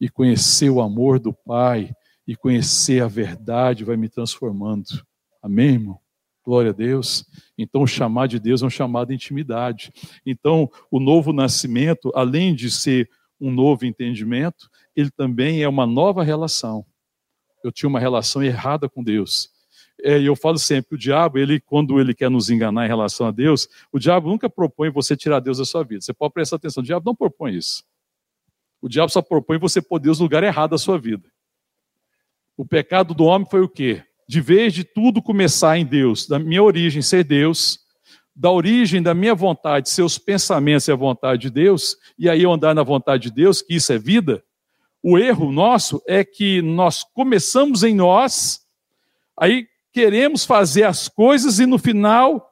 E 0.00 0.08
conhecer 0.08 0.70
o 0.70 0.80
amor 0.80 1.18
do 1.18 1.32
Pai 1.32 1.92
e 2.24 2.36
conhecer 2.36 3.02
a 3.02 3.08
verdade 3.08 3.82
vai 3.82 3.96
me 3.96 4.08
transformando. 4.08 5.04
Amém, 5.42 5.70
irmão? 5.70 6.03
Glória 6.44 6.70
a 6.70 6.74
Deus. 6.74 7.24
Então, 7.56 7.82
o 7.82 7.86
chamar 7.86 8.28
de 8.28 8.38
Deus 8.38 8.62
é 8.62 8.66
um 8.66 8.70
chamado 8.70 9.08
de 9.08 9.14
intimidade. 9.14 9.90
Então, 10.26 10.70
o 10.90 11.00
novo 11.00 11.32
nascimento, 11.32 12.12
além 12.14 12.54
de 12.54 12.70
ser 12.70 13.08
um 13.40 13.50
novo 13.50 13.86
entendimento, 13.86 14.70
ele 14.94 15.10
também 15.10 15.62
é 15.62 15.68
uma 15.68 15.86
nova 15.86 16.22
relação. 16.22 16.84
Eu 17.62 17.72
tinha 17.72 17.88
uma 17.88 17.98
relação 17.98 18.42
errada 18.42 18.88
com 18.88 19.02
Deus. 19.02 19.50
É, 20.02 20.20
e 20.20 20.26
eu 20.26 20.36
falo 20.36 20.58
sempre, 20.58 20.96
o 20.96 20.98
diabo, 20.98 21.38
ele, 21.38 21.58
quando 21.60 21.98
ele 21.98 22.14
quer 22.14 22.28
nos 22.28 22.50
enganar 22.50 22.84
em 22.84 22.88
relação 22.88 23.26
a 23.26 23.30
Deus, 23.30 23.68
o 23.90 23.98
diabo 23.98 24.28
nunca 24.28 24.50
propõe 24.50 24.90
você 24.90 25.16
tirar 25.16 25.40
Deus 25.40 25.58
da 25.58 25.64
sua 25.64 25.82
vida. 25.82 26.02
Você 26.02 26.12
pode 26.12 26.34
prestar 26.34 26.56
atenção, 26.56 26.82
o 26.82 26.84
diabo 26.86 27.06
não 27.06 27.14
propõe 27.14 27.56
isso. 27.56 27.84
O 28.82 28.88
diabo 28.88 29.10
só 29.10 29.22
propõe 29.22 29.56
você 29.56 29.80
pôr 29.80 29.98
Deus 29.98 30.18
no 30.18 30.24
lugar 30.24 30.42
errado 30.42 30.72
da 30.72 30.78
sua 30.78 30.98
vida. 30.98 31.26
O 32.54 32.66
pecado 32.66 33.14
do 33.14 33.24
homem 33.24 33.48
foi 33.48 33.62
o 33.62 33.68
quê? 33.68 34.04
De 34.26 34.40
vez 34.40 34.72
de 34.72 34.84
tudo 34.84 35.22
começar 35.22 35.78
em 35.78 35.84
Deus, 35.84 36.26
da 36.26 36.38
minha 36.38 36.62
origem 36.62 37.02
ser 37.02 37.24
Deus, 37.24 37.80
da 38.34 38.50
origem 38.50 39.02
da 39.02 39.14
minha 39.14 39.34
vontade, 39.34 39.90
seus 39.90 40.18
pensamentos 40.18 40.88
e 40.88 40.92
a 40.92 40.96
vontade 40.96 41.42
de 41.42 41.50
Deus, 41.50 41.96
e 42.18 42.28
aí 42.28 42.42
eu 42.42 42.52
andar 42.52 42.74
na 42.74 42.82
vontade 42.82 43.24
de 43.24 43.30
Deus, 43.30 43.62
que 43.62 43.74
isso 43.74 43.92
é 43.92 43.98
vida, 43.98 44.42
o 45.02 45.18
erro 45.18 45.52
nosso 45.52 46.02
é 46.06 46.24
que 46.24 46.62
nós 46.62 47.04
começamos 47.04 47.82
em 47.82 47.94
nós, 47.94 48.60
aí 49.38 49.66
queremos 49.92 50.44
fazer 50.44 50.84
as 50.84 51.08
coisas 51.08 51.58
e 51.58 51.66
no 51.66 51.78
final 51.78 52.50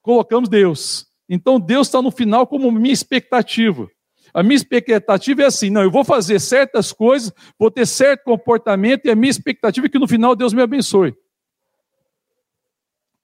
colocamos 0.00 0.48
Deus. 0.48 1.06
Então 1.28 1.60
Deus 1.60 1.88
está 1.88 2.00
no 2.00 2.10
final 2.10 2.46
como 2.46 2.70
minha 2.70 2.94
expectativa. 2.94 3.90
A 4.38 4.42
minha 4.44 4.54
expectativa 4.54 5.42
é 5.42 5.46
assim: 5.46 5.68
não, 5.68 5.82
eu 5.82 5.90
vou 5.90 6.04
fazer 6.04 6.38
certas 6.38 6.92
coisas, 6.92 7.32
vou 7.58 7.72
ter 7.72 7.84
certo 7.84 8.22
comportamento, 8.22 9.04
e 9.04 9.10
a 9.10 9.16
minha 9.16 9.32
expectativa 9.32 9.86
é 9.86 9.90
que 9.90 9.98
no 9.98 10.06
final 10.06 10.36
Deus 10.36 10.52
me 10.52 10.62
abençoe. 10.62 11.12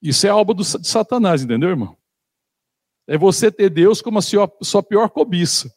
Isso 0.01 0.27
é 0.27 0.29
algo 0.29 0.53
de 0.53 0.65
Satanás, 0.65 1.41
entendeu, 1.41 1.69
irmão? 1.69 1.95
É 3.07 3.17
você 3.17 3.49
ter 3.49 3.69
Deus 3.69 4.01
como 4.01 4.19
a 4.19 4.21
sua, 4.21 4.51
sua 4.61 4.83
pior 4.83 5.07
cobiça. 5.07 5.73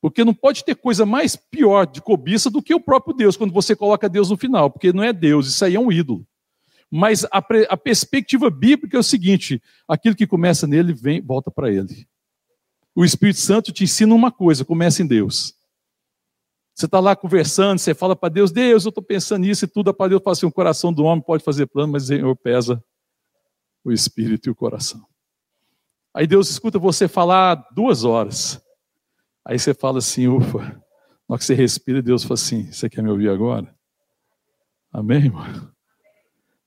Porque 0.00 0.22
não 0.22 0.32
pode 0.32 0.64
ter 0.64 0.76
coisa 0.76 1.04
mais 1.04 1.34
pior 1.34 1.84
de 1.84 2.00
cobiça 2.00 2.48
do 2.48 2.62
que 2.62 2.72
o 2.72 2.80
próprio 2.80 3.16
Deus, 3.16 3.36
quando 3.36 3.52
você 3.52 3.74
coloca 3.74 4.08
Deus 4.08 4.30
no 4.30 4.36
final, 4.36 4.70
porque 4.70 4.92
não 4.92 5.02
é 5.02 5.12
Deus, 5.12 5.48
isso 5.48 5.64
aí 5.64 5.74
é 5.74 5.80
um 5.80 5.90
ídolo. 5.90 6.24
Mas 6.88 7.24
a, 7.24 7.42
a 7.70 7.76
perspectiva 7.76 8.48
bíblica 8.50 8.96
é 8.96 9.00
o 9.00 9.02
seguinte: 9.02 9.60
aquilo 9.88 10.14
que 10.14 10.28
começa 10.28 10.64
nele 10.64 10.92
vem, 10.92 11.20
volta 11.20 11.50
para 11.50 11.72
ele. 11.72 12.06
O 12.98 13.04
Espírito 13.04 13.38
Santo 13.38 13.70
te 13.70 13.84
ensina 13.84 14.12
uma 14.12 14.32
coisa: 14.32 14.64
começa 14.64 15.00
em 15.04 15.06
Deus. 15.06 15.54
Você 16.74 16.86
está 16.86 16.98
lá 16.98 17.14
conversando, 17.14 17.78
você 17.78 17.94
fala 17.94 18.16
para 18.16 18.28
Deus, 18.28 18.50
Deus, 18.50 18.84
eu 18.84 18.88
estou 18.88 19.04
pensando 19.04 19.42
nisso 19.42 19.64
e 19.64 19.68
tudo, 19.68 19.94
para 19.94 20.08
Deus 20.08 20.20
fala 20.20 20.32
assim, 20.32 20.46
o 20.46 20.52
coração 20.52 20.92
do 20.92 21.04
homem 21.04 21.24
pode 21.24 21.44
fazer 21.44 21.66
plano, 21.66 21.92
mas 21.92 22.04
o 22.04 22.06
Senhor 22.08 22.36
pesa 22.36 22.82
o 23.84 23.92
espírito 23.92 24.48
e 24.48 24.50
o 24.50 24.54
coração. 24.54 25.06
Aí 26.12 26.26
Deus 26.26 26.50
escuta 26.50 26.76
você 26.76 27.06
falar 27.06 27.68
duas 27.72 28.02
horas. 28.02 28.60
Aí 29.44 29.60
você 29.60 29.72
fala 29.72 29.98
assim, 29.98 30.26
ufa, 30.26 30.58
na 30.58 30.74
hora 31.28 31.38
que 31.38 31.44
você 31.44 31.54
respira, 31.54 32.02
Deus 32.02 32.24
fala 32.24 32.34
assim, 32.34 32.70
você 32.72 32.90
quer 32.90 33.00
me 33.00 33.10
ouvir 33.10 33.28
agora? 33.28 33.72
Amém, 34.92 35.18
irmão? 35.18 35.72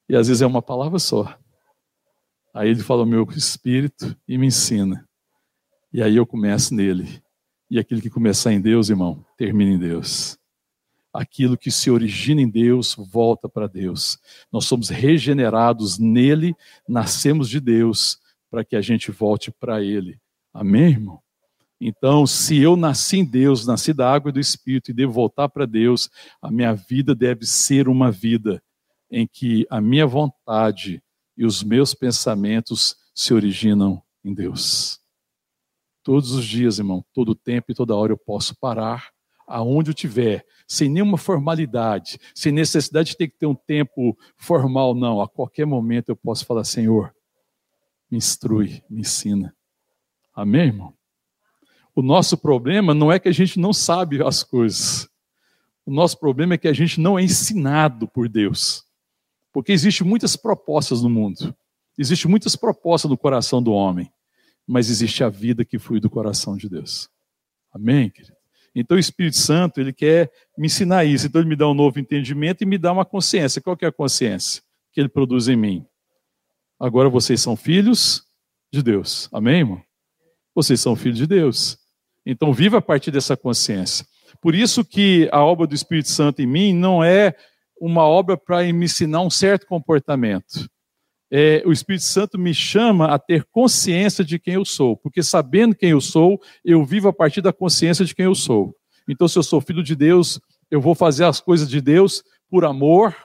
E 0.08 0.16
às 0.16 0.30
vezes 0.30 0.42
é 0.42 0.48
uma 0.48 0.62
palavra 0.62 0.98
só. 0.98 1.38
Aí 2.54 2.70
ele 2.70 2.84
fala 2.84 3.06
meu 3.06 3.28
espírito 3.32 4.16
e 4.26 4.38
me 4.38 4.48
ensina. 4.48 5.06
E 5.94 6.02
aí 6.02 6.16
eu 6.16 6.26
começo 6.26 6.74
nele. 6.74 7.22
E 7.70 7.78
aquilo 7.78 8.02
que 8.02 8.10
começar 8.10 8.54
em 8.54 8.62
Deus, 8.62 8.90
irmão, 8.90 9.26
termina 9.38 9.72
em 9.72 9.80
Deus. 9.80 10.38
Aquilo 11.14 11.58
que 11.58 11.70
se 11.70 11.92
origina 11.92 12.42
em 12.42 12.50
Deus, 12.50 12.96
volta 12.96 13.50
para 13.50 13.68
Deus. 13.68 14.18
Nós 14.52 14.66
somos 14.66 14.90
regenerados 14.90 15.98
nele, 15.98 16.56
nascemos 16.88 17.50
de 17.50 17.60
Deus, 17.60 18.20
para 18.50 18.64
que 18.64 18.76
a 18.76 18.82
gente 18.82 19.12
volte 19.12 19.52
para 19.52 19.84
ele. 19.84 20.18
Amém, 20.54 20.92
irmão? 20.92 21.20
Então, 21.80 22.28
se 22.28 22.58
eu 22.58 22.78
nasci 22.78 23.18
em 23.18 23.26
Deus, 23.26 23.66
nasci 23.66 23.92
da 23.92 24.14
água 24.14 24.30
e 24.30 24.34
do 24.34 24.40
Espírito 24.40 24.92
e 24.92 24.94
devo 24.94 25.12
voltar 25.12 25.50
para 25.50 25.66
Deus, 25.66 26.10
a 26.42 26.52
minha 26.52 26.74
vida 26.74 27.16
deve 27.16 27.46
ser 27.46 27.90
uma 27.90 28.12
vida 28.12 28.62
em 29.10 29.28
que 29.28 29.66
a 29.70 29.82
minha 29.82 30.06
vontade 30.06 31.04
e 31.36 31.46
os 31.46 31.64
meus 31.64 31.94
pensamentos 31.94 32.96
se 33.14 33.34
originam 33.34 34.02
em 34.24 34.34
Deus. 34.34 35.01
Todos 36.04 36.32
os 36.32 36.46
dias, 36.46 36.80
irmão, 36.80 37.06
todo 37.14 37.36
tempo 37.36 37.72
e 37.72 37.76
toda 37.76 37.96
hora 37.96 38.12
eu 38.12 38.18
posso 38.18 38.56
parar 38.60 39.10
aonde 39.48 39.92
eu 39.92 39.94
tiver, 39.94 40.46
sem 40.66 40.90
nenhuma 40.90 41.18
formalidade, 41.18 42.18
sem 42.34 42.52
necessidade 42.54 43.10
de 43.10 43.18
ter 43.18 43.28
que 43.28 43.38
ter 43.38 43.46
um 43.46 43.56
tempo 43.56 44.18
formal, 44.38 44.96
não. 44.96 45.22
A 45.22 45.28
qualquer 45.28 45.66
momento 45.66 46.10
eu 46.10 46.16
posso 46.16 46.46
falar, 46.46 46.64
Senhor, 46.64 47.14
me 48.10 48.18
instrui, 48.18 48.82
me 48.90 49.02
ensina. 49.02 49.54
Amém, 50.34 50.68
irmão? 50.68 50.94
O 51.94 52.02
nosso 52.02 52.38
problema 52.38 52.94
não 52.94 53.12
é 53.12 53.20
que 53.20 53.28
a 53.28 53.34
gente 53.34 53.60
não 53.60 53.74
sabe 53.74 54.24
as 54.24 54.42
coisas. 54.42 55.10
O 55.86 55.92
nosso 55.92 56.18
problema 56.18 56.54
é 56.54 56.58
que 56.58 56.70
a 56.70 56.74
gente 56.74 57.02
não 57.02 57.20
é 57.20 57.24
ensinado 57.24 58.08
por 58.08 58.30
Deus. 58.30 58.86
Porque 59.52 59.74
existem 59.74 60.08
muitas 60.08 60.38
propostas 60.38 61.02
no 61.02 61.10
mundo. 61.10 61.54
Existem 61.98 62.32
muitas 62.32 62.56
propostas 62.56 63.12
no 63.12 63.18
coração 63.18 63.62
do 63.62 63.74
homem. 63.74 64.10
Mas 64.72 64.90
existe 64.90 65.22
a 65.22 65.28
vida 65.28 65.66
que 65.66 65.78
flui 65.78 66.00
do 66.00 66.10
coração 66.10 66.56
de 66.56 66.70
Deus. 66.70 67.10
Amém, 67.74 68.10
querido? 68.10 68.38
Então 68.74 68.96
o 68.96 69.00
Espírito 69.00 69.36
Santo, 69.36 69.82
ele 69.82 69.92
quer 69.92 70.32
me 70.58 70.68
ensinar 70.68 71.04
isso. 71.04 71.28
Então 71.28 71.42
ele 71.42 71.50
me 71.50 71.58
dá 71.58 71.68
um 71.68 71.74
novo 71.74 72.00
entendimento 72.00 72.62
e 72.62 72.66
me 72.66 72.78
dá 72.78 72.94
uma 72.94 73.04
consciência. 73.04 73.62
Qual 73.62 73.76
que 73.76 73.84
é 73.84 73.90
a 73.90 73.92
consciência 73.92 74.64
que 74.94 75.02
ele 75.02 75.10
produz 75.10 75.50
em 75.50 75.58
mim? 75.58 75.86
Agora 76.80 77.10
vocês 77.10 77.42
são 77.42 77.58
filhos 77.58 78.24
de 78.72 78.82
Deus. 78.82 79.28
Amém, 79.34 79.60
irmão? 79.60 79.84
Vocês 80.56 80.80
são 80.80 80.96
filhos 80.96 81.18
de 81.18 81.28
Deus. 81.28 81.78
Então 82.26 82.54
viva 82.54 82.78
a 82.78 82.82
partir 82.82 83.12
dessa 83.12 83.36
consciência. 83.36 84.06
Por 84.42 84.56
isso 84.56 84.86
que 84.86 85.28
a 85.34 85.44
obra 85.44 85.68
do 85.68 85.76
Espírito 85.76 86.08
Santo 86.08 86.42
em 86.42 86.48
mim 86.48 86.74
não 86.74 87.04
é 87.04 87.36
uma 87.78 88.04
obra 88.06 88.38
para 88.38 88.64
me 88.72 88.86
ensinar 88.86 89.20
um 89.20 89.30
certo 89.30 89.68
comportamento. 89.68 90.70
É, 91.32 91.64
o 91.66 91.72
Espírito 91.72 92.04
Santo 92.04 92.38
me 92.38 92.54
chama 92.54 93.06
a 93.06 93.18
ter 93.18 93.46
consciência 93.46 94.24
de 94.24 94.38
quem 94.38 94.56
eu 94.56 94.66
sou, 94.66 94.98
porque 94.98 95.24
sabendo 95.24 95.74
quem 95.76 95.92
eu 95.92 96.02
sou, 96.02 96.40
eu 96.64 96.84
vivo 96.84 97.08
a 97.08 97.14
partir 97.14 97.42
da 97.42 97.54
consciência 97.54 98.04
de 98.04 98.14
quem 98.14 98.26
eu 98.26 98.36
sou. 98.36 98.76
Então, 99.08 99.28
se 99.28 99.40
eu 99.40 99.44
sou 99.44 99.62
filho 99.62 99.82
de 99.82 99.96
Deus, 99.96 100.40
eu 100.70 100.82
vou 100.82 100.94
fazer 100.94 101.24
as 101.24 101.40
coisas 101.40 101.70
de 101.70 101.80
Deus 101.80 102.24
por 102.50 102.66
amor 102.66 103.16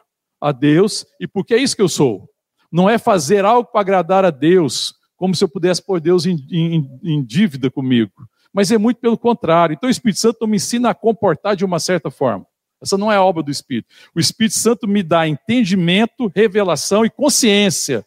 a 0.41 0.53
Deus 0.53 1.05
e 1.21 1.27
porque 1.27 1.55
é 1.55 1.59
isso 1.59 1.75
que 1.75 1.83
eu 1.83 1.89
sou. 1.89 2.31
Não 2.71 2.89
é 2.89 2.97
fazer 2.99 3.45
algo 3.45 3.71
para 3.71 3.81
agradar 3.81 4.25
a 4.25 4.31
Deus, 4.31 4.95
como 5.17 5.35
se 5.35 5.43
eu 5.43 5.49
pudesse 5.49 5.85
pôr 5.85 6.01
Deus 6.01 6.27
em, 6.27 6.37
em, 6.51 6.89
em 7.03 7.25
dívida 7.25 7.71
comigo 7.71 8.13
mas 8.57 8.73
é 8.73 8.79
muito 8.79 8.99
pelo 8.99 9.19
contrário. 9.19 9.75
Então 9.75 9.87
o 9.87 9.91
Espírito 9.91 10.19
Santo 10.19 10.49
me 10.49 10.57
ensina 10.57 10.89
a 10.89 10.95
comportar 10.95 11.55
de 11.55 11.63
uma 11.63 11.79
certa 11.79 12.11
forma. 12.11 12.47
Essa 12.81 12.99
não 12.99 13.11
é 13.11 13.19
obra 13.19 13.43
do 13.43 13.51
Espírito. 13.51 13.89
O 14.15 14.21
Espírito 14.21 14.57
Santo 14.57 14.87
me 14.87 15.03
dá 15.03 15.27
entendimento, 15.27 16.31
revelação 16.35 17.05
e 17.05 17.11
consciência 17.11 18.07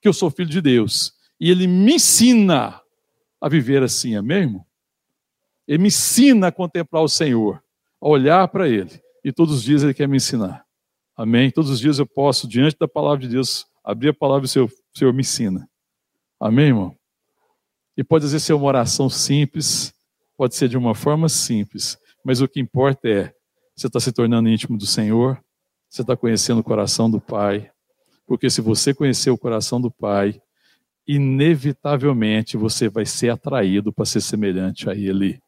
que 0.00 0.08
eu 0.08 0.12
sou 0.12 0.30
filho 0.30 0.48
de 0.48 0.60
Deus. 0.60 1.12
E 1.38 1.50
ele 1.50 1.66
me 1.66 1.94
ensina 1.94 2.80
a 3.40 3.48
viver 3.48 3.82
assim, 3.82 4.16
é 4.16 4.22
mesmo? 4.22 4.66
Ele 5.66 5.78
me 5.78 5.88
ensina 5.88 6.48
a 6.48 6.52
contemplar 6.52 7.02
o 7.02 7.08
Senhor, 7.08 7.62
a 8.00 8.08
olhar 8.08 8.46
para 8.48 8.68
Ele. 8.68 9.00
E 9.24 9.32
todos 9.32 9.54
os 9.56 9.62
dias 9.62 9.82
Ele 9.82 9.94
quer 9.94 10.08
me 10.08 10.16
ensinar. 10.16 10.64
Amém? 11.16 11.50
Todos 11.50 11.70
os 11.70 11.78
dias 11.78 11.98
eu 11.98 12.06
posso, 12.06 12.48
diante 12.48 12.76
da 12.78 12.88
palavra 12.88 13.20
de 13.20 13.28
Deus, 13.28 13.66
abrir 13.84 14.08
a 14.08 14.14
palavra 14.14 14.44
e 14.44 14.46
o 14.46 14.48
Senhor, 14.48 14.66
o 14.66 14.98
Senhor 14.98 15.12
me 15.12 15.20
ensina. 15.20 15.68
Amém, 16.38 16.66
irmão? 16.66 16.96
E 17.96 18.02
pode 18.02 18.24
vezes 18.26 18.42
ser 18.42 18.54
uma 18.54 18.66
oração 18.66 19.08
simples, 19.08 19.94
pode 20.36 20.54
ser 20.54 20.68
de 20.68 20.76
uma 20.76 20.94
forma 20.94 21.28
simples, 21.28 21.98
mas 22.24 22.40
o 22.40 22.48
que 22.48 22.60
importa 22.60 23.08
é 23.08 23.34
você 23.80 23.86
está 23.86 23.98
se 23.98 24.12
tornando 24.12 24.46
íntimo 24.46 24.76
do 24.76 24.84
Senhor, 24.84 25.42
você 25.88 26.02
está 26.02 26.14
conhecendo 26.14 26.60
o 26.60 26.62
coração 26.62 27.10
do 27.10 27.18
Pai, 27.18 27.70
porque 28.26 28.50
se 28.50 28.60
você 28.60 28.92
conhecer 28.92 29.30
o 29.30 29.38
coração 29.38 29.80
do 29.80 29.90
Pai, 29.90 30.38
inevitavelmente 31.08 32.58
você 32.58 32.90
vai 32.90 33.06
ser 33.06 33.30
atraído 33.30 33.90
para 33.90 34.04
ser 34.04 34.20
semelhante 34.20 34.90
a 34.90 34.94
Ele, 34.94 35.40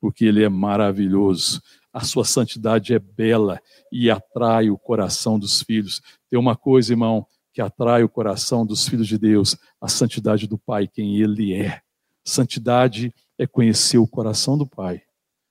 porque 0.00 0.24
Ele 0.24 0.42
é 0.42 0.48
maravilhoso. 0.48 1.60
A 1.92 2.02
sua 2.02 2.24
santidade 2.24 2.94
é 2.94 2.98
bela 2.98 3.60
e 3.92 4.10
atrai 4.10 4.70
o 4.70 4.78
coração 4.78 5.38
dos 5.38 5.60
filhos. 5.60 6.00
Tem 6.30 6.40
uma 6.40 6.56
coisa, 6.56 6.94
irmão, 6.94 7.26
que 7.52 7.60
atrai 7.60 8.02
o 8.02 8.08
coração 8.08 8.64
dos 8.64 8.88
filhos 8.88 9.06
de 9.06 9.18
Deus, 9.18 9.58
a 9.78 9.88
santidade 9.88 10.48
do 10.48 10.56
Pai, 10.56 10.88
quem 10.88 11.18
Ele 11.18 11.52
é. 11.52 11.82
Santidade 12.24 13.12
é 13.38 13.46
conhecer 13.46 13.98
o 13.98 14.08
coração 14.08 14.56
do 14.56 14.66
Pai, 14.66 15.02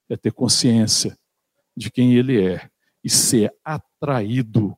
é 0.09 0.17
ter 0.17 0.31
consciência 0.31 1.15
de 1.75 1.91
quem 1.91 2.15
Ele 2.15 2.41
é 2.41 2.69
e 3.03 3.09
ser 3.09 3.53
atraído 3.63 4.77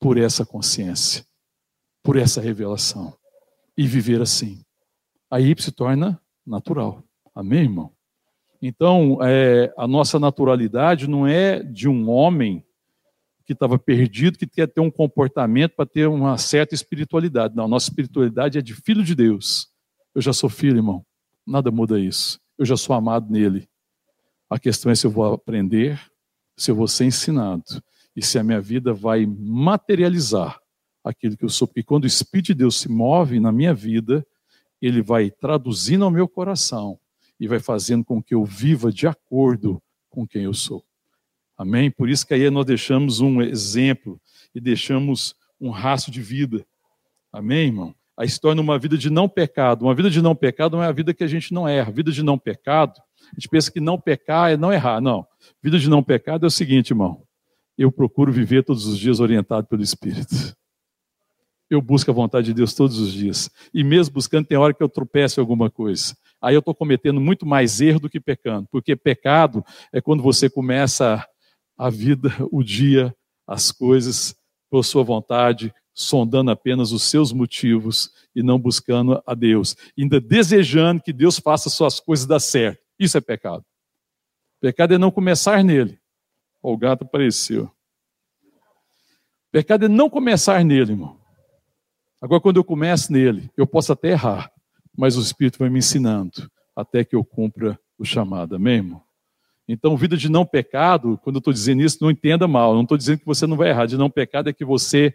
por 0.00 0.16
essa 0.16 0.44
consciência, 0.44 1.24
por 2.02 2.16
essa 2.16 2.40
revelação 2.40 3.16
e 3.76 3.86
viver 3.86 4.20
assim. 4.20 4.64
Aí 5.30 5.54
se 5.58 5.70
torna 5.70 6.20
natural. 6.46 7.02
Amém, 7.34 7.60
irmão? 7.60 7.92
Então, 8.60 9.18
é, 9.22 9.72
a 9.76 9.86
nossa 9.86 10.18
naturalidade 10.18 11.08
não 11.08 11.26
é 11.26 11.62
de 11.62 11.88
um 11.88 12.08
homem 12.10 12.64
que 13.46 13.52
estava 13.52 13.78
perdido, 13.78 14.36
que 14.36 14.46
quer 14.46 14.66
ter 14.66 14.80
um 14.80 14.90
comportamento 14.90 15.74
para 15.76 15.86
ter 15.86 16.06
uma 16.06 16.36
certa 16.36 16.74
espiritualidade. 16.74 17.56
Não, 17.56 17.64
a 17.64 17.68
nossa 17.68 17.88
espiritualidade 17.88 18.58
é 18.58 18.60
de 18.60 18.74
filho 18.74 19.02
de 19.02 19.14
Deus. 19.14 19.68
Eu 20.14 20.20
já 20.20 20.32
sou 20.32 20.50
filho, 20.50 20.78
irmão. 20.78 21.04
Nada 21.46 21.70
muda 21.70 21.98
isso. 21.98 22.40
Eu 22.58 22.66
já 22.66 22.76
sou 22.76 22.94
amado 22.94 23.30
nele. 23.30 23.68
A 24.48 24.58
questão 24.58 24.90
é 24.90 24.94
se 24.94 25.06
eu 25.06 25.10
vou 25.10 25.32
aprender, 25.32 26.00
se 26.56 26.70
eu 26.70 26.74
vou 26.74 26.88
ser 26.88 27.04
ensinado 27.04 27.64
e 28.16 28.22
se 28.22 28.38
a 28.38 28.42
minha 28.42 28.60
vida 28.60 28.92
vai 28.92 29.26
materializar 29.26 30.58
aquilo 31.04 31.36
que 31.36 31.44
eu 31.44 31.48
sou. 31.48 31.68
Porque 31.68 31.82
quando 31.82 32.04
o 32.04 32.06
Espírito 32.06 32.46
de 32.46 32.54
Deus 32.54 32.80
se 32.80 32.88
move 32.88 33.38
na 33.38 33.52
minha 33.52 33.74
vida, 33.74 34.26
ele 34.80 35.02
vai 35.02 35.30
traduzindo 35.30 36.04
ao 36.04 36.10
meu 36.10 36.28
coração 36.28 36.98
e 37.38 37.46
vai 37.46 37.60
fazendo 37.60 38.04
com 38.04 38.22
que 38.22 38.34
eu 38.34 38.44
viva 38.44 38.90
de 38.90 39.06
acordo 39.06 39.82
com 40.08 40.26
quem 40.26 40.44
eu 40.44 40.54
sou. 40.54 40.84
Amém? 41.56 41.90
Por 41.90 42.08
isso 42.08 42.26
que 42.26 42.34
aí 42.34 42.48
nós 42.50 42.64
deixamos 42.64 43.20
um 43.20 43.42
exemplo 43.42 44.20
e 44.54 44.60
deixamos 44.60 45.34
um 45.60 45.70
rastro 45.70 46.10
de 46.10 46.22
vida. 46.22 46.66
Amém, 47.32 47.66
irmão? 47.66 47.94
a 48.18 48.24
história 48.24 48.56
numa 48.56 48.76
vida 48.76 48.98
de 48.98 49.08
não 49.08 49.28
pecado. 49.28 49.82
Uma 49.82 49.94
vida 49.94 50.10
de 50.10 50.20
não 50.20 50.34
pecado 50.34 50.76
não 50.76 50.82
é 50.82 50.88
a 50.88 50.92
vida 50.92 51.14
que 51.14 51.22
a 51.22 51.28
gente 51.28 51.54
não 51.54 51.68
erra. 51.68 51.92
Vida 51.92 52.10
de 52.10 52.20
não 52.20 52.36
pecado, 52.36 53.00
a 53.32 53.34
gente 53.38 53.48
pensa 53.48 53.70
que 53.70 53.80
não 53.80 54.00
pecar 54.00 54.50
é 54.50 54.56
não 54.56 54.72
errar. 54.72 55.00
Não. 55.00 55.26
Vida 55.62 55.78
de 55.78 55.88
não 55.88 56.02
pecado 56.02 56.44
é 56.44 56.48
o 56.48 56.50
seguinte, 56.50 56.90
irmão. 56.90 57.22
Eu 57.76 57.92
procuro 57.92 58.32
viver 58.32 58.64
todos 58.64 58.86
os 58.86 58.98
dias 58.98 59.20
orientado 59.20 59.66
pelo 59.66 59.82
Espírito. 59.82 60.56
Eu 61.70 61.82
busco 61.82 62.10
a 62.10 62.14
vontade 62.14 62.46
de 62.46 62.54
Deus 62.54 62.74
todos 62.74 62.98
os 62.98 63.12
dias. 63.12 63.50
E 63.74 63.84
mesmo 63.84 64.14
buscando, 64.14 64.46
tem 64.46 64.56
hora 64.56 64.72
que 64.72 64.82
eu 64.82 64.88
tropeço 64.88 65.38
em 65.38 65.42
alguma 65.42 65.70
coisa. 65.70 66.16
Aí 66.40 66.54
eu 66.54 66.60
estou 66.60 66.74
cometendo 66.74 67.20
muito 67.20 67.44
mais 67.44 67.80
erro 67.80 68.00
do 68.00 68.08
que 68.08 68.18
pecando. 68.18 68.66
Porque 68.70 68.96
pecado 68.96 69.64
é 69.92 70.00
quando 70.00 70.22
você 70.22 70.48
começa 70.48 71.24
a 71.76 71.90
vida, 71.90 72.34
o 72.50 72.62
dia, 72.62 73.14
as 73.46 73.70
coisas 73.70 74.34
por 74.70 74.84
sua 74.84 75.02
vontade, 75.02 75.72
sondando 75.94 76.50
apenas 76.50 76.92
os 76.92 77.02
seus 77.02 77.32
motivos 77.32 78.10
e 78.34 78.42
não 78.42 78.58
buscando 78.58 79.20
a 79.26 79.34
Deus, 79.34 79.76
ainda 79.98 80.20
desejando 80.20 81.02
que 81.02 81.12
Deus 81.12 81.38
faça 81.38 81.68
suas 81.68 81.98
coisas 81.98 82.24
dar 82.24 82.38
certo. 82.38 82.80
Isso 82.98 83.16
é 83.16 83.20
pecado. 83.20 83.64
Pecado 84.60 84.94
é 84.94 84.98
não 84.98 85.10
começar 85.10 85.62
nele. 85.62 85.98
O 86.62 86.76
gato 86.76 87.04
apareceu. 87.04 87.70
Pecado 89.50 89.84
é 89.86 89.88
não 89.88 90.10
começar 90.10 90.64
nele, 90.64 90.92
irmão. 90.92 91.18
Agora, 92.20 92.40
quando 92.40 92.56
eu 92.56 92.64
começo 92.64 93.12
nele, 93.12 93.50
eu 93.56 93.66
posso 93.66 93.92
até 93.92 94.08
errar, 94.10 94.52
mas 94.96 95.16
o 95.16 95.22
Espírito 95.22 95.58
vai 95.58 95.68
me 95.68 95.78
ensinando 95.78 96.50
até 96.74 97.04
que 97.04 97.14
eu 97.14 97.24
cumpra 97.24 97.78
o 97.96 98.04
chamado. 98.04 98.56
Amém, 98.56 98.76
irmão? 98.76 99.02
Então, 99.68 99.96
vida 99.96 100.16
de 100.16 100.28
não 100.28 100.44
pecado, 100.44 101.18
quando 101.22 101.36
eu 101.36 101.40
estou 101.40 101.52
dizendo 101.52 101.82
isso, 101.82 101.98
não 102.00 102.10
entenda 102.10 102.48
mal. 102.48 102.74
Não 102.74 102.82
estou 102.82 102.96
dizendo 102.96 103.18
que 103.18 103.26
você 103.26 103.46
não 103.46 103.56
vai 103.56 103.68
errar. 103.68 103.86
De 103.86 103.96
não 103.96 104.10
pecado 104.10 104.48
é 104.48 104.52
que 104.52 104.64
você 104.64 105.14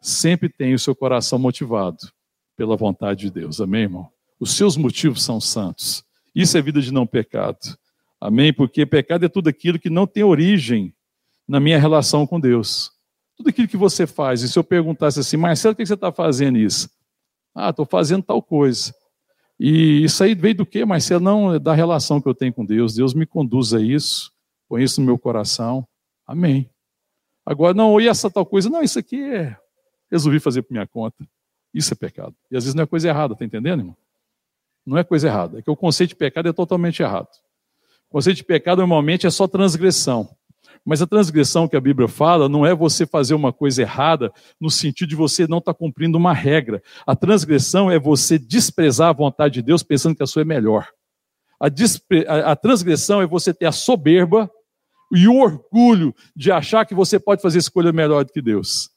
sempre 0.00 0.48
tem 0.48 0.74
o 0.74 0.78
seu 0.78 0.94
coração 0.94 1.38
motivado 1.38 2.10
pela 2.56 2.76
vontade 2.76 3.20
de 3.20 3.30
Deus. 3.30 3.60
Amém, 3.60 3.82
irmão? 3.82 4.10
Os 4.40 4.56
seus 4.56 4.76
motivos 4.76 5.22
são 5.22 5.40
santos. 5.40 6.02
Isso 6.36 6.58
é 6.58 6.60
vida 6.60 6.82
de 6.82 6.92
não 6.92 7.06
pecado. 7.06 7.78
Amém? 8.20 8.52
Porque 8.52 8.84
pecado 8.84 9.24
é 9.24 9.28
tudo 9.28 9.48
aquilo 9.48 9.78
que 9.78 9.88
não 9.88 10.06
tem 10.06 10.22
origem 10.22 10.94
na 11.48 11.58
minha 11.58 11.78
relação 11.78 12.26
com 12.26 12.38
Deus. 12.38 12.92
Tudo 13.38 13.48
aquilo 13.48 13.66
que 13.66 13.76
você 13.76 14.06
faz. 14.06 14.42
E 14.42 14.48
se 14.50 14.58
eu 14.58 14.62
perguntasse 14.62 15.18
assim, 15.18 15.38
Marcelo, 15.38 15.74
por 15.74 15.78
que 15.78 15.86
você 15.86 15.94
está 15.94 16.12
fazendo 16.12 16.58
isso? 16.58 16.90
Ah, 17.54 17.70
estou 17.70 17.86
fazendo 17.86 18.22
tal 18.22 18.42
coisa. 18.42 18.94
E 19.58 20.04
isso 20.04 20.22
aí 20.22 20.34
veio 20.34 20.56
do 20.56 20.66
quê, 20.66 20.84
Marcelo? 20.84 21.24
Não, 21.24 21.54
é 21.54 21.58
da 21.58 21.72
relação 21.72 22.20
que 22.20 22.28
eu 22.28 22.34
tenho 22.34 22.52
com 22.52 22.66
Deus. 22.66 22.94
Deus 22.94 23.14
me 23.14 23.24
conduz 23.24 23.72
a 23.72 23.80
isso, 23.80 24.30
põe 24.68 24.82
isso 24.82 25.00
no 25.00 25.06
meu 25.06 25.18
coração. 25.18 25.88
Amém. 26.26 26.68
Agora, 27.46 27.72
não, 27.72 27.98
e 27.98 28.08
essa 28.08 28.30
tal 28.30 28.44
coisa? 28.44 28.68
Não, 28.68 28.82
isso 28.82 28.98
aqui 28.98 29.22
é 29.22 29.56
resolvi 30.10 30.38
fazer 30.38 30.60
por 30.60 30.74
minha 30.74 30.86
conta. 30.86 31.26
Isso 31.72 31.94
é 31.94 31.96
pecado. 31.96 32.34
E 32.50 32.56
às 32.58 32.64
vezes 32.64 32.74
não 32.74 32.84
é 32.84 32.86
coisa 32.86 33.08
errada, 33.08 33.34
tá 33.34 33.42
entendendo, 33.42 33.80
irmão? 33.80 33.96
Não 34.86 34.96
é 34.96 35.04
coisa 35.04 35.26
errada. 35.26 35.58
É 35.58 35.62
que 35.62 35.70
o 35.70 35.76
conceito 35.76 36.10
de 36.10 36.16
pecado 36.16 36.48
é 36.48 36.52
totalmente 36.52 37.02
errado. 37.02 37.28
O 38.08 38.12
conceito 38.12 38.36
de 38.36 38.44
pecado 38.44 38.78
normalmente 38.78 39.26
é 39.26 39.30
só 39.30 39.48
transgressão. 39.48 40.28
Mas 40.84 41.02
a 41.02 41.06
transgressão 41.06 41.66
que 41.66 41.76
a 41.76 41.80
Bíblia 41.80 42.06
fala 42.06 42.48
não 42.48 42.64
é 42.64 42.72
você 42.72 43.04
fazer 43.04 43.34
uma 43.34 43.52
coisa 43.52 43.82
errada 43.82 44.32
no 44.60 44.70
sentido 44.70 45.08
de 45.08 45.16
você 45.16 45.46
não 45.48 45.58
estar 45.58 45.74
tá 45.74 45.78
cumprindo 45.78 46.16
uma 46.16 46.32
regra. 46.32 46.80
A 47.04 47.16
transgressão 47.16 47.90
é 47.90 47.98
você 47.98 48.38
desprezar 48.38 49.08
a 49.08 49.12
vontade 49.12 49.54
de 49.54 49.62
Deus 49.62 49.82
pensando 49.82 50.14
que 50.14 50.22
a 50.22 50.26
sua 50.26 50.42
é 50.42 50.44
melhor. 50.44 50.88
A, 51.60 51.66
a, 51.66 52.52
a 52.52 52.56
transgressão 52.56 53.20
é 53.20 53.26
você 53.26 53.52
ter 53.52 53.66
a 53.66 53.72
soberba 53.72 54.48
e 55.12 55.26
o 55.26 55.36
orgulho 55.36 56.14
de 56.36 56.52
achar 56.52 56.84
que 56.86 56.94
você 56.94 57.18
pode 57.18 57.42
fazer 57.42 57.58
escolha 57.58 57.92
melhor 57.92 58.24
do 58.24 58.32
que 58.32 58.42
Deus. 58.42 58.90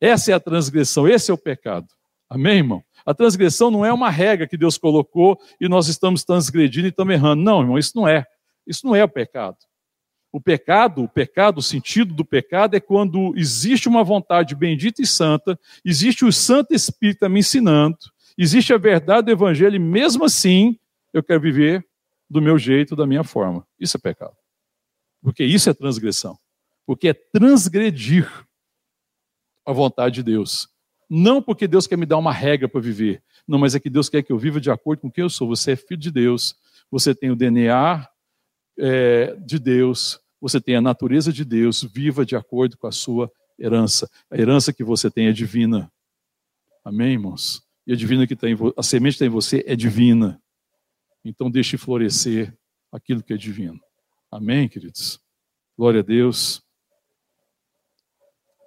Essa 0.00 0.32
é 0.32 0.34
a 0.34 0.40
transgressão, 0.40 1.06
esse 1.06 1.30
é 1.30 1.34
o 1.34 1.38
pecado. 1.38 1.86
Amém, 2.28 2.58
irmão? 2.58 2.82
A 3.04 3.14
transgressão 3.14 3.70
não 3.70 3.84
é 3.84 3.92
uma 3.92 4.10
regra 4.10 4.46
que 4.46 4.56
Deus 4.56 4.76
colocou 4.78 5.38
e 5.60 5.68
nós 5.68 5.88
estamos 5.88 6.24
transgredindo 6.24 6.86
e 6.86 6.90
estamos 6.90 7.14
errando. 7.14 7.42
Não, 7.42 7.60
irmão, 7.60 7.78
isso 7.78 7.92
não 7.96 8.06
é. 8.06 8.26
Isso 8.66 8.86
não 8.86 8.94
é 8.94 9.02
o 9.02 9.08
pecado. 9.08 9.56
O 10.32 10.40
pecado, 10.40 11.02
o 11.02 11.08
pecado, 11.08 11.58
o 11.58 11.62
sentido 11.62 12.14
do 12.14 12.24
pecado 12.24 12.76
é 12.76 12.80
quando 12.80 13.32
existe 13.36 13.88
uma 13.88 14.04
vontade 14.04 14.54
bendita 14.54 15.02
e 15.02 15.06
santa, 15.06 15.58
existe 15.84 16.24
o 16.24 16.32
Santo 16.32 16.72
Espírito 16.72 17.28
me 17.28 17.40
ensinando, 17.40 17.98
existe 18.38 18.72
a 18.72 18.78
verdade 18.78 19.26
do 19.26 19.32
Evangelho, 19.32 19.74
e 19.74 19.80
mesmo 19.80 20.24
assim 20.24 20.78
eu 21.12 21.22
quero 21.22 21.40
viver 21.40 21.84
do 22.28 22.40
meu 22.40 22.56
jeito, 22.56 22.94
da 22.94 23.06
minha 23.06 23.24
forma. 23.24 23.66
Isso 23.78 23.96
é 23.96 24.00
pecado. 24.00 24.36
Porque 25.20 25.44
isso 25.44 25.68
é 25.68 25.74
transgressão. 25.74 26.38
Porque 26.86 27.08
é 27.08 27.14
transgredir 27.14 28.30
a 29.66 29.72
vontade 29.72 30.16
de 30.16 30.22
Deus. 30.22 30.68
Não 31.12 31.42
porque 31.42 31.66
Deus 31.66 31.88
quer 31.88 31.96
me 31.96 32.06
dar 32.06 32.18
uma 32.18 32.32
regra 32.32 32.68
para 32.68 32.80
viver. 32.80 33.20
Não, 33.46 33.58
mas 33.58 33.74
é 33.74 33.80
que 33.80 33.90
Deus 33.90 34.08
quer 34.08 34.22
que 34.22 34.30
eu 34.30 34.38
viva 34.38 34.60
de 34.60 34.70
acordo 34.70 35.00
com 35.00 35.10
quem 35.10 35.22
eu 35.22 35.28
sou. 35.28 35.48
Você 35.48 35.72
é 35.72 35.76
filho 35.76 36.00
de 36.00 36.12
Deus. 36.12 36.54
Você 36.88 37.12
tem 37.12 37.32
o 37.32 37.36
DNA 37.36 38.08
é, 38.78 39.34
de 39.44 39.58
Deus. 39.58 40.20
Você 40.40 40.60
tem 40.60 40.76
a 40.76 40.80
natureza 40.80 41.32
de 41.32 41.44
Deus. 41.44 41.82
Viva 41.82 42.24
de 42.24 42.36
acordo 42.36 42.78
com 42.78 42.86
a 42.86 42.92
sua 42.92 43.28
herança. 43.58 44.08
A 44.30 44.38
herança 44.38 44.72
que 44.72 44.84
você 44.84 45.10
tem 45.10 45.26
é 45.26 45.32
divina. 45.32 45.92
Amém, 46.84 47.14
irmãos? 47.14 47.60
E 47.84 47.92
a 47.92 47.96
divina 47.96 48.24
que 48.24 48.36
tem, 48.36 48.56
a 48.76 48.82
semente 48.84 49.14
que 49.14 49.18
tem 49.18 49.26
em 49.26 49.32
você 49.32 49.64
é 49.66 49.74
divina. 49.74 50.40
Então 51.24 51.50
deixe 51.50 51.76
florescer 51.76 52.56
aquilo 52.92 53.20
que 53.20 53.32
é 53.32 53.36
divino. 53.36 53.80
Amém, 54.30 54.68
queridos? 54.68 55.20
Glória 55.76 56.00
a 56.00 56.04
Deus. 56.04 56.62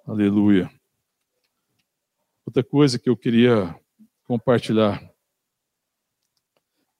Aleluia. 0.06 0.70
Outra 2.46 2.62
coisa 2.62 2.98
que 2.98 3.08
eu 3.08 3.16
queria 3.16 3.74
compartilhar 4.24 5.02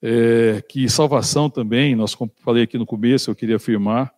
é 0.03 0.63
que 0.63 0.89
salvação 0.89 1.51
também, 1.51 1.95
nós 1.95 2.17
falei 2.39 2.65
aqui 2.65 2.79
no 2.79 2.87
começo, 2.87 3.31
eu 3.31 3.35
queria 3.35 3.57
afirmar, 3.57 4.15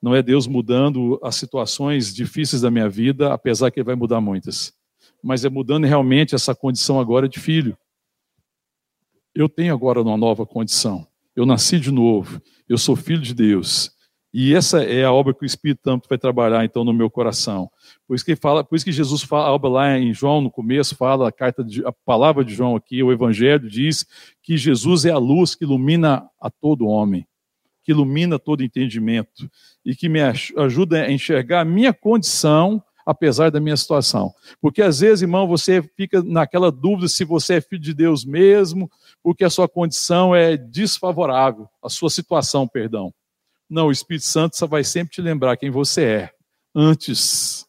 não 0.00 0.14
é 0.14 0.22
Deus 0.22 0.46
mudando 0.46 1.18
as 1.22 1.36
situações 1.36 2.14
difíceis 2.14 2.62
da 2.62 2.70
minha 2.70 2.88
vida, 2.88 3.32
apesar 3.32 3.70
que 3.70 3.80
Ele 3.80 3.86
vai 3.86 3.94
mudar 3.94 4.20
muitas, 4.20 4.74
mas 5.22 5.44
é 5.44 5.48
mudando 5.48 5.84
realmente 5.84 6.34
essa 6.34 6.54
condição 6.54 7.00
agora 7.00 7.28
de 7.28 7.40
filho. 7.40 7.76
Eu 9.34 9.48
tenho 9.48 9.74
agora 9.74 10.00
uma 10.00 10.16
nova 10.16 10.46
condição. 10.46 11.06
Eu 11.34 11.44
nasci 11.44 11.78
de 11.78 11.90
novo. 11.90 12.40
Eu 12.66 12.78
sou 12.78 12.96
filho 12.96 13.20
de 13.20 13.34
Deus. 13.34 13.95
E 14.38 14.54
essa 14.54 14.84
é 14.84 15.02
a 15.02 15.10
obra 15.10 15.32
que 15.32 15.44
o 15.44 15.46
Espírito 15.46 15.80
Santo 15.82 16.06
vai 16.10 16.18
trabalhar 16.18 16.62
então 16.62 16.84
no 16.84 16.92
meu 16.92 17.08
coração. 17.08 17.70
Por 18.06 18.14
isso 18.14 18.22
que 18.22 18.36
fala, 18.36 18.62
por 18.62 18.76
isso 18.76 18.84
que 18.84 18.92
Jesus 18.92 19.22
fala 19.22 19.56
lá 19.66 19.98
em 19.98 20.12
João 20.12 20.42
no 20.42 20.50
começo 20.50 20.94
fala 20.94 21.26
a 21.26 21.32
carta 21.32 21.64
de, 21.64 21.82
a 21.86 21.90
palavra 22.04 22.44
de 22.44 22.52
João 22.52 22.76
aqui, 22.76 23.02
o 23.02 23.10
evangelho 23.10 23.66
diz 23.66 24.04
que 24.42 24.58
Jesus 24.58 25.06
é 25.06 25.10
a 25.10 25.16
luz 25.16 25.54
que 25.54 25.64
ilumina 25.64 26.28
a 26.38 26.50
todo 26.50 26.86
homem, 26.86 27.26
que 27.82 27.92
ilumina 27.92 28.38
todo 28.38 28.62
entendimento 28.62 29.50
e 29.82 29.96
que 29.96 30.06
me 30.06 30.20
ajuda 30.20 31.04
a 31.04 31.10
enxergar 31.10 31.62
a 31.62 31.64
minha 31.64 31.94
condição 31.94 32.84
apesar 33.06 33.50
da 33.50 33.58
minha 33.58 33.74
situação. 33.74 34.34
Porque 34.60 34.82
às 34.82 35.00
vezes, 35.00 35.22
irmão, 35.22 35.48
você 35.48 35.80
fica 35.96 36.22
naquela 36.22 36.70
dúvida 36.70 37.08
se 37.08 37.24
você 37.24 37.54
é 37.54 37.60
filho 37.62 37.80
de 37.80 37.94
Deus 37.94 38.22
mesmo, 38.22 38.90
porque 39.22 39.44
a 39.44 39.50
sua 39.50 39.66
condição 39.66 40.34
é 40.36 40.58
desfavorável, 40.58 41.66
a 41.82 41.88
sua 41.88 42.10
situação, 42.10 42.68
perdão. 42.68 43.14
Não, 43.68 43.88
o 43.88 43.92
Espírito 43.92 44.26
Santo 44.26 44.56
só 44.56 44.66
vai 44.66 44.84
sempre 44.84 45.14
te 45.14 45.20
lembrar 45.20 45.56
quem 45.56 45.70
você 45.70 46.04
é, 46.04 46.30
antes 46.74 47.66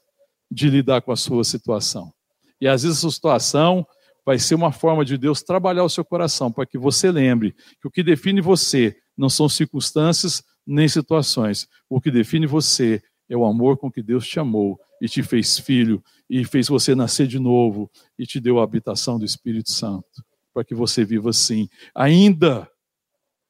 de 0.49 0.69
lidar 0.69 1.01
com 1.01 1.11
a 1.11 1.15
sua 1.15 1.43
situação. 1.43 2.13
E 2.61 2.67
às 2.67 2.83
vezes 2.83 2.97
a 2.97 3.01
sua 3.01 3.11
situação 3.11 3.85
vai 4.25 4.37
ser 4.37 4.55
uma 4.55 4.71
forma 4.71 5.05
de 5.05 5.17
Deus 5.17 5.41
trabalhar 5.41 5.83
o 5.83 5.89
seu 5.89 6.03
coração, 6.03 6.51
para 6.51 6.65
que 6.65 6.77
você 6.77 7.11
lembre 7.11 7.55
que 7.81 7.87
o 7.87 7.91
que 7.91 8.03
define 8.03 8.41
você 8.41 8.95
não 9.17 9.29
são 9.29 9.47
circunstâncias 9.47 10.43
nem 10.65 10.87
situações. 10.87 11.67
O 11.89 12.01
que 12.01 12.11
define 12.11 12.45
você 12.45 13.01
é 13.29 13.37
o 13.37 13.45
amor 13.45 13.77
com 13.77 13.91
que 13.91 14.03
Deus 14.03 14.27
te 14.27 14.39
amou 14.39 14.79
e 15.01 15.07
te 15.07 15.23
fez 15.23 15.57
filho, 15.57 16.03
e 16.29 16.43
fez 16.43 16.67
você 16.67 16.93
nascer 16.95 17.27
de 17.27 17.39
novo, 17.39 17.89
e 18.17 18.25
te 18.25 18.39
deu 18.39 18.59
a 18.59 18.63
habitação 18.63 19.17
do 19.17 19.25
Espírito 19.25 19.71
Santo, 19.71 20.23
para 20.53 20.63
que 20.63 20.75
você 20.75 21.05
viva 21.05 21.29
assim. 21.29 21.69
Ainda 21.93 22.69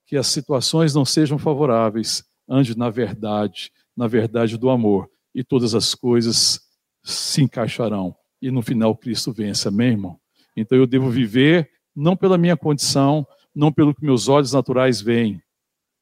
que 0.06 0.16
as 0.16 0.28
situações 0.28 0.94
não 0.94 1.06
sejam 1.06 1.38
favoráveis, 1.38 2.24
ande 2.48 2.78
na 2.78 2.90
verdade, 2.90 3.72
na 3.96 4.08
verdade 4.08 4.58
do 4.58 4.70
amor, 4.70 5.10
e 5.34 5.44
todas 5.44 5.76
as 5.76 5.94
coisas 5.94 6.62
se 7.04 7.42
encaixarão. 7.42 8.16
E 8.42 8.52
no 8.52 8.62
final 8.62 8.96
Cristo 8.96 9.34
vence, 9.34 9.68
amém, 9.68 9.92
irmão? 9.92 10.20
Então 10.56 10.78
eu 10.78 10.88
devo 10.88 11.10
viver 11.10 11.70
não 11.96 12.16
pela 12.16 12.38
minha 12.38 12.56
condição, 12.56 13.26
não 13.54 13.72
pelo 13.72 13.94
que 13.94 14.06
meus 14.06 14.28
olhos 14.28 14.54
naturais 14.54 15.02
veem, 15.02 15.42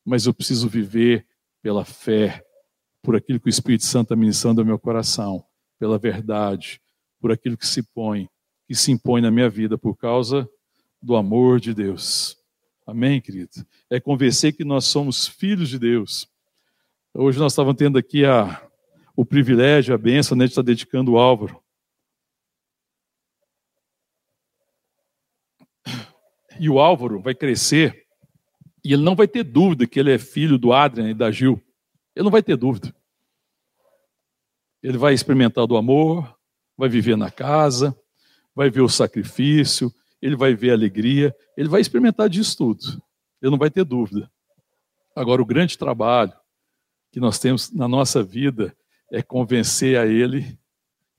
mas 0.05 0.25
eu 0.25 0.33
preciso 0.33 0.67
viver 0.67 1.25
pela 1.61 1.85
fé 1.85 2.43
por 3.01 3.15
aquilo 3.15 3.39
que 3.39 3.47
o 3.47 3.49
Espírito 3.49 3.85
Santo 3.85 4.07
está 4.07 4.15
ministrando 4.15 4.61
ao 4.61 4.65
meu 4.65 4.77
coração, 4.77 5.43
pela 5.79 5.97
verdade, 5.97 6.81
por 7.19 7.31
aquilo 7.31 7.57
que 7.57 7.67
se 7.67 7.81
põe, 7.81 8.29
que 8.67 8.75
se 8.75 8.91
impõe 8.91 9.21
na 9.21 9.31
minha 9.31 9.49
vida 9.49 9.77
por 9.77 9.95
causa 9.95 10.49
do 11.01 11.15
amor 11.15 11.59
de 11.59 11.73
Deus. 11.73 12.37
Amém, 12.85 13.21
querido? 13.21 13.65
É 13.89 13.99
convencer 13.99 14.53
que 14.53 14.63
nós 14.63 14.85
somos 14.85 15.27
filhos 15.27 15.69
de 15.69 15.79
Deus. 15.79 16.27
Hoje 17.17 17.39
nós 17.39 17.53
estávamos 17.53 17.77
tendo 17.77 17.97
aqui 17.97 18.25
a, 18.25 18.61
o 19.15 19.23
privilégio, 19.23 19.95
a 19.95 19.97
bênção 19.97 20.35
né, 20.35 20.43
de 20.43 20.51
estar 20.51 20.61
dedicando 20.61 21.13
o 21.13 21.17
Álvaro. 21.17 21.63
E 26.59 26.69
o 26.69 26.77
Álvaro 26.77 27.21
vai 27.21 27.33
crescer 27.33 28.05
e 28.83 28.91
ele 28.91 29.01
não 29.01 29.15
vai 29.15 29.29
ter 29.29 29.45
dúvida 29.45 29.87
que 29.87 29.97
ele 29.97 30.11
é 30.11 30.19
filho 30.19 30.57
do 30.57 30.73
Adrian 30.73 31.09
e 31.09 31.13
da 31.13 31.31
Gil. 31.31 31.63
Ele 32.13 32.25
não 32.25 32.31
vai 32.31 32.43
ter 32.43 32.57
dúvida. 32.57 32.93
Ele 34.83 34.97
vai 34.97 35.13
experimentar 35.13 35.65
do 35.65 35.77
amor, 35.77 36.37
vai 36.75 36.89
viver 36.89 37.15
na 37.15 37.31
casa, 37.31 37.97
vai 38.53 38.69
ver 38.69 38.81
o 38.81 38.89
sacrifício, 38.89 39.89
ele 40.21 40.35
vai 40.35 40.53
ver 40.53 40.71
a 40.71 40.73
alegria, 40.73 41.33
ele 41.55 41.69
vai 41.69 41.79
experimentar 41.79 42.27
disso 42.27 42.57
tudo. 42.57 43.01
Ele 43.41 43.51
não 43.51 43.57
vai 43.57 43.71
ter 43.71 43.85
dúvida. 43.85 44.29
Agora, 45.15 45.41
o 45.41 45.45
grande 45.45 45.77
trabalho 45.77 46.33
que 47.15 47.19
nós 47.21 47.39
temos 47.39 47.71
na 47.71 47.87
nossa 47.87 48.21
vida 48.21 48.75
é 49.09 49.23
convencer 49.23 49.97
a 49.97 50.05
ele 50.05 50.59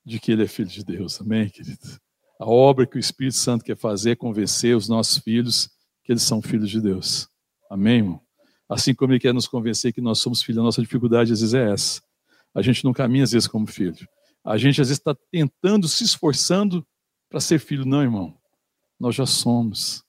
de 0.05 0.20
que 0.20 0.30
ele 0.30 0.44
é 0.44 0.47
filho 0.47 0.68
de 0.68 0.84
Deus. 0.84 1.18
Amém, 1.22 1.49
querido? 1.49 1.99
A 2.38 2.44
obra 2.44 2.86
que 2.86 2.99
o 2.99 3.01
Espírito 3.01 3.36
Santo 3.38 3.64
quer 3.64 3.78
fazer 3.78 4.11
é 4.11 4.14
convencer 4.14 4.76
os 4.76 4.90
nossos 4.90 5.16
filhos 5.16 5.70
que 6.05 6.12
eles 6.12 6.22
são 6.22 6.42
filhos 6.42 6.68
de 6.68 6.82
Deus. 6.82 7.30
Amém, 7.70 7.97
irmão? 7.97 8.20
Assim 8.68 8.94
como 8.94 9.14
Ele 9.14 9.20
quer 9.20 9.32
nos 9.32 9.49
convencer 9.49 9.90
que 9.90 10.03
nós 10.03 10.18
somos 10.18 10.42
filhos, 10.42 10.59
a 10.59 10.64
nossa 10.64 10.82
dificuldade 10.82 11.32
às 11.32 11.40
vezes 11.40 11.55
é 11.55 11.72
essa. 11.72 12.03
A 12.55 12.61
gente 12.61 12.84
não 12.84 12.92
caminha 12.92 13.24
às 13.24 13.32
vezes 13.32 13.49
como 13.49 13.66
filho. 13.66 14.07
A 14.44 14.59
gente 14.59 14.78
às 14.82 14.88
vezes 14.88 14.99
está 14.99 15.16
tentando, 15.32 15.88
se 15.88 16.05
esforçando 16.05 16.86
para 17.30 17.40
ser 17.40 17.59
filho. 17.59 17.86
Não, 17.86 18.03
irmão. 18.03 18.36
Nós 19.01 19.14
já 19.14 19.24
somos. 19.24 20.05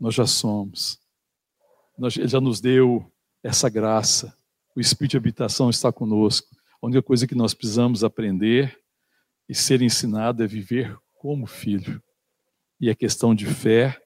Nós 0.00 0.12
já 0.12 0.26
somos. 0.26 0.98
Nós, 1.96 2.16
ele 2.16 2.26
já 2.26 2.40
nos 2.40 2.60
deu 2.60 3.08
essa 3.44 3.68
graça. 3.68 4.36
O 4.76 4.80
Espírito 4.80 5.12
de 5.12 5.16
habitação 5.16 5.70
está 5.70 5.90
conosco. 5.90 6.54
A 6.82 6.86
única 6.86 7.00
coisa 7.00 7.26
que 7.26 7.34
nós 7.34 7.54
precisamos 7.54 8.04
aprender 8.04 8.78
e 9.48 9.54
ser 9.54 9.80
ensinado 9.80 10.44
é 10.44 10.46
viver 10.46 10.94
como 11.14 11.46
filho. 11.46 12.02
E 12.78 12.90
é 12.90 12.94
questão 12.94 13.34
de 13.34 13.46
fé, 13.46 13.98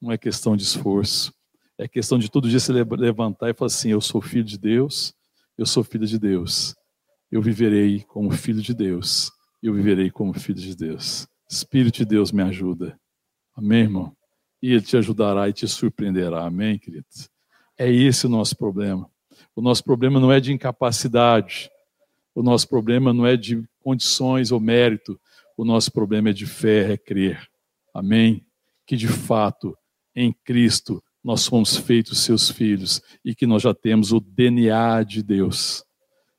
não 0.00 0.12
é 0.12 0.16
questão 0.16 0.56
de 0.56 0.62
esforço. 0.62 1.34
É 1.76 1.88
questão 1.88 2.20
de 2.20 2.30
todo 2.30 2.48
dia 2.48 2.60
se 2.60 2.70
levantar 2.72 3.50
e 3.50 3.54
falar 3.54 3.66
assim: 3.66 3.90
Eu 3.90 4.00
sou 4.00 4.22
filho 4.22 4.44
de 4.44 4.56
Deus, 4.56 5.12
eu 5.58 5.66
sou 5.66 5.82
filho 5.82 6.06
de 6.06 6.20
Deus. 6.20 6.76
Eu 7.28 7.42
viverei 7.42 8.04
como 8.04 8.30
filho 8.30 8.62
de 8.62 8.74
Deus. 8.74 9.32
Eu 9.60 9.74
viverei 9.74 10.08
como 10.08 10.32
filho 10.38 10.60
de 10.60 10.76
Deus. 10.76 11.26
Espírito 11.50 11.96
de 11.96 12.04
Deus 12.04 12.30
me 12.30 12.44
ajuda. 12.44 12.96
Amém, 13.56 13.80
irmão? 13.80 14.16
E 14.62 14.70
Ele 14.70 14.82
te 14.82 14.96
ajudará 14.96 15.48
e 15.48 15.52
te 15.52 15.66
surpreenderá. 15.66 16.46
Amém, 16.46 16.78
querido? 16.78 17.06
É 17.76 17.90
esse 17.90 18.26
o 18.26 18.30
nosso 18.30 18.56
problema. 18.56 19.11
O 19.54 19.60
nosso 19.60 19.84
problema 19.84 20.18
não 20.18 20.32
é 20.32 20.40
de 20.40 20.52
incapacidade. 20.52 21.70
O 22.34 22.42
nosso 22.42 22.68
problema 22.68 23.12
não 23.12 23.26
é 23.26 23.36
de 23.36 23.62
condições 23.80 24.50
ou 24.50 24.60
mérito. 24.60 25.20
O 25.56 25.64
nosso 25.64 25.92
problema 25.92 26.30
é 26.30 26.32
de 26.32 26.46
fé, 26.46 26.92
é 26.92 26.96
crer. 26.96 27.48
Amém? 27.94 28.46
Que 28.86 28.96
de 28.96 29.08
fato, 29.08 29.76
em 30.14 30.32
Cristo, 30.44 31.02
nós 31.22 31.46
fomos 31.46 31.76
feitos 31.76 32.20
seus 32.20 32.50
filhos 32.50 33.00
e 33.24 33.34
que 33.34 33.46
nós 33.46 33.62
já 33.62 33.74
temos 33.74 34.12
o 34.12 34.20
DNA 34.20 35.02
de 35.04 35.22
Deus. 35.22 35.84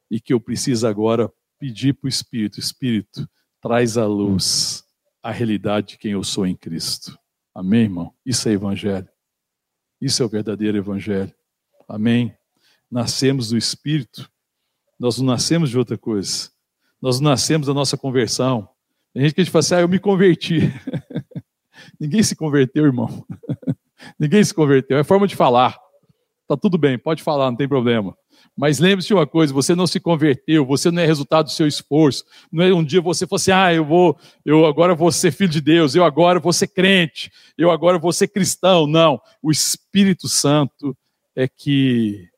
E 0.09 0.19
que 0.19 0.33
eu 0.33 0.39
preciso 0.39 0.87
agora 0.87 1.31
pedir 1.59 1.93
para 1.93 2.07
o 2.07 2.09
Espírito: 2.09 2.59
Espírito, 2.59 3.27
traz 3.61 3.97
à 3.97 4.05
luz 4.05 4.83
a 5.21 5.31
realidade 5.31 5.89
de 5.89 5.97
quem 5.97 6.11
eu 6.11 6.23
sou 6.23 6.45
em 6.45 6.55
Cristo. 6.55 7.17
Amém, 7.55 7.83
irmão? 7.83 8.13
Isso 8.25 8.49
é 8.49 8.51
Evangelho. 8.51 9.07
Isso 10.03 10.21
é 10.21 10.25
o 10.25 10.29
verdadeiro 10.29 10.77
evangelho. 10.77 11.33
Amém. 11.87 12.35
Nascemos 12.93 13.49
do 13.49 13.57
Espírito. 13.57 14.29
Nós 14.99 15.17
não 15.17 15.25
nascemos 15.25 15.71
de 15.71 15.77
outra 15.79 15.97
coisa. 15.97 16.51
Nós 17.01 17.19
não 17.19 17.31
nascemos 17.31 17.65
da 17.65 17.73
nossa 17.73 17.97
conversão. 17.97 18.69
Tem 19.11 19.23
gente 19.23 19.33
que 19.33 19.41
a 19.41 19.43
gente 19.43 19.51
fala 19.51 19.61
assim, 19.61 19.73
ah, 19.73 19.81
eu 19.81 19.89
me 19.89 19.97
converti. 19.97 20.71
Ninguém 21.99 22.21
se 22.21 22.35
converteu, 22.35 22.85
irmão. 22.85 23.25
Ninguém 24.19 24.43
se 24.43 24.53
converteu. 24.53 24.99
É 24.99 25.03
forma 25.03 25.25
de 25.25 25.35
falar. 25.35 25.75
Tá 26.47 26.55
tudo 26.55 26.77
bem, 26.77 26.99
pode 26.99 27.23
falar, 27.23 27.49
não 27.49 27.57
tem 27.57 27.67
problema. 27.67 28.15
Mas 28.55 28.77
lembre-se 28.77 29.07
de 29.07 29.15
uma 29.15 29.25
coisa: 29.25 29.51
você 29.51 29.73
não 29.73 29.87
se 29.87 29.99
converteu, 29.99 30.63
você 30.63 30.91
não 30.91 31.01
é 31.01 31.05
resultado 31.07 31.45
do 31.45 31.51
seu 31.51 31.65
esforço. 31.65 32.23
Não 32.51 32.63
é 32.63 32.71
um 32.71 32.83
dia 32.83 33.01
você 33.01 33.25
fosse, 33.25 33.49
assim, 33.51 33.59
ah, 33.59 33.73
eu 33.73 33.83
vou, 33.83 34.15
eu 34.45 34.67
agora 34.67 34.93
vou 34.93 35.11
ser 35.11 35.31
filho 35.31 35.49
de 35.49 35.61
Deus, 35.61 35.95
eu 35.95 36.05
agora 36.05 36.39
vou 36.39 36.53
ser 36.53 36.67
crente, 36.67 37.31
eu 37.57 37.71
agora 37.71 37.97
vou 37.97 38.13
ser 38.13 38.27
cristão. 38.27 38.85
Não, 38.85 39.19
o 39.41 39.49
Espírito 39.49 40.29
Santo 40.29 40.95
é 41.35 41.47
que 41.47 42.31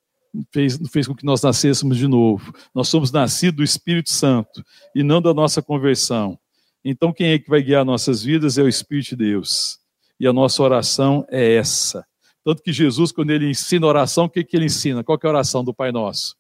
fez, 0.52 0.78
fez 0.92 1.08
com 1.08 1.16
que 1.16 1.26
nós 1.26 1.42
nascêssemos 1.42 1.98
de 1.98 2.08
novo. 2.08 2.54
Nós 2.74 2.88
somos 2.88 3.12
nascidos 3.12 3.58
do 3.58 3.64
Espírito 3.64 4.12
Santo 4.12 4.64
e 4.94 5.04
não 5.04 5.22
da 5.22 5.34
nossa 5.34 5.62
conversão. 5.62 6.38
Então, 6.84 7.12
quem 7.12 7.32
é 7.32 7.40
que 7.40 7.50
vai 7.50 7.62
guiar 7.62 7.84
nossas 7.84 8.24
vidas 8.24 8.58
é 8.58 8.64
o 8.64 8.68
Espírito 8.68 9.10
de 9.10 9.16
Deus. 9.16 9.80
E 10.20 10.28
a 10.28 10.34
nossa 10.34 10.62
oração 10.62 11.26
é 11.30 11.56
essa 11.56 12.06
tanto 12.46 12.62
que 12.62 12.72
Jesus, 12.72 13.12
quando 13.12 13.32
ele 13.32 13.50
ensina 13.50 13.88
oração, 13.88 14.26
o 14.26 14.30
que, 14.30 14.44
que 14.44 14.56
ele 14.56 14.66
ensina? 14.66 15.04
Qual 15.04 15.18
é 15.22 15.26
a 15.26 15.30
oração 15.30 15.64
do 15.64 15.74
Pai 15.74 15.92
Nosso? 15.92 16.38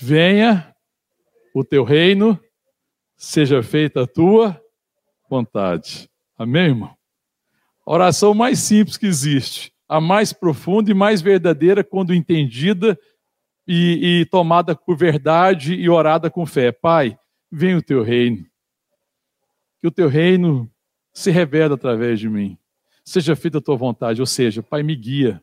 Venha 0.00 0.74
o 1.54 1.62
teu 1.62 1.84
reino, 1.84 2.36
seja 3.16 3.62
feita 3.62 4.02
a 4.02 4.06
tua 4.06 4.60
vontade. 5.30 6.10
Amém, 6.36 6.70
irmão? 6.70 6.96
A 7.86 7.92
oração 7.92 8.34
mais 8.34 8.58
simples 8.58 8.96
que 8.96 9.06
existe, 9.06 9.71
a 9.96 10.00
mais 10.00 10.32
profunda 10.32 10.90
e 10.90 10.94
mais 10.94 11.20
verdadeira 11.20 11.84
quando 11.84 12.14
entendida 12.14 12.98
e, 13.66 14.20
e 14.20 14.26
tomada 14.26 14.74
por 14.74 14.96
verdade 14.96 15.74
e 15.74 15.88
orada 15.88 16.30
com 16.30 16.46
fé. 16.46 16.72
Pai, 16.72 17.18
venha 17.50 17.78
o 17.78 17.82
teu 17.82 18.02
reino. 18.02 18.46
Que 19.80 19.86
o 19.86 19.90
teu 19.90 20.08
reino 20.08 20.70
se 21.12 21.30
revela 21.30 21.74
através 21.74 22.18
de 22.18 22.28
mim 22.28 22.58
seja 23.04 23.34
feita 23.34 23.58
a 23.58 23.60
tua 23.60 23.76
vontade. 23.76 24.20
Ou 24.20 24.26
seja, 24.26 24.62
Pai, 24.62 24.82
me 24.82 24.94
guia. 24.94 25.42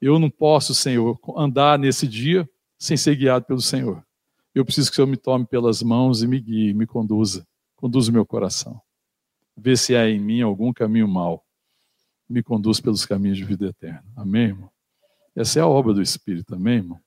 Eu 0.00 0.18
não 0.18 0.30
posso, 0.30 0.74
Senhor, 0.74 1.18
andar 1.36 1.78
nesse 1.78 2.06
dia 2.08 2.48
sem 2.78 2.96
ser 2.96 3.16
guiado 3.16 3.44
pelo 3.44 3.60
Senhor. 3.60 4.04
Eu 4.54 4.64
preciso 4.64 4.90
que 4.90 4.94
o 4.94 4.96
Senhor 4.96 5.06
me 5.06 5.16
tome 5.16 5.46
pelas 5.46 5.82
mãos 5.82 6.22
e 6.22 6.26
me 6.26 6.40
guie, 6.40 6.74
me 6.74 6.86
conduza. 6.86 7.46
Conduza 7.76 8.10
o 8.10 8.14
meu 8.14 8.26
coração. 8.26 8.80
Vê 9.56 9.76
se 9.76 9.94
há 9.94 10.08
em 10.08 10.20
mim 10.20 10.40
algum 10.40 10.72
caminho 10.72 11.06
mau. 11.06 11.44
Me 12.32 12.42
conduz 12.42 12.80
pelos 12.80 13.04
caminhos 13.04 13.36
de 13.36 13.44
vida 13.44 13.66
eterna. 13.66 14.02
Amém, 14.16 14.44
irmão? 14.44 14.70
Essa 15.36 15.58
é 15.58 15.62
a 15.62 15.68
obra 15.68 15.92
do 15.92 16.00
Espírito, 16.00 16.54
amém, 16.54 16.76
irmão? 16.76 16.98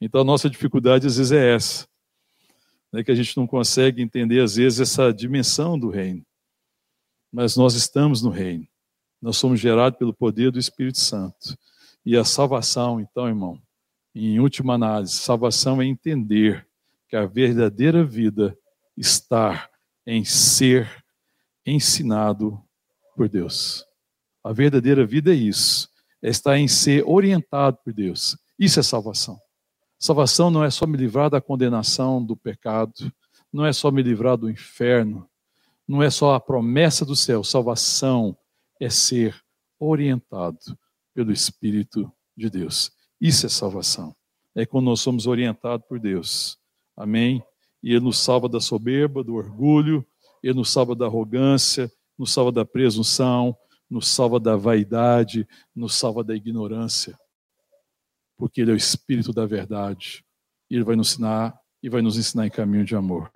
Então 0.00 0.22
a 0.22 0.24
nossa 0.24 0.48
dificuldade 0.48 1.06
às 1.06 1.18
vezes 1.18 1.32
é 1.32 1.54
essa. 1.54 1.86
Né, 2.90 3.04
que 3.04 3.10
a 3.10 3.14
gente 3.14 3.36
não 3.36 3.46
consegue 3.46 4.00
entender, 4.00 4.40
às 4.40 4.56
vezes, 4.56 4.80
essa 4.80 5.12
dimensão 5.12 5.78
do 5.78 5.90
reino. 5.90 6.24
Mas 7.30 7.56
nós 7.56 7.74
estamos 7.74 8.22
no 8.22 8.30
reino. 8.30 8.66
Nós 9.20 9.36
somos 9.36 9.60
gerados 9.60 9.98
pelo 9.98 10.14
poder 10.14 10.50
do 10.50 10.58
Espírito 10.58 10.98
Santo. 10.98 11.58
E 12.06 12.16
a 12.16 12.24
salvação, 12.24 12.98
então, 12.98 13.28
irmão, 13.28 13.60
em 14.14 14.40
última 14.40 14.76
análise, 14.76 15.12
salvação 15.12 15.82
é 15.82 15.84
entender 15.84 16.66
que 17.06 17.16
a 17.16 17.26
verdadeira 17.26 18.02
vida 18.02 18.56
está 18.96 19.68
em 20.06 20.24
ser 20.24 21.04
ensinado 21.66 22.58
por 23.14 23.28
Deus. 23.28 23.84
A 24.44 24.52
verdadeira 24.52 25.06
vida 25.06 25.32
é 25.32 25.36
isso, 25.36 25.88
é 26.22 26.28
estar 26.28 26.58
em 26.58 26.68
ser 26.68 27.02
orientado 27.08 27.78
por 27.82 27.94
Deus. 27.94 28.36
Isso 28.58 28.78
é 28.78 28.82
salvação. 28.82 29.40
Salvação 29.98 30.50
não 30.50 30.62
é 30.62 30.70
só 30.70 30.86
me 30.86 30.98
livrar 30.98 31.30
da 31.30 31.40
condenação 31.40 32.22
do 32.22 32.36
pecado, 32.36 33.10
não 33.50 33.64
é 33.64 33.72
só 33.72 33.90
me 33.90 34.02
livrar 34.02 34.36
do 34.36 34.50
inferno, 34.50 35.26
não 35.88 36.02
é 36.02 36.10
só 36.10 36.34
a 36.34 36.40
promessa 36.40 37.06
do 37.06 37.16
céu. 37.16 37.42
Salvação 37.42 38.36
é 38.78 38.90
ser 38.90 39.34
orientado 39.78 40.58
pelo 41.14 41.32
Espírito 41.32 42.12
de 42.36 42.50
Deus. 42.50 42.92
Isso 43.20 43.46
é 43.46 43.48
salvação. 43.48 44.14
É 44.54 44.66
quando 44.66 44.84
nós 44.84 45.00
somos 45.00 45.26
orientados 45.26 45.86
por 45.88 45.98
Deus. 45.98 46.58
Amém? 46.94 47.42
E 47.82 47.92
Ele 47.92 48.00
nos 48.00 48.18
salva 48.18 48.48
da 48.48 48.60
soberba, 48.60 49.24
do 49.24 49.34
orgulho, 49.34 50.06
Ele 50.42 50.54
nos 50.54 50.70
salva 50.70 50.94
da 50.94 51.06
arrogância, 51.06 51.90
nos 52.18 52.32
salva 52.32 52.52
da 52.52 52.64
presunção, 52.64 53.56
nos 53.88 54.08
salva 54.08 54.40
da 54.40 54.56
vaidade, 54.56 55.46
nos 55.74 55.94
salva 55.94 56.24
da 56.24 56.34
ignorância. 56.34 57.18
Porque 58.36 58.60
Ele 58.60 58.70
é 58.70 58.74
o 58.74 58.76
Espírito 58.76 59.32
da 59.32 59.46
verdade. 59.46 60.24
Ele 60.70 60.84
vai 60.84 60.96
nos 60.96 61.12
ensinar 61.12 61.58
e 61.82 61.88
vai 61.88 62.02
nos 62.02 62.16
ensinar 62.16 62.46
em 62.46 62.50
caminho 62.50 62.84
de 62.84 62.96
amor. 62.96 63.30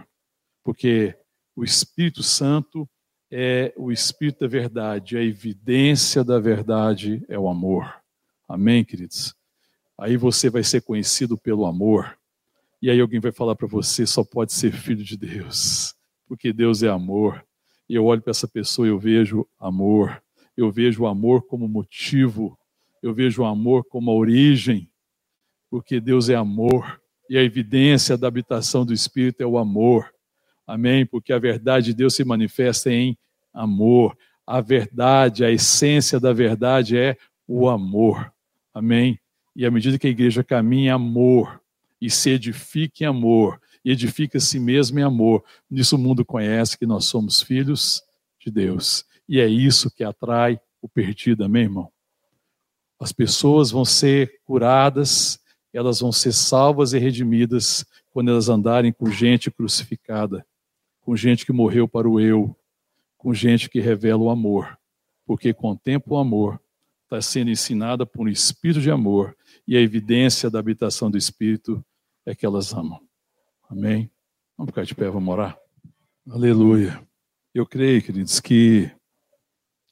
Porque 0.64 1.16
o 1.55 1.64
Espírito 1.64 2.22
Santo 2.22 2.88
é 3.30 3.72
o 3.76 3.92
Espírito 3.92 4.40
da 4.40 4.46
verdade, 4.46 5.16
a 5.16 5.22
evidência 5.22 6.24
da 6.24 6.38
verdade 6.38 7.24
é 7.28 7.38
o 7.38 7.49
amor. 7.49 7.94
Amém, 8.49 8.84
queridos? 8.84 9.34
Aí 9.99 10.16
você 10.16 10.49
vai 10.49 10.62
ser 10.62 10.80
conhecido 10.80 11.36
pelo 11.36 11.66
amor. 11.66 12.18
E 12.80 12.88
aí 12.88 13.01
alguém 13.01 13.20
vai 13.20 13.32
falar 13.32 13.57
para 13.57 13.66
você, 13.66 14.07
só 14.07 14.24
pode 14.24 14.53
ser 14.53 14.72
filho 14.72 15.03
de 15.03 15.16
Deus, 15.16 15.94
porque 16.26 16.53
Deus 16.53 16.82
é 16.82 16.88
amor. 16.88 17.44
E 17.88 17.94
eu 17.94 18.05
olho 18.07 18.22
para 18.22 18.30
essa 18.30 18.46
pessoa 18.46 18.86
e 18.86 18.90
eu 18.90 18.99
vejo 18.99 19.46
amor. 19.59 20.22
Eu 20.59 20.72
vejo 20.72 21.04
o 21.04 21.06
amor 21.06 21.46
como 21.46 21.68
motivo. 21.68 22.59
Eu 23.00 23.14
vejo 23.14 23.42
o 23.42 23.44
amor 23.44 23.84
como 23.84 24.11
a 24.11 24.14
origem, 24.14 24.90
porque 25.70 26.00
Deus 26.00 26.28
é 26.28 26.34
amor. 26.34 27.00
E 27.30 27.38
a 27.38 27.44
evidência 27.44 28.18
da 28.18 28.26
habitação 28.26 28.84
do 28.84 28.92
Espírito 28.92 29.40
é 29.40 29.46
o 29.46 29.56
amor. 29.56 30.12
Amém? 30.66 31.06
Porque 31.06 31.32
a 31.32 31.38
verdade 31.38 31.86
de 31.86 31.94
Deus 31.94 32.16
se 32.16 32.24
manifesta 32.24 32.90
em 32.90 33.16
amor. 33.54 34.18
A 34.44 34.61
verdade, 34.61 35.44
a 35.44 35.50
essência 35.52 36.18
da 36.18 36.32
verdade 36.32 36.98
é 36.98 37.16
o 37.46 37.68
amor. 37.68 38.32
Amém? 38.74 39.16
E 39.54 39.64
à 39.64 39.70
medida 39.70 39.96
que 39.96 40.09
a 40.09 40.11
igreja 40.11 40.42
caminha 40.42 40.86
em 40.86 40.92
amor 40.92 41.62
e 42.00 42.11
se 42.11 42.30
edifica 42.30 43.04
em 43.04 43.06
amor, 43.06 43.61
e 43.84 43.92
edifica 43.92 44.38
a 44.38 44.40
si 44.40 44.59
mesmo 44.59 44.98
em 44.98 45.04
amor, 45.04 45.44
nisso 45.70 45.94
o 45.94 45.98
mundo 46.00 46.24
conhece 46.24 46.76
que 46.76 46.84
nós 46.84 47.04
somos 47.04 47.40
filhos 47.40 48.02
de 48.40 48.50
Deus. 48.50 49.06
E 49.28 49.40
é 49.40 49.46
isso 49.46 49.90
que 49.90 50.02
atrai 50.02 50.60
o 50.80 50.88
perdido, 50.88 51.44
amém, 51.44 51.64
irmão? 51.64 51.92
As 52.98 53.12
pessoas 53.12 53.70
vão 53.70 53.84
ser 53.84 54.40
curadas, 54.44 55.38
elas 55.72 56.00
vão 56.00 56.10
ser 56.10 56.32
salvas 56.32 56.92
e 56.92 56.98
redimidas 56.98 57.84
quando 58.10 58.30
elas 58.30 58.48
andarem 58.48 58.92
com 58.92 59.10
gente 59.10 59.50
crucificada 59.50 60.44
com 61.08 61.16
gente 61.16 61.46
que 61.46 61.52
morreu 61.54 61.88
para 61.88 62.06
o 62.06 62.20
eu, 62.20 62.54
com 63.16 63.32
gente 63.32 63.70
que 63.70 63.80
revela 63.80 64.24
o 64.24 64.28
amor, 64.28 64.78
porque 65.24 65.54
contempla 65.54 66.12
o 66.12 66.18
amor, 66.18 66.60
está 67.04 67.18
sendo 67.22 67.50
ensinada 67.50 68.04
por 68.04 68.26
um 68.26 68.28
espírito 68.28 68.82
de 68.82 68.90
amor, 68.90 69.34
e 69.66 69.74
a 69.74 69.80
evidência 69.80 70.50
da 70.50 70.58
habitação 70.58 71.10
do 71.10 71.16
espírito 71.16 71.82
é 72.26 72.34
que 72.34 72.44
elas 72.44 72.74
amam. 72.74 73.00
Amém? 73.70 74.10
Vamos 74.54 74.70
ficar 74.70 74.84
de 74.84 74.94
pé, 74.94 75.08
vamos 75.08 75.32
orar? 75.32 75.58
Aleluia. 76.28 77.02
Eu 77.54 77.64
creio, 77.64 78.02
queridos, 78.02 78.38
que 78.38 78.90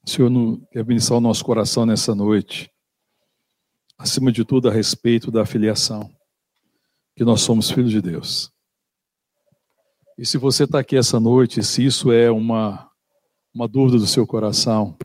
o 0.07 0.11
Senhor 0.11 0.61
quer 0.71 0.81
abençoar 0.81 1.19
o 1.19 1.21
nosso 1.21 1.45
coração 1.45 1.85
nessa 1.85 2.15
noite, 2.15 2.71
acima 3.99 4.31
de 4.31 4.45
tudo 4.45 4.69
a 4.69 4.73
respeito 4.73 5.33
da 5.33 5.45
filiação, 5.45 6.09
que 7.17 7.25
nós 7.25 7.41
somos 7.41 7.71
filhos 7.71 7.91
de 7.91 8.01
Deus. 8.01 8.53
E 10.17 10.25
se 10.25 10.39
você 10.39 10.63
está 10.63 10.79
aqui 10.79 10.97
essa 10.97 11.19
noite, 11.19 11.63
se 11.63 11.85
isso 11.85 12.13
é 12.13 12.31
uma, 12.31 12.89
uma 13.53 13.67
dúvida 13.67 13.99
do 13.99 14.07
seu 14.07 14.25
coração, 14.25 14.97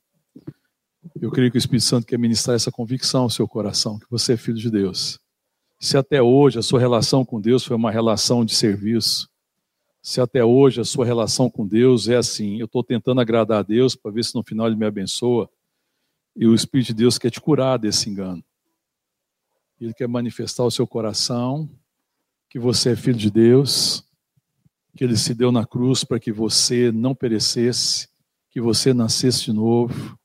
eu 1.19 1.31
creio 1.31 1.49
que 1.49 1.57
o 1.57 1.59
Espírito 1.59 1.85
Santo 1.85 2.05
quer 2.05 2.19
ministrar 2.19 2.55
essa 2.55 2.71
convicção 2.71 3.23
ao 3.23 3.29
seu 3.29 3.47
coração, 3.47 3.97
que 3.97 4.09
você 4.09 4.33
é 4.33 4.37
filho 4.37 4.57
de 4.57 4.69
Deus. 4.69 5.19
Se 5.79 5.97
até 5.97 6.21
hoje 6.21 6.59
a 6.59 6.61
sua 6.61 6.79
relação 6.79 7.25
com 7.25 7.41
Deus 7.41 7.65
foi 7.65 7.75
uma 7.75 7.91
relação 7.91 8.45
de 8.45 8.53
serviço, 8.53 9.30
se 10.01 10.19
até 10.19 10.43
hoje 10.43 10.81
a 10.81 10.85
sua 10.85 11.05
relação 11.05 11.49
com 11.49 11.67
Deus 11.67 12.07
é 12.07 12.15
assim, 12.15 12.59
eu 12.59 12.65
estou 12.65 12.83
tentando 12.83 13.21
agradar 13.21 13.59
a 13.59 13.63
Deus 13.63 13.95
para 13.95 14.11
ver 14.11 14.25
se 14.25 14.33
no 14.33 14.43
final 14.43 14.67
Ele 14.67 14.75
me 14.75 14.85
abençoa, 14.85 15.49
e 16.35 16.47
o 16.47 16.55
Espírito 16.55 16.87
de 16.87 16.93
Deus 16.95 17.17
quer 17.17 17.29
te 17.29 17.41
curar 17.41 17.77
desse 17.77 18.09
engano. 18.09 18.43
Ele 19.79 19.93
quer 19.93 20.07
manifestar 20.07 20.63
ao 20.63 20.71
seu 20.71 20.87
coração 20.87 21.69
que 22.49 22.59
você 22.59 22.91
é 22.91 22.95
filho 22.95 23.17
de 23.17 23.29
Deus, 23.29 24.03
que 24.95 25.03
ele 25.03 25.17
se 25.17 25.33
deu 25.33 25.51
na 25.51 25.65
cruz 25.65 26.03
para 26.03 26.19
que 26.19 26.31
você 26.31 26.91
não 26.91 27.15
perecesse, 27.15 28.09
que 28.49 28.59
você 28.59 28.93
nascesse 28.93 29.45
de 29.45 29.53
novo, 29.53 30.17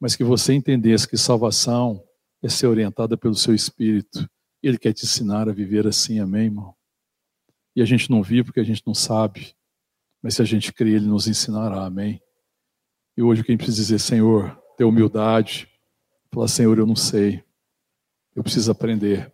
mas 0.00 0.16
que 0.16 0.24
você 0.24 0.52
entendesse 0.52 1.08
que 1.08 1.16
salvação 1.16 2.02
é 2.42 2.48
ser 2.48 2.66
orientada 2.66 3.16
pelo 3.16 3.34
seu 3.34 3.54
espírito. 3.54 4.28
Ele 4.62 4.78
quer 4.78 4.92
te 4.92 5.04
ensinar 5.04 5.48
a 5.48 5.52
viver 5.52 5.86
assim, 5.86 6.18
amém, 6.18 6.46
irmão? 6.46 6.74
E 7.74 7.82
a 7.82 7.84
gente 7.84 8.10
não 8.10 8.22
vive 8.22 8.44
porque 8.44 8.60
a 8.60 8.64
gente 8.64 8.82
não 8.86 8.94
sabe, 8.94 9.54
mas 10.22 10.34
se 10.34 10.42
a 10.42 10.44
gente 10.44 10.72
crê, 10.72 10.90
ele 10.90 11.06
nos 11.06 11.28
ensinará, 11.28 11.84
amém? 11.84 12.20
E 13.16 13.22
hoje 13.22 13.44
quem 13.44 13.56
precisa 13.56 13.78
dizer, 13.78 13.98
Senhor, 13.98 14.58
ter 14.76 14.84
humildade, 14.84 15.68
Falar, 16.30 16.48
Senhor, 16.48 16.78
eu 16.78 16.86
não 16.86 16.96
sei. 16.96 17.42
Eu 18.34 18.42
preciso 18.42 18.70
aprender. 18.70 19.32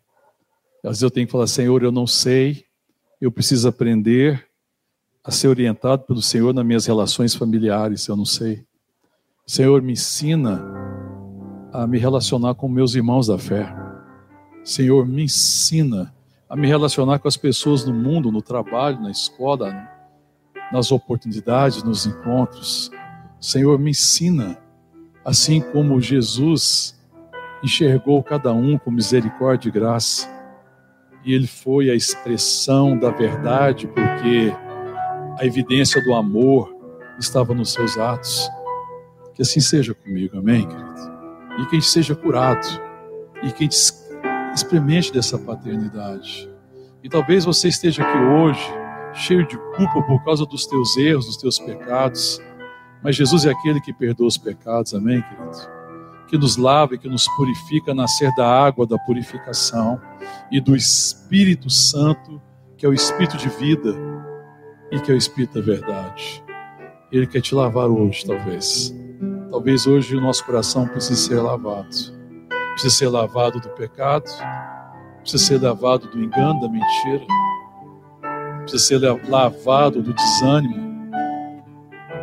Às 0.82 0.90
vezes 0.90 1.02
eu 1.02 1.10
tenho 1.10 1.26
que 1.26 1.32
falar, 1.32 1.46
Senhor, 1.46 1.82
eu 1.82 1.90
não 1.90 2.06
sei. 2.06 2.64
Eu 3.20 3.32
preciso 3.32 3.68
aprender 3.68 4.46
a 5.22 5.30
ser 5.30 5.48
orientado 5.48 6.04
pelo 6.04 6.22
Senhor 6.22 6.54
nas 6.54 6.64
minhas 6.64 6.86
relações 6.86 7.34
familiares. 7.34 8.06
Eu 8.06 8.16
não 8.16 8.24
sei. 8.24 8.64
Senhor, 9.46 9.82
me 9.82 9.92
ensina 9.92 10.62
a 11.72 11.86
me 11.86 11.98
relacionar 11.98 12.54
com 12.54 12.68
meus 12.68 12.94
irmãos 12.94 13.26
da 13.26 13.38
fé. 13.38 13.74
Senhor, 14.62 15.06
me 15.06 15.24
ensina 15.24 16.14
a 16.48 16.56
me 16.56 16.66
relacionar 16.66 17.18
com 17.18 17.28
as 17.28 17.36
pessoas 17.36 17.84
no 17.84 17.94
mundo, 17.94 18.30
no 18.30 18.42
trabalho, 18.42 19.00
na 19.00 19.10
escola, 19.10 19.74
nas 20.70 20.92
oportunidades, 20.92 21.82
nos 21.82 22.06
encontros. 22.06 22.90
Senhor, 23.40 23.78
me 23.78 23.90
ensina, 23.90 24.58
assim 25.24 25.60
como 25.60 26.00
Jesus 26.00 26.94
enxergou 27.62 28.22
cada 28.22 28.52
um 28.52 28.78
com 28.78 28.90
misericórdia 28.90 29.68
e 29.68 29.72
graça, 29.72 30.28
e 31.24 31.32
ele 31.32 31.46
foi 31.46 31.90
a 31.90 31.94
expressão 31.94 32.98
da 32.98 33.10
verdade, 33.10 33.86
porque 33.86 34.52
a 35.38 35.46
evidência 35.46 36.02
do 36.04 36.12
amor 36.12 36.74
estava 37.18 37.54
nos 37.54 37.72
seus 37.72 37.96
atos. 37.96 38.50
Que 39.34 39.40
assim 39.40 39.60
seja 39.60 39.94
comigo, 39.94 40.38
amém, 40.38 40.68
querido? 40.68 41.14
E 41.58 41.66
que 41.66 41.76
a 41.76 41.80
gente 41.80 41.86
seja 41.86 42.14
curado, 42.14 42.66
e 43.42 43.50
que 43.50 43.64
a 43.64 43.66
gente 43.66 43.76
experimente 44.54 45.12
dessa 45.12 45.38
paternidade. 45.38 46.48
E 47.02 47.08
talvez 47.08 47.44
você 47.44 47.68
esteja 47.68 48.02
aqui 48.02 48.18
hoje 48.18 48.84
cheio 49.14 49.46
de 49.46 49.56
culpa 49.76 50.02
por 50.02 50.22
causa 50.24 50.44
dos 50.44 50.66
teus 50.66 50.96
erros, 50.96 51.26
dos 51.26 51.36
teus 51.36 51.58
pecados. 51.58 52.40
Mas 53.02 53.16
Jesus 53.16 53.44
é 53.44 53.50
aquele 53.50 53.80
que 53.80 53.92
perdoa 53.92 54.26
os 54.26 54.38
pecados, 54.38 54.94
amém, 54.94 55.22
querido? 55.22 55.74
Que 56.28 56.38
nos 56.38 56.56
lava 56.56 56.94
e 56.94 56.98
que 56.98 57.08
nos 57.08 57.28
purifica, 57.36 57.94
nascer 57.94 58.34
da 58.34 58.48
água 58.48 58.86
da 58.86 58.98
purificação 58.98 60.00
e 60.50 60.60
do 60.60 60.74
Espírito 60.74 61.68
Santo, 61.70 62.40
que 62.76 62.86
é 62.86 62.88
o 62.88 62.94
Espírito 62.94 63.36
de 63.36 63.48
vida 63.50 63.94
e 64.90 64.98
que 64.98 65.10
é 65.10 65.14
o 65.14 65.18
Espírito 65.18 65.60
da 65.60 65.64
verdade. 65.64 66.42
Ele 67.12 67.26
quer 67.26 67.40
te 67.40 67.54
lavar 67.54 67.88
hoje, 67.88 68.24
talvez. 68.26 68.94
Talvez 69.50 69.86
hoje 69.86 70.16
o 70.16 70.20
nosso 70.20 70.44
coração 70.44 70.88
precise 70.88 71.28
ser 71.28 71.40
lavado. 71.40 72.23
Precisa 72.74 72.94
ser 72.94 73.08
lavado 73.08 73.58
do 73.60 73.70
pecado, 73.70 74.30
precisa 75.20 75.42
ser 75.42 75.62
lavado 75.62 76.06
do 76.08 76.22
engano, 76.22 76.60
da 76.60 76.68
mentira 76.68 77.24
precisa 78.64 79.00
ser 79.00 79.28
lavado 79.28 80.02
do 80.02 80.12
desânimo, 80.12 81.10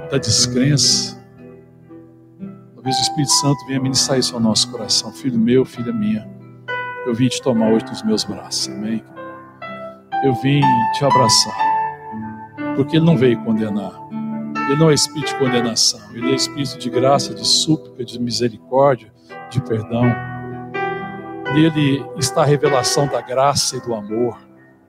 da 0.10 0.18
descrença. 0.18 1.22
Talvez 2.76 2.98
o 2.98 3.02
Espírito 3.02 3.32
Santo 3.32 3.66
venha 3.68 3.80
ministrar 3.80 4.20
isso 4.20 4.34
ao 4.36 4.42
nosso 4.42 4.70
coração. 4.72 5.12
Filho 5.14 5.38
meu, 5.38 5.64
filha 5.64 5.94
minha, 5.94 6.28
eu 7.06 7.14
vim 7.14 7.28
te 7.28 7.42
tomar 7.42 7.72
hoje 7.72 7.86
nos 7.86 8.04
meus 8.04 8.24
braços, 8.24 8.70
amém? 8.70 9.04
Eu 10.24 10.34
vim 10.36 10.62
te 10.94 11.06
abraçar, 11.06 11.58
porque 12.76 12.98
Ele 12.98 13.06
não 13.06 13.18
veio 13.18 13.42
condenar. 13.44 14.00
Ele 14.68 14.80
não 14.80 14.90
é 14.90 14.94
espírito 14.94 15.34
de 15.34 15.36
condenação, 15.36 16.00
Ele 16.14 16.32
é 16.32 16.36
espírito 16.36 16.78
de 16.78 16.90
graça, 16.90 17.34
de 17.34 17.46
súplica, 17.46 18.04
de 18.04 18.20
misericórdia, 18.20 19.12
de 19.50 19.62
perdão. 19.62 20.06
Nele 21.54 22.06
está 22.18 22.44
a 22.44 22.46
revelação 22.46 23.08
da 23.08 23.20
graça 23.20 23.76
e 23.76 23.82
do 23.82 23.94
amor 23.94 24.40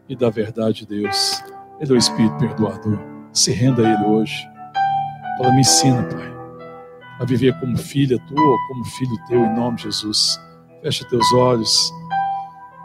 e 0.09 0.15
da 0.15 0.31
verdade 0.31 0.87
de 0.87 1.01
Deus. 1.01 1.43
Ele 1.81 1.91
é 1.91 1.95
o 1.95 1.99
Espírito 1.99 2.37
perdoador. 2.37 2.99
Se 3.33 3.51
renda 3.51 3.83
a 3.83 3.93
Ele 3.93 4.05
hoje. 4.05 4.49
Fala, 5.39 5.53
me 5.53 5.61
ensina, 5.61 6.03
Pai, 6.05 6.33
a 7.19 7.25
viver 7.25 7.59
como 7.59 7.77
filha 7.77 8.17
tua 8.29 8.41
ou 8.41 8.59
como 8.69 8.85
filho 8.85 9.17
teu, 9.27 9.45
em 9.45 9.57
nome 9.57 9.77
de 9.79 9.85
Jesus. 9.85 10.41
Fecha 10.83 11.05
teus 11.09 11.33
olhos 11.33 11.93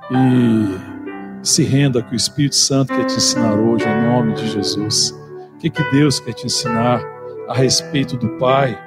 e 0.09 1.45
se 1.45 1.63
renda 1.63 2.01
que 2.01 2.13
o 2.13 2.15
Espírito 2.15 2.55
Santo 2.55 2.95
quer 2.95 3.05
te 3.05 3.15
ensinar 3.15 3.53
hoje, 3.53 3.86
em 3.88 4.01
nome 4.03 4.34
de 4.34 4.47
Jesus. 4.47 5.11
O 5.53 5.57
que, 5.59 5.69
que 5.69 5.84
Deus 5.91 6.19
quer 6.19 6.34
te 6.34 6.45
ensinar 6.47 7.01
a 7.47 7.53
respeito 7.53 8.17
do 8.17 8.30
Pai? 8.38 8.78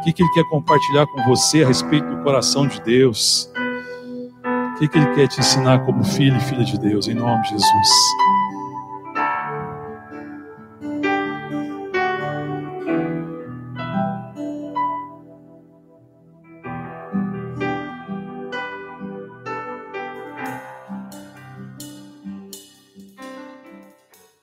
O 0.00 0.04
que, 0.04 0.12
que 0.12 0.22
Ele 0.22 0.32
quer 0.32 0.44
compartilhar 0.44 1.06
com 1.06 1.22
você 1.24 1.64
a 1.64 1.68
respeito 1.68 2.06
do 2.08 2.22
coração 2.22 2.66
de 2.66 2.80
Deus? 2.80 3.50
O 4.76 4.78
que, 4.78 4.88
que 4.88 4.98
Ele 4.98 5.14
quer 5.14 5.26
te 5.26 5.40
ensinar 5.40 5.78
como 5.86 6.04
filho 6.04 6.36
e 6.36 6.40
filha 6.40 6.62
de 6.62 6.78
Deus, 6.78 7.08
em 7.08 7.14
nome 7.14 7.42
de 7.44 7.48
Jesus? 7.48 7.88